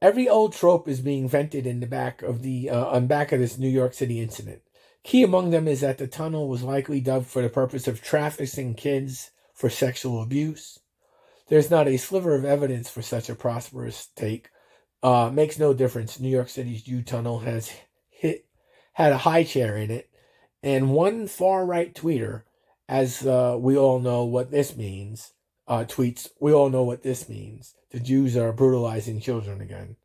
[0.00, 3.40] Every old trope is being vented in the back of the uh, on back of
[3.40, 4.62] this New York City incident.
[5.02, 8.74] Key among them is that the tunnel was likely dug for the purpose of trafficking
[8.74, 10.78] kids for sexual abuse.
[11.48, 14.50] There's not a sliver of evidence for such a prosperous take.
[15.02, 16.20] Uh, makes no difference.
[16.20, 17.72] New York City's Jew tunnel has
[18.08, 18.46] hit
[18.92, 20.08] had a high chair in it,
[20.62, 22.42] and one far right tweeter,
[22.88, 25.32] as uh, we all know what this means,
[25.66, 29.96] uh, tweets, "We all know what this means." the Jews are brutalizing children again.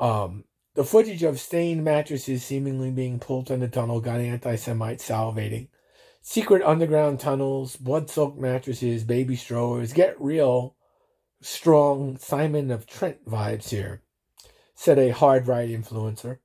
[0.00, 0.44] Um,
[0.74, 5.68] the footage of stained mattresses seemingly being pulled in the tunnel got anti Semites salivating.
[6.20, 9.92] Secret underground tunnels, blood soaked mattresses, baby strollers.
[9.92, 10.76] Get real,
[11.40, 14.02] strong Simon of Trent vibes here,
[14.74, 16.38] said a hard right influencer.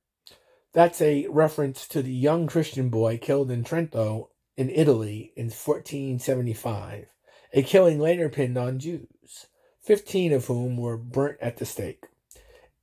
[0.74, 7.06] That's a reference to the young Christian boy killed in Trento in Italy in 1475,
[7.52, 9.46] a killing later pinned on Jews.
[9.82, 12.06] 15 of whom were burnt at the stake.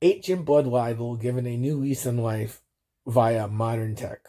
[0.00, 2.62] Ancient blood libel given a new lease on life
[3.06, 4.20] via modern tech.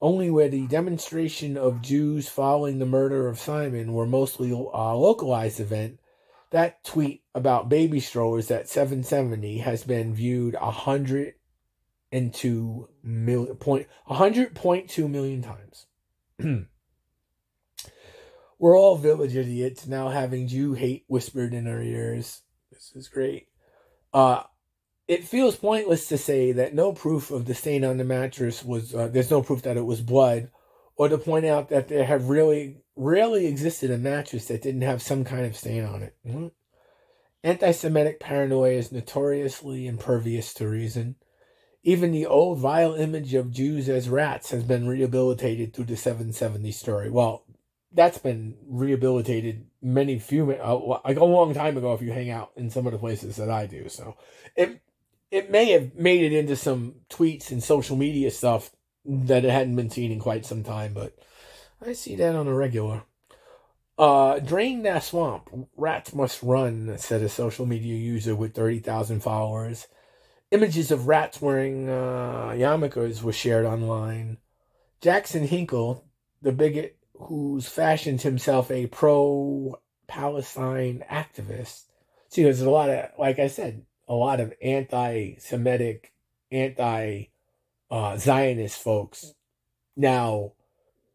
[0.00, 5.58] Only where the demonstration of Jews following the murder of Simon were mostly a localized
[5.58, 5.98] event,
[6.50, 10.54] that tweet about baby strollers at 770 has been viewed
[12.12, 15.86] 102 million point 100.2 million times.
[18.58, 22.42] We're all village idiots now having Jew hate whispered in our ears.
[22.70, 23.48] This is great.
[24.12, 24.42] Uh,
[25.08, 28.94] it feels pointless to say that no proof of the stain on the mattress was,
[28.94, 30.50] uh, there's no proof that it was blood,
[30.96, 35.02] or to point out that there have really, rarely existed a mattress that didn't have
[35.02, 36.16] some kind of stain on it.
[36.26, 36.48] Mm-hmm.
[37.42, 41.16] Anti Semitic paranoia is notoriously impervious to reason.
[41.84, 46.70] Even the old vile image of Jews as rats has been rehabilitated through the 770
[46.72, 47.10] story.
[47.10, 47.44] Well,
[47.92, 52.52] that's been rehabilitated many few uh, like a long time ago if you hang out
[52.56, 53.88] in some of the places that I do.
[53.88, 54.16] So
[54.56, 54.80] it
[55.30, 58.70] it may have made it into some tweets and social media stuff
[59.04, 61.16] that it hadn't been seen in quite some time, but
[61.84, 63.02] I see that on a regular.
[63.98, 65.50] Uh, drain that swamp.
[65.76, 69.86] Rats must run, said a social media user with 30,000 followers.
[70.52, 74.36] Images of rats wearing uh, yarmulkes were shared online.
[75.00, 76.04] Jackson Hinkle,
[76.42, 81.84] the bigot who's fashioned himself a pro Palestine activist.
[82.28, 86.12] See, there's a lot of, like I said, a lot of anti Semitic,
[86.50, 87.24] anti
[87.90, 89.32] uh, Zionist folks
[89.96, 90.52] now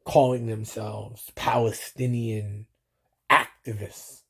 [0.03, 2.65] calling themselves Palestinian
[3.29, 4.23] activists.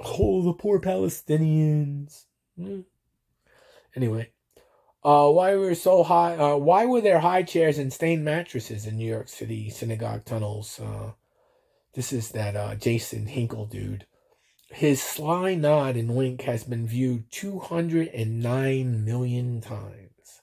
[0.00, 2.24] Oh, the poor Palestinians.
[2.58, 2.80] Hmm.
[3.96, 4.30] Anyway,
[5.02, 6.36] uh, why were so high?
[6.36, 10.78] Uh, why were there high chairs and stained mattresses in New York City synagogue tunnels?
[10.78, 11.12] Uh,
[11.94, 14.06] this is that uh, Jason Hinkle dude.
[14.68, 20.42] His sly nod and wink has been viewed 209 million times.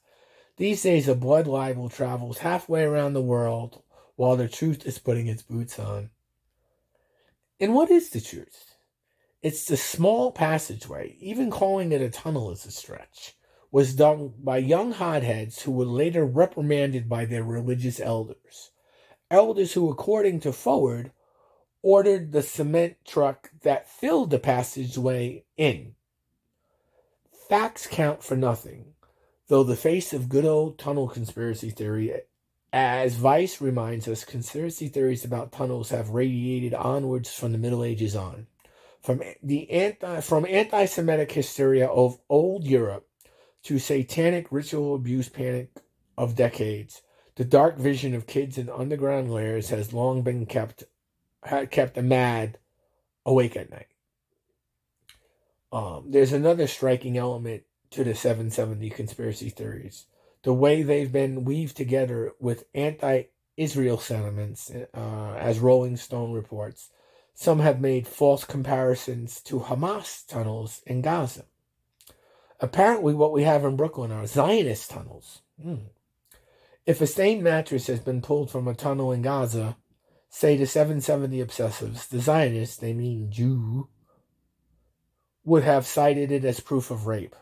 [0.58, 3.84] These days, a blood libel travels halfway around the world
[4.16, 6.10] while the truth is putting its boots on.
[7.60, 8.74] And what is the truth?
[9.44, 13.36] It's the small passageway, even calling it a tunnel is a stretch,
[13.74, 18.70] was done by young hotheads who were later reprimanded by their religious elders.
[19.32, 21.12] Elders who, according to Forward,
[21.82, 25.96] ordered the cement truck that filled the passageway in.
[27.50, 28.94] Facts count for nothing,
[29.48, 32.14] though the face of good old tunnel conspiracy theory
[32.72, 38.16] as Vice reminds us, conspiracy theories about tunnels have radiated onwards from the Middle Ages
[38.16, 38.46] on.
[39.02, 43.08] From the anti from anti-Semitic hysteria of old Europe
[43.64, 45.70] to satanic ritual abuse panic
[46.18, 47.02] of decades,
[47.36, 50.84] the dark vision of kids in underground lairs has long been kept
[51.72, 52.58] kept the mad
[53.26, 53.88] awake at night.
[55.72, 60.06] Um, there's another striking element to the 770 conspiracy theories
[60.44, 63.24] the way they've been weaved together with anti
[63.56, 66.90] Israel sentiments, uh, as Rolling Stone reports.
[67.34, 71.46] Some have made false comparisons to Hamas tunnels in Gaza.
[72.64, 75.42] Apparently, what we have in Brooklyn are Zionist tunnels.
[75.62, 75.88] Hmm.
[76.86, 79.78] If a stained mattress has been pulled from a tunnel in Gaza,
[80.30, 83.90] say the 770 obsessives, the Zionists, they mean Jew,
[85.44, 87.36] would have cited it as proof of rape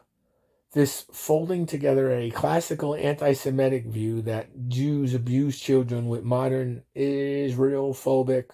[0.73, 7.93] this folding together a classical anti Semitic view that Jews abuse children with modern Israel
[7.93, 8.51] phobic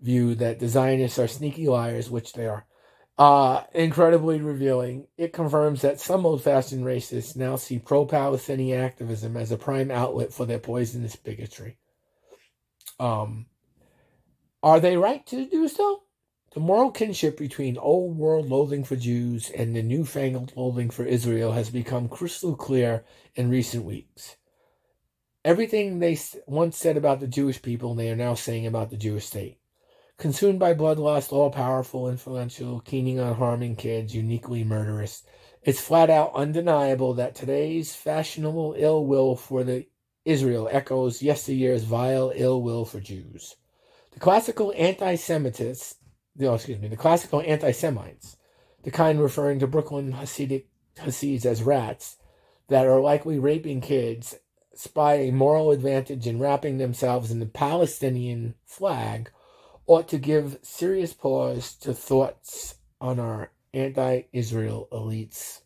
[0.00, 2.66] view that the Zionists are sneaky liars, which they are.
[3.18, 5.06] Uh, incredibly revealing.
[5.18, 9.90] It confirms that some old fashioned racists now see pro Palestinian activism as a prime
[9.90, 11.76] outlet for their poisonous bigotry.
[12.98, 13.46] Um,
[14.62, 16.02] are they right to do so?
[16.54, 21.52] The moral kinship between old world loathing for Jews and the newfangled loathing for Israel
[21.52, 24.36] has become crystal clear in recent weeks.
[25.44, 29.26] Everything they once said about the Jewish people, they are now saying about the Jewish
[29.26, 29.58] state.
[30.22, 35.24] Consumed by bloodlust, all powerful, influential, keening on harming kids, uniquely murderous,
[35.64, 39.84] it's flat out undeniable that today's fashionable ill will for the
[40.24, 43.56] Israel echoes yesteryear's vile ill will for Jews.
[44.12, 45.96] The classical anti Semitists
[46.36, 48.36] no, excuse me, the classical anti-Semites,
[48.84, 50.66] the kind referring to Brooklyn Hasidic
[50.98, 52.16] Hasids as rats,
[52.68, 54.36] that are likely raping kids,
[54.72, 59.32] spy a moral advantage in wrapping themselves in the Palestinian flag,
[59.86, 65.60] ought to give serious pause to thoughts on our anti-Israel elites.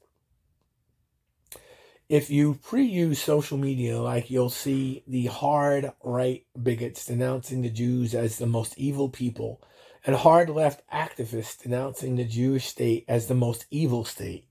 [2.09, 8.15] If you pre-use social media like you'll see the hard right bigots denouncing the Jews
[8.15, 9.61] as the most evil people
[10.07, 14.47] and hard left activists denouncing the Jewish state as the most evil state.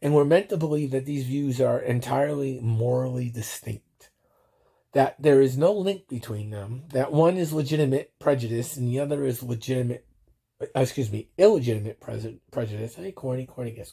[0.00, 3.85] And we're meant to believe that these views are entirely morally distinct,
[4.96, 9.26] that there is no link between them, that one is legitimate prejudice and the other
[9.26, 10.06] is legitimate,
[10.62, 12.94] uh, excuse me, illegitimate pre- prejudice.
[12.94, 13.92] Hey, corny, corny, guess.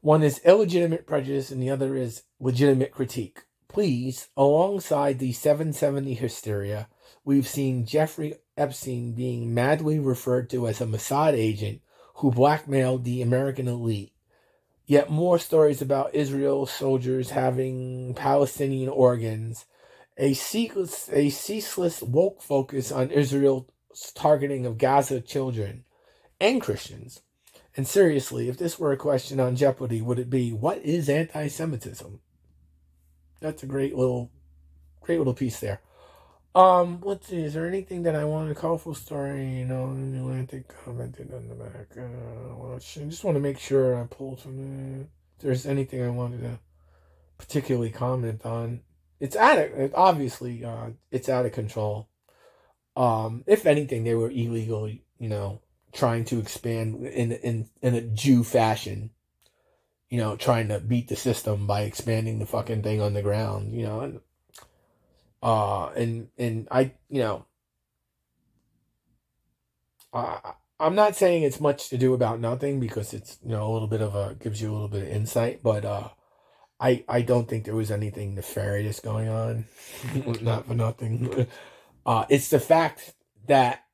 [0.00, 3.42] One is illegitimate prejudice and the other is legitimate critique.
[3.68, 6.88] Please, alongside the 770 hysteria,
[7.22, 11.82] we've seen Jeffrey Epstein being madly referred to as a Mossad agent
[12.14, 14.14] who blackmailed the American elite.
[14.86, 19.66] Yet more stories about Israel soldiers having Palestinian organs,
[20.16, 23.66] a ceaseless, a ceaseless woke focus on Israel's
[24.14, 25.84] targeting of Gaza children
[26.40, 27.22] and Christians.
[27.76, 31.48] And seriously, if this were a question on Jeopardy, would it be what is anti
[31.48, 32.20] Semitism?
[33.40, 34.30] That's a great little
[35.00, 35.80] great little piece there.
[36.54, 37.42] Um, let's see.
[37.42, 39.44] Is there anything that I want a colorful story?
[39.58, 41.88] You know, Atlantic commented on the back.
[41.98, 45.00] Uh, I just want to make sure I pulled from the.
[45.00, 45.08] If
[45.40, 46.60] there's anything I wanted to
[47.38, 48.80] particularly comment on.
[49.24, 50.62] It's out of obviously.
[50.62, 52.10] Uh, it's out of control.
[52.94, 54.86] Um, if anything, they were illegal.
[54.86, 55.62] You know,
[55.94, 59.12] trying to expand in in in a Jew fashion.
[60.10, 63.74] You know, trying to beat the system by expanding the fucking thing on the ground.
[63.74, 64.20] You know,
[65.42, 67.46] uh, and and I, you know,
[70.12, 73.72] I, I'm not saying it's much to do about nothing because it's you know a
[73.72, 76.10] little bit of a gives you a little bit of insight, but uh,
[76.80, 79.66] I I don't think there was anything nefarious going on,
[80.42, 81.46] not for nothing.
[82.06, 83.14] Uh, it's the fact
[83.46, 83.84] that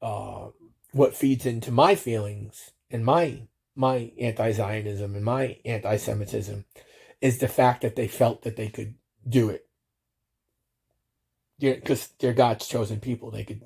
[0.00, 0.50] uh,
[0.92, 3.42] what feeds into my feelings and my
[3.74, 6.64] my anti-Zionism and my anti-Semitism
[7.20, 8.94] is the fact that they felt that they could
[9.28, 9.66] do it
[11.58, 13.30] because they're God's chosen people.
[13.30, 13.62] They could,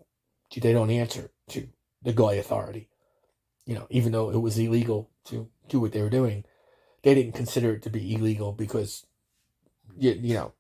[0.56, 1.68] they don't answer to
[2.02, 2.89] the Goy authority.
[3.66, 6.44] You know, even though it was illegal to do what they were doing,
[7.05, 9.06] they didn't consider it to be illegal because,
[9.98, 10.55] you, you know,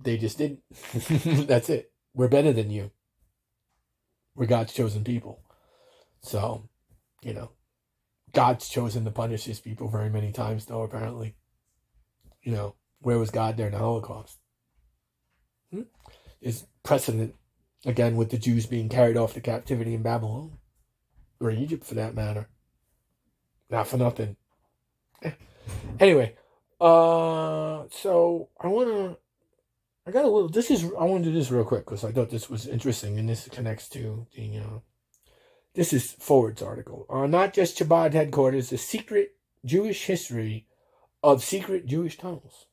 [0.00, 0.60] they just didn't.
[1.48, 1.92] That's it.
[2.14, 2.92] We're better than you.
[4.36, 5.42] We're God's chosen people.
[6.22, 6.68] So,
[7.20, 7.50] you know,
[8.32, 11.34] God's chosen to punish his people very many times, though, apparently.
[12.42, 14.38] You know, where was God during the Holocaust?
[15.72, 15.82] Hmm?
[16.40, 17.34] Is precedent,
[17.84, 20.58] again, with the Jews being carried off to captivity in Babylon,
[21.40, 22.48] or Egypt for that matter.
[23.68, 24.36] Not for nothing.
[26.00, 26.34] Anyway,
[26.80, 29.16] uh, so I want to.
[30.06, 30.48] I got a little.
[30.48, 30.84] This is.
[30.84, 33.48] I want to do this real quick because I thought this was interesting, and this
[33.48, 34.58] connects to the.
[34.58, 34.78] Uh,
[35.74, 37.06] this is Forward's article.
[37.10, 40.66] Uh, not just Chabad headquarters, the secret Jewish history
[41.22, 42.66] of secret Jewish tunnels.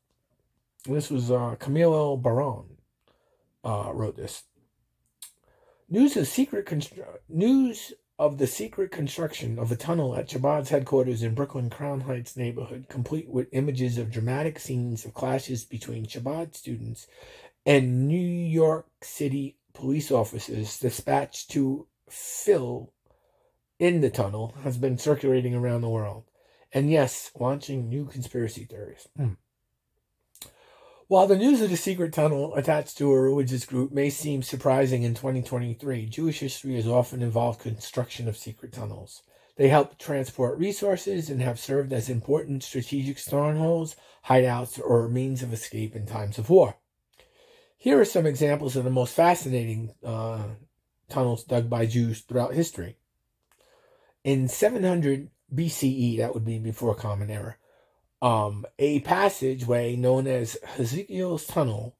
[0.85, 2.77] This was uh, Camilo Baron
[3.63, 4.43] uh, wrote this.
[5.89, 11.21] News of secret constru- news of the secret construction of a tunnel at Chabad's headquarters
[11.21, 16.55] in Brooklyn Crown Heights neighborhood, complete with images of dramatic scenes of clashes between Chabad
[16.55, 17.07] students
[17.65, 22.93] and New York City police officers dispatched to fill
[23.79, 26.23] in the tunnel, has been circulating around the world.
[26.71, 29.07] And yes, launching new conspiracy theories.
[29.17, 29.33] Hmm.
[31.07, 35.03] While the news of the secret tunnel attached to a religious group may seem surprising
[35.03, 39.21] in 2023, Jewish history has often involved construction of secret tunnels.
[39.55, 43.95] They help transport resources and have served as important strategic strongholds,
[44.25, 46.77] hideouts, or means of escape in times of war.
[47.77, 50.45] Here are some examples of the most fascinating uh,
[51.07, 52.97] tunnels dug by Jews throughout history.
[54.23, 57.57] In 700 BCE, that would be before Common Era,
[58.25, 61.95] um, a passageway known as Ezekiel's Tunnel,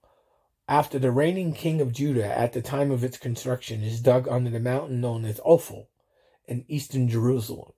[0.68, 4.50] after the reigning king of Judah at the time of its construction, is dug under
[4.50, 5.88] the mountain known as Ophel
[6.48, 7.74] in eastern Jerusalem.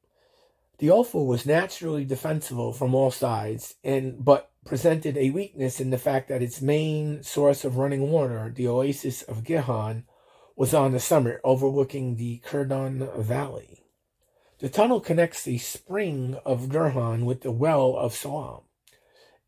[0.77, 5.97] The Ophel was naturally defensible from all sides, and but presented a weakness in the
[5.97, 10.05] fact that its main source of running water, the oasis of Gihon,
[10.55, 13.86] was on the summit overlooking the Kidron Valley.
[14.59, 18.61] The tunnel connects the spring of Gihon with the well of Siloam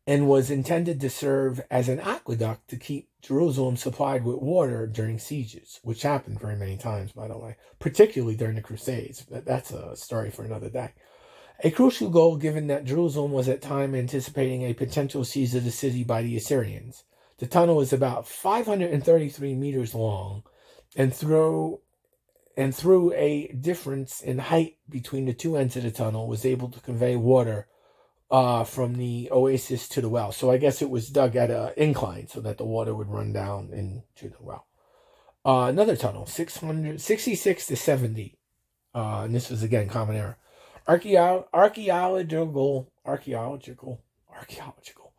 [0.06, 5.18] and was intended to serve as an aqueduct to keep Jerusalem supplied with water during
[5.18, 9.26] sieges, which happened very many times, by the way, particularly during the Crusades.
[9.28, 10.92] That's a story for another day.
[11.62, 15.70] A crucial goal given that Jerusalem was at time anticipating a potential siege of the
[15.70, 17.04] city by the Assyrians.
[17.38, 20.44] The tunnel is about 533 meters long
[20.96, 21.80] and through
[22.60, 26.68] and through a difference in height between the two ends of the tunnel was able
[26.68, 27.66] to convey water
[28.30, 30.30] uh, from the oasis to the well.
[30.30, 33.32] So I guess it was dug at an incline so that the water would run
[33.32, 34.66] down into the well.
[35.42, 38.36] Uh, another tunnel, 666 to 70.
[38.94, 40.36] Uh, and this was again common era.
[40.86, 44.02] Archaeological, archaeological,
[44.36, 45.14] archaeological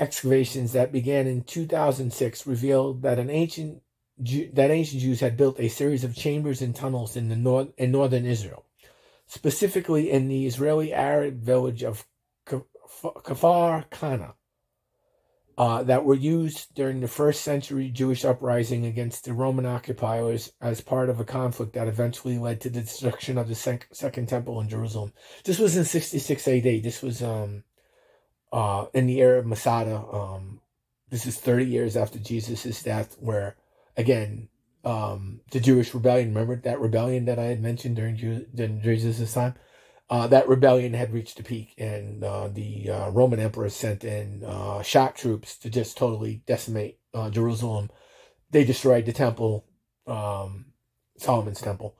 [0.00, 3.82] excavations that began in 2006 revealed that an ancient
[4.18, 7.92] that ancient Jews had built a series of chambers and tunnels in the north in
[7.92, 8.64] northern Israel,
[9.26, 12.06] specifically in the Israeli Arab village of
[12.46, 14.34] Kfar Kana,
[15.58, 20.80] uh, that were used during the first century Jewish uprising against the Roman occupiers as
[20.80, 24.60] part of a conflict that eventually led to the destruction of the sec- Second Temple
[24.60, 25.12] in Jerusalem.
[25.44, 26.62] This was in 66 AD.
[26.62, 27.64] This was um,
[28.52, 29.96] uh, in the era of Masada.
[29.96, 30.60] Um,
[31.10, 33.56] this is 30 years after Jesus' death, where
[33.98, 34.48] again,
[34.84, 36.28] um, the Jewish rebellion.
[36.28, 38.16] Remember that rebellion that I had mentioned during,
[38.54, 39.54] during Jesus' time?
[40.08, 44.42] Uh, that rebellion had reached a peak, and uh, the uh, Roman emperor sent in
[44.42, 47.90] uh, shock troops to just totally decimate uh, Jerusalem.
[48.50, 49.66] They destroyed the temple,
[50.06, 50.66] um,
[51.18, 51.94] Solomon's temple,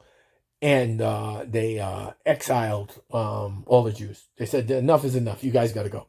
[0.62, 1.81] and uh, they
[2.25, 4.25] exiled um, all the Jews.
[4.39, 5.45] They said, Enough is enough.
[5.45, 6.07] You guys got to go.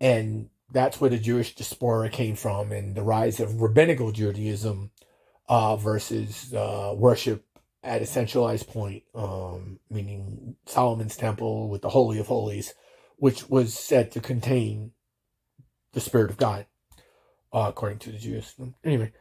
[0.00, 4.90] And that's where the Jewish diaspora came from, and the rise of rabbinical Judaism
[5.48, 7.44] uh, versus uh, worship
[7.82, 12.74] at a centralized point, um, meaning Solomon's temple with the Holy of Holies,
[13.16, 14.92] which was said to contain
[15.92, 16.66] the Spirit of God,
[17.52, 18.54] uh, according to the Jews.
[18.84, 19.12] Anyway,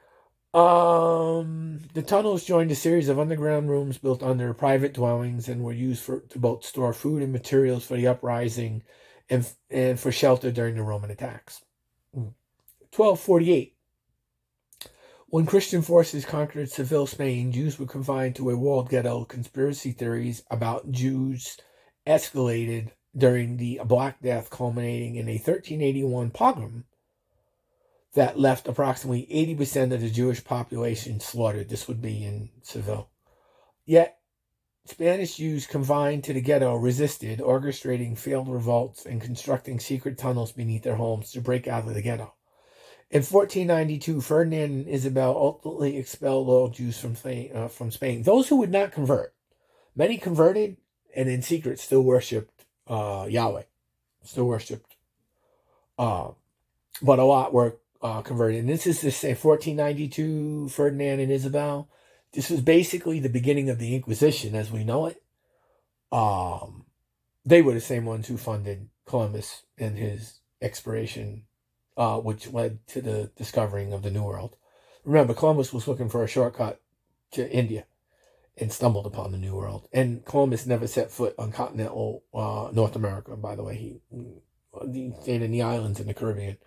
[0.54, 5.74] um, the tunnels joined a series of underground rooms built under private dwellings and were
[5.74, 8.82] used for to both store food and materials for the uprising
[9.30, 11.62] and, and for shelter during the Roman attacks.
[12.14, 13.75] 1248
[15.28, 19.26] when Christian forces conquered Seville, Spain, Jews were confined to a walled ghetto.
[19.26, 21.58] Conspiracy theories about Jews
[22.06, 26.86] escalated during the Black Death, culminating in a 1381 pogrom
[28.14, 29.28] that left approximately
[29.58, 31.70] 80% of the Jewish population slaughtered.
[31.70, 33.10] This would be in Seville.
[33.86, 34.20] Yet,
[34.86, 40.84] Spanish Jews confined to the ghetto resisted, orchestrating failed revolts and constructing secret tunnels beneath
[40.84, 42.35] their homes to break out of the ghetto.
[43.12, 48.24] In 1492, Ferdinand and Isabel ultimately expelled all Jews from Spain, uh, from Spain.
[48.24, 49.34] Those who would not convert,
[49.96, 50.78] many converted
[51.16, 53.64] and in secret still worshipped uh, Yahweh,
[54.24, 54.96] still worshipped.
[55.98, 56.32] Uh,
[57.02, 58.60] but a lot were uh, converted.
[58.60, 61.90] And this is to say 1492, Ferdinand and Isabel.
[62.34, 65.22] This was basically the beginning of the Inquisition as we know it.
[66.12, 66.86] Um,
[67.46, 71.44] they were the same ones who funded Columbus and his exploration,
[71.98, 74.56] uh, which led to the discovering of the New World.
[75.04, 76.82] Remember, Columbus was looking for a shortcut
[77.32, 77.86] to India
[78.58, 79.88] and stumbled upon the New World.
[79.92, 83.76] And Columbus never set foot on continental uh, North America, by the way.
[83.76, 84.00] He,
[84.92, 86.58] he stayed in the islands in the Caribbean.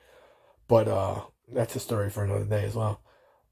[0.69, 1.23] But uh,
[1.53, 3.01] that's a story for another day as well.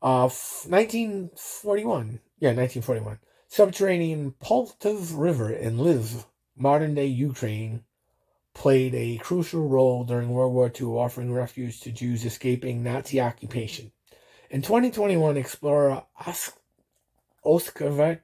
[0.03, 2.21] Uh, 1941.
[2.39, 3.19] Yeah, 1941.
[3.49, 6.27] Subterranean Poltva River in Lviv,
[6.57, 7.85] modern day Ukraine,
[8.57, 13.93] played a crucial role during World War II, offering refuge to Jews escaping Nazi occupation.
[14.51, 16.05] In 2021, explorer
[17.45, 18.21] Oskar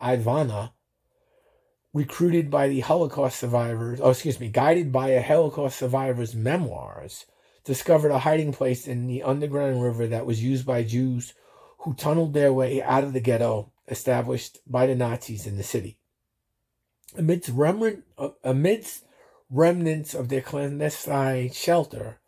[0.00, 0.72] Ivana,
[1.94, 7.24] recruited by the Holocaust survivors, oh, excuse me, guided by a Holocaust survivor's memoirs,
[7.64, 11.32] discovered a hiding place in the underground river that was used by Jews
[11.78, 15.98] who tunneled their way out of the ghetto established by the Nazis in the city.
[17.16, 19.04] Amidst, remnant, uh, amidst
[19.52, 22.18] remnants of their clandestine shelter,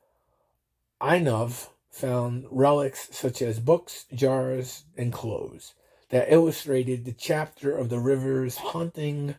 [1.00, 5.74] Einov found relics such as books, jars, and clothes
[6.10, 9.34] that illustrated the chapter of the river's haunting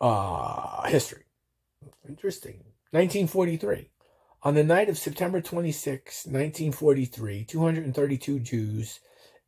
[0.00, 1.24] uh, history.
[2.08, 2.64] Interesting.
[2.92, 3.90] 1943.
[4.42, 9.00] On the night of September 26, 1943, 232 Jews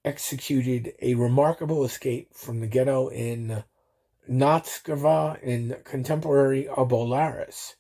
[0.05, 3.63] executed a remarkable escape from the ghetto in
[4.29, 7.75] Notskava in contemporary Abolaris.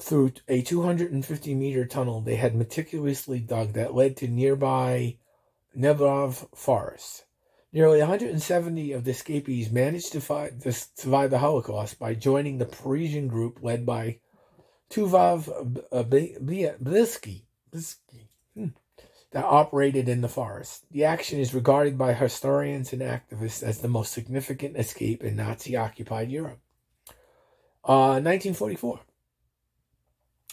[0.00, 5.16] Through a 250 meter tunnel they had meticulously dug that led to nearby
[5.76, 7.24] Nebrov Forest.
[7.72, 13.28] Nearly 170 of the escapees managed to, to survive the Holocaust by joining the partisan
[13.28, 14.18] group led by
[14.90, 15.42] Tuvia
[16.82, 17.42] Bielski,
[18.54, 18.66] hmm,
[19.32, 20.84] that operated in the forest.
[20.90, 25.76] The action is regarded by historians and activists as the most significant escape in Nazi
[25.76, 26.60] occupied Europe.
[27.84, 29.00] Uh, 1944.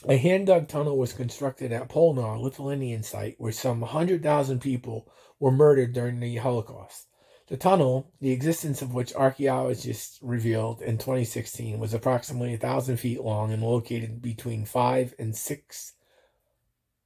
[0.07, 5.51] A hand dug tunnel was constructed at Ponar, Lithuanian site, where some 100,000 people were
[5.51, 7.07] murdered during the Holocaust.
[7.47, 13.51] The tunnel, the existence of which archaeologists revealed in 2016, was approximately 1,000 feet long
[13.51, 15.93] and located between 5 and 6,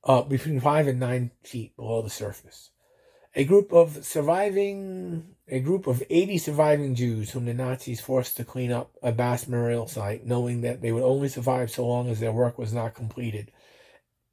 [0.04, 2.72] uh, between 5 and 9 feet below the surface.
[3.36, 8.46] A group of surviving, a group of 80 surviving Jews whom the Nazis forced to
[8.46, 12.20] clean up a vast burial site, knowing that they would only survive so long as
[12.20, 13.52] their work was not completed,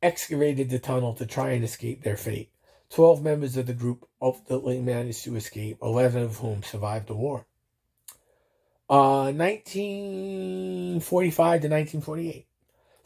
[0.02, 2.50] excavated the tunnel to try and escape their fate.
[2.90, 7.46] Twelve members of the group ultimately managed to escape, 11 of whom survived the war.
[8.90, 12.46] Uh, 1945 to 1948.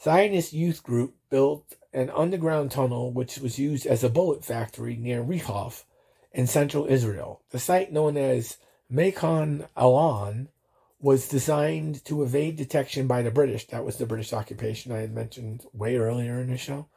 [0.02, 5.22] Zionist youth group built an underground tunnel which was used as a bullet factory near
[5.22, 5.84] Rehov
[6.32, 7.40] in central Israel.
[7.50, 8.58] The site known as
[8.92, 10.48] Machon Ayalon
[11.00, 13.66] was designed to evade detection by the British.
[13.68, 16.88] That was the British occupation I had mentioned way earlier in the show.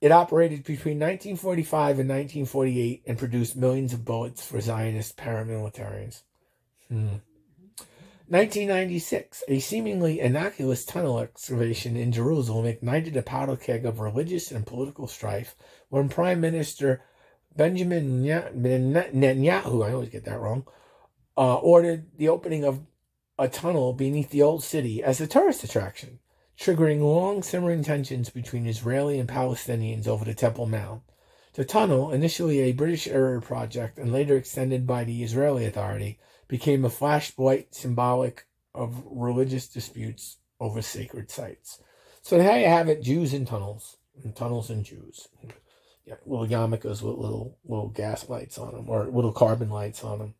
[0.00, 6.22] It operated between 1945 and 1948 and produced millions of bullets for Zionist paramilitaries.
[6.88, 7.16] Hmm.
[8.30, 14.66] 1996, a seemingly innocuous tunnel excavation in Jerusalem ignited a powder keg of religious and
[14.66, 15.56] political strife
[15.88, 17.02] when Prime Minister
[17.56, 20.66] Benjamin Netanyahu, I always get that wrong,
[21.38, 22.80] uh, ordered the opening of
[23.38, 26.18] a tunnel beneath the old city as a tourist attraction
[26.58, 31.02] triggering long simmering tensions between Israeli and Palestinians over the Temple Mount.
[31.54, 36.18] The tunnel, initially a British era project and later extended by the Israeli Authority,
[36.48, 41.80] became a flashlight symbolic of religious disputes over sacred sites.
[42.22, 45.28] So there you have it, Jews in tunnels, and tunnels and Jews.
[46.04, 50.18] Yeah, little yarmulkes with little little gas lights on them, or little carbon lights on
[50.18, 50.34] them.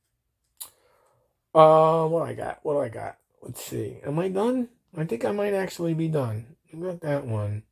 [1.55, 2.61] Uh, what I got?
[2.63, 3.19] What do I got?
[3.43, 3.99] Let's see.
[4.05, 4.69] Am I done?
[4.97, 6.47] I think I might actually be done.
[6.73, 7.63] I got that one.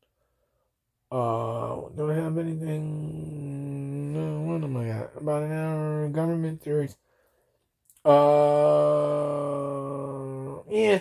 [1.10, 4.12] Uh, do I have anything?
[4.12, 5.12] No, what am I at?
[5.16, 6.08] About an hour.
[6.08, 6.96] Government theories.
[8.06, 8.12] Uh,
[10.70, 11.00] yeah.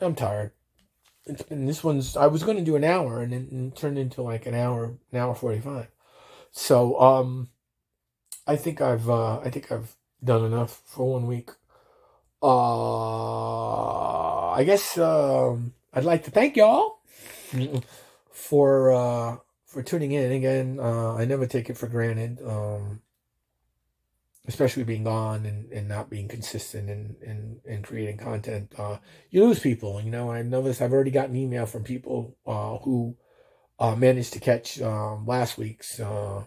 [0.00, 0.52] I'm tired.
[1.26, 2.16] It's been this one's.
[2.16, 5.18] I was going to do an hour, and it turned into like an hour, an
[5.18, 5.88] hour forty-five.
[6.52, 7.50] So, um,
[8.46, 9.94] I think I've, uh, I think I've
[10.24, 11.50] done enough for one week.
[12.42, 13.58] Uh,
[14.52, 17.00] I guess um, I'd like to thank y'all
[18.30, 19.36] for uh,
[19.66, 20.78] for tuning in again.
[20.80, 22.40] Uh, I never take it for granted.
[22.42, 23.02] Um,
[24.48, 28.98] especially being gone and, and not being consistent in creating content, uh,
[29.30, 30.00] you lose people.
[30.00, 33.16] You know, I noticed I've already gotten email from people uh, who
[33.78, 36.44] uh, managed to catch um, last week's uh,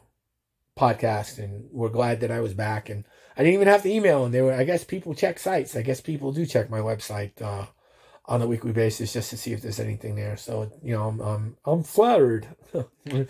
[0.78, 2.90] podcast and were glad that I was back.
[2.90, 3.06] And
[3.38, 4.32] I didn't even have to email them.
[4.32, 5.76] They were, I guess people check sites.
[5.76, 7.68] I guess people do check my website uh,
[8.26, 10.38] on a weekly basis just to see if there's anything there.
[10.38, 12.48] So, you know, I'm, I'm, I'm flattered.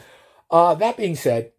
[0.52, 1.52] uh, that being said,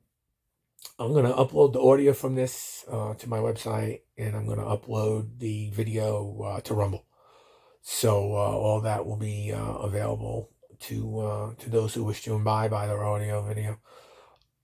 [0.99, 4.59] I'm going to upload the audio from this uh, to my website and I'm going
[4.59, 7.05] to upload the video uh, to Rumble.
[7.83, 10.51] So uh, all that will be uh, available
[10.81, 13.79] to uh, to those who wish to imbibe either audio video.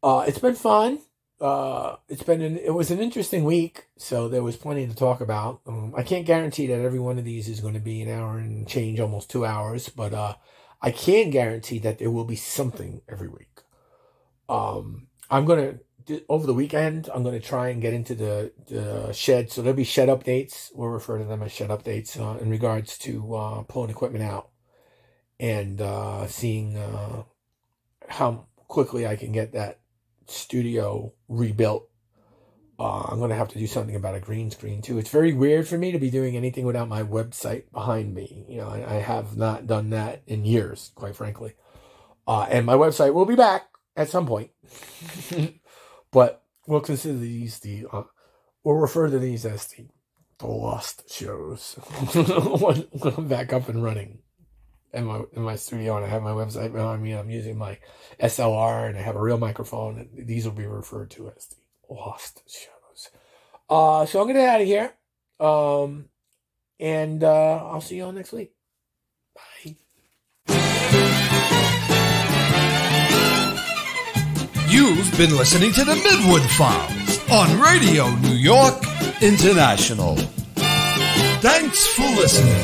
[0.02, 1.00] Uh, it's been fun.
[1.40, 5.60] it's been an, it was an interesting week, so there was plenty to talk about.
[5.66, 8.38] Um, I can't guarantee that every one of these is going to be an hour
[8.38, 10.38] and change, almost two hours, but
[10.80, 13.62] I can guarantee that there will be something every week.
[14.48, 15.78] Um, I'm gonna
[16.28, 19.50] over the weekend, I'm going to try and get into the, the shed.
[19.50, 20.70] So there'll be shed updates.
[20.74, 24.50] We'll refer to them as shed updates uh, in regards to uh, pulling equipment out
[25.40, 27.22] and uh, seeing uh,
[28.08, 29.80] how quickly I can get that
[30.26, 31.88] studio rebuilt.
[32.80, 34.98] Uh, I'm going to have to do something about a green screen too.
[34.98, 38.46] It's very weird for me to be doing anything without my website behind me.
[38.48, 41.54] You know, I, I have not done that in years, quite frankly.
[42.26, 44.50] Uh, and my website will be back at some point.
[46.10, 48.02] But we'll consider these the, uh,
[48.64, 49.86] we'll refer to these as the,
[50.38, 51.74] the lost shows
[52.14, 54.20] when, when I'm back up and running
[54.92, 57.12] in my in my studio and I have my website behind me.
[57.12, 57.78] I'm using my
[58.20, 59.98] SLR and I have a real microphone.
[59.98, 63.10] And these will be referred to as the lost shows.
[63.68, 64.92] Uh, so I'm gonna get out of here.
[65.40, 66.06] Um,
[66.80, 68.52] and uh, I'll see you all next week.
[69.34, 69.76] Bye.
[74.78, 78.80] You've been listening to the Midwood Files on Radio New York
[79.20, 80.14] International.
[80.54, 82.54] Thanks for listening.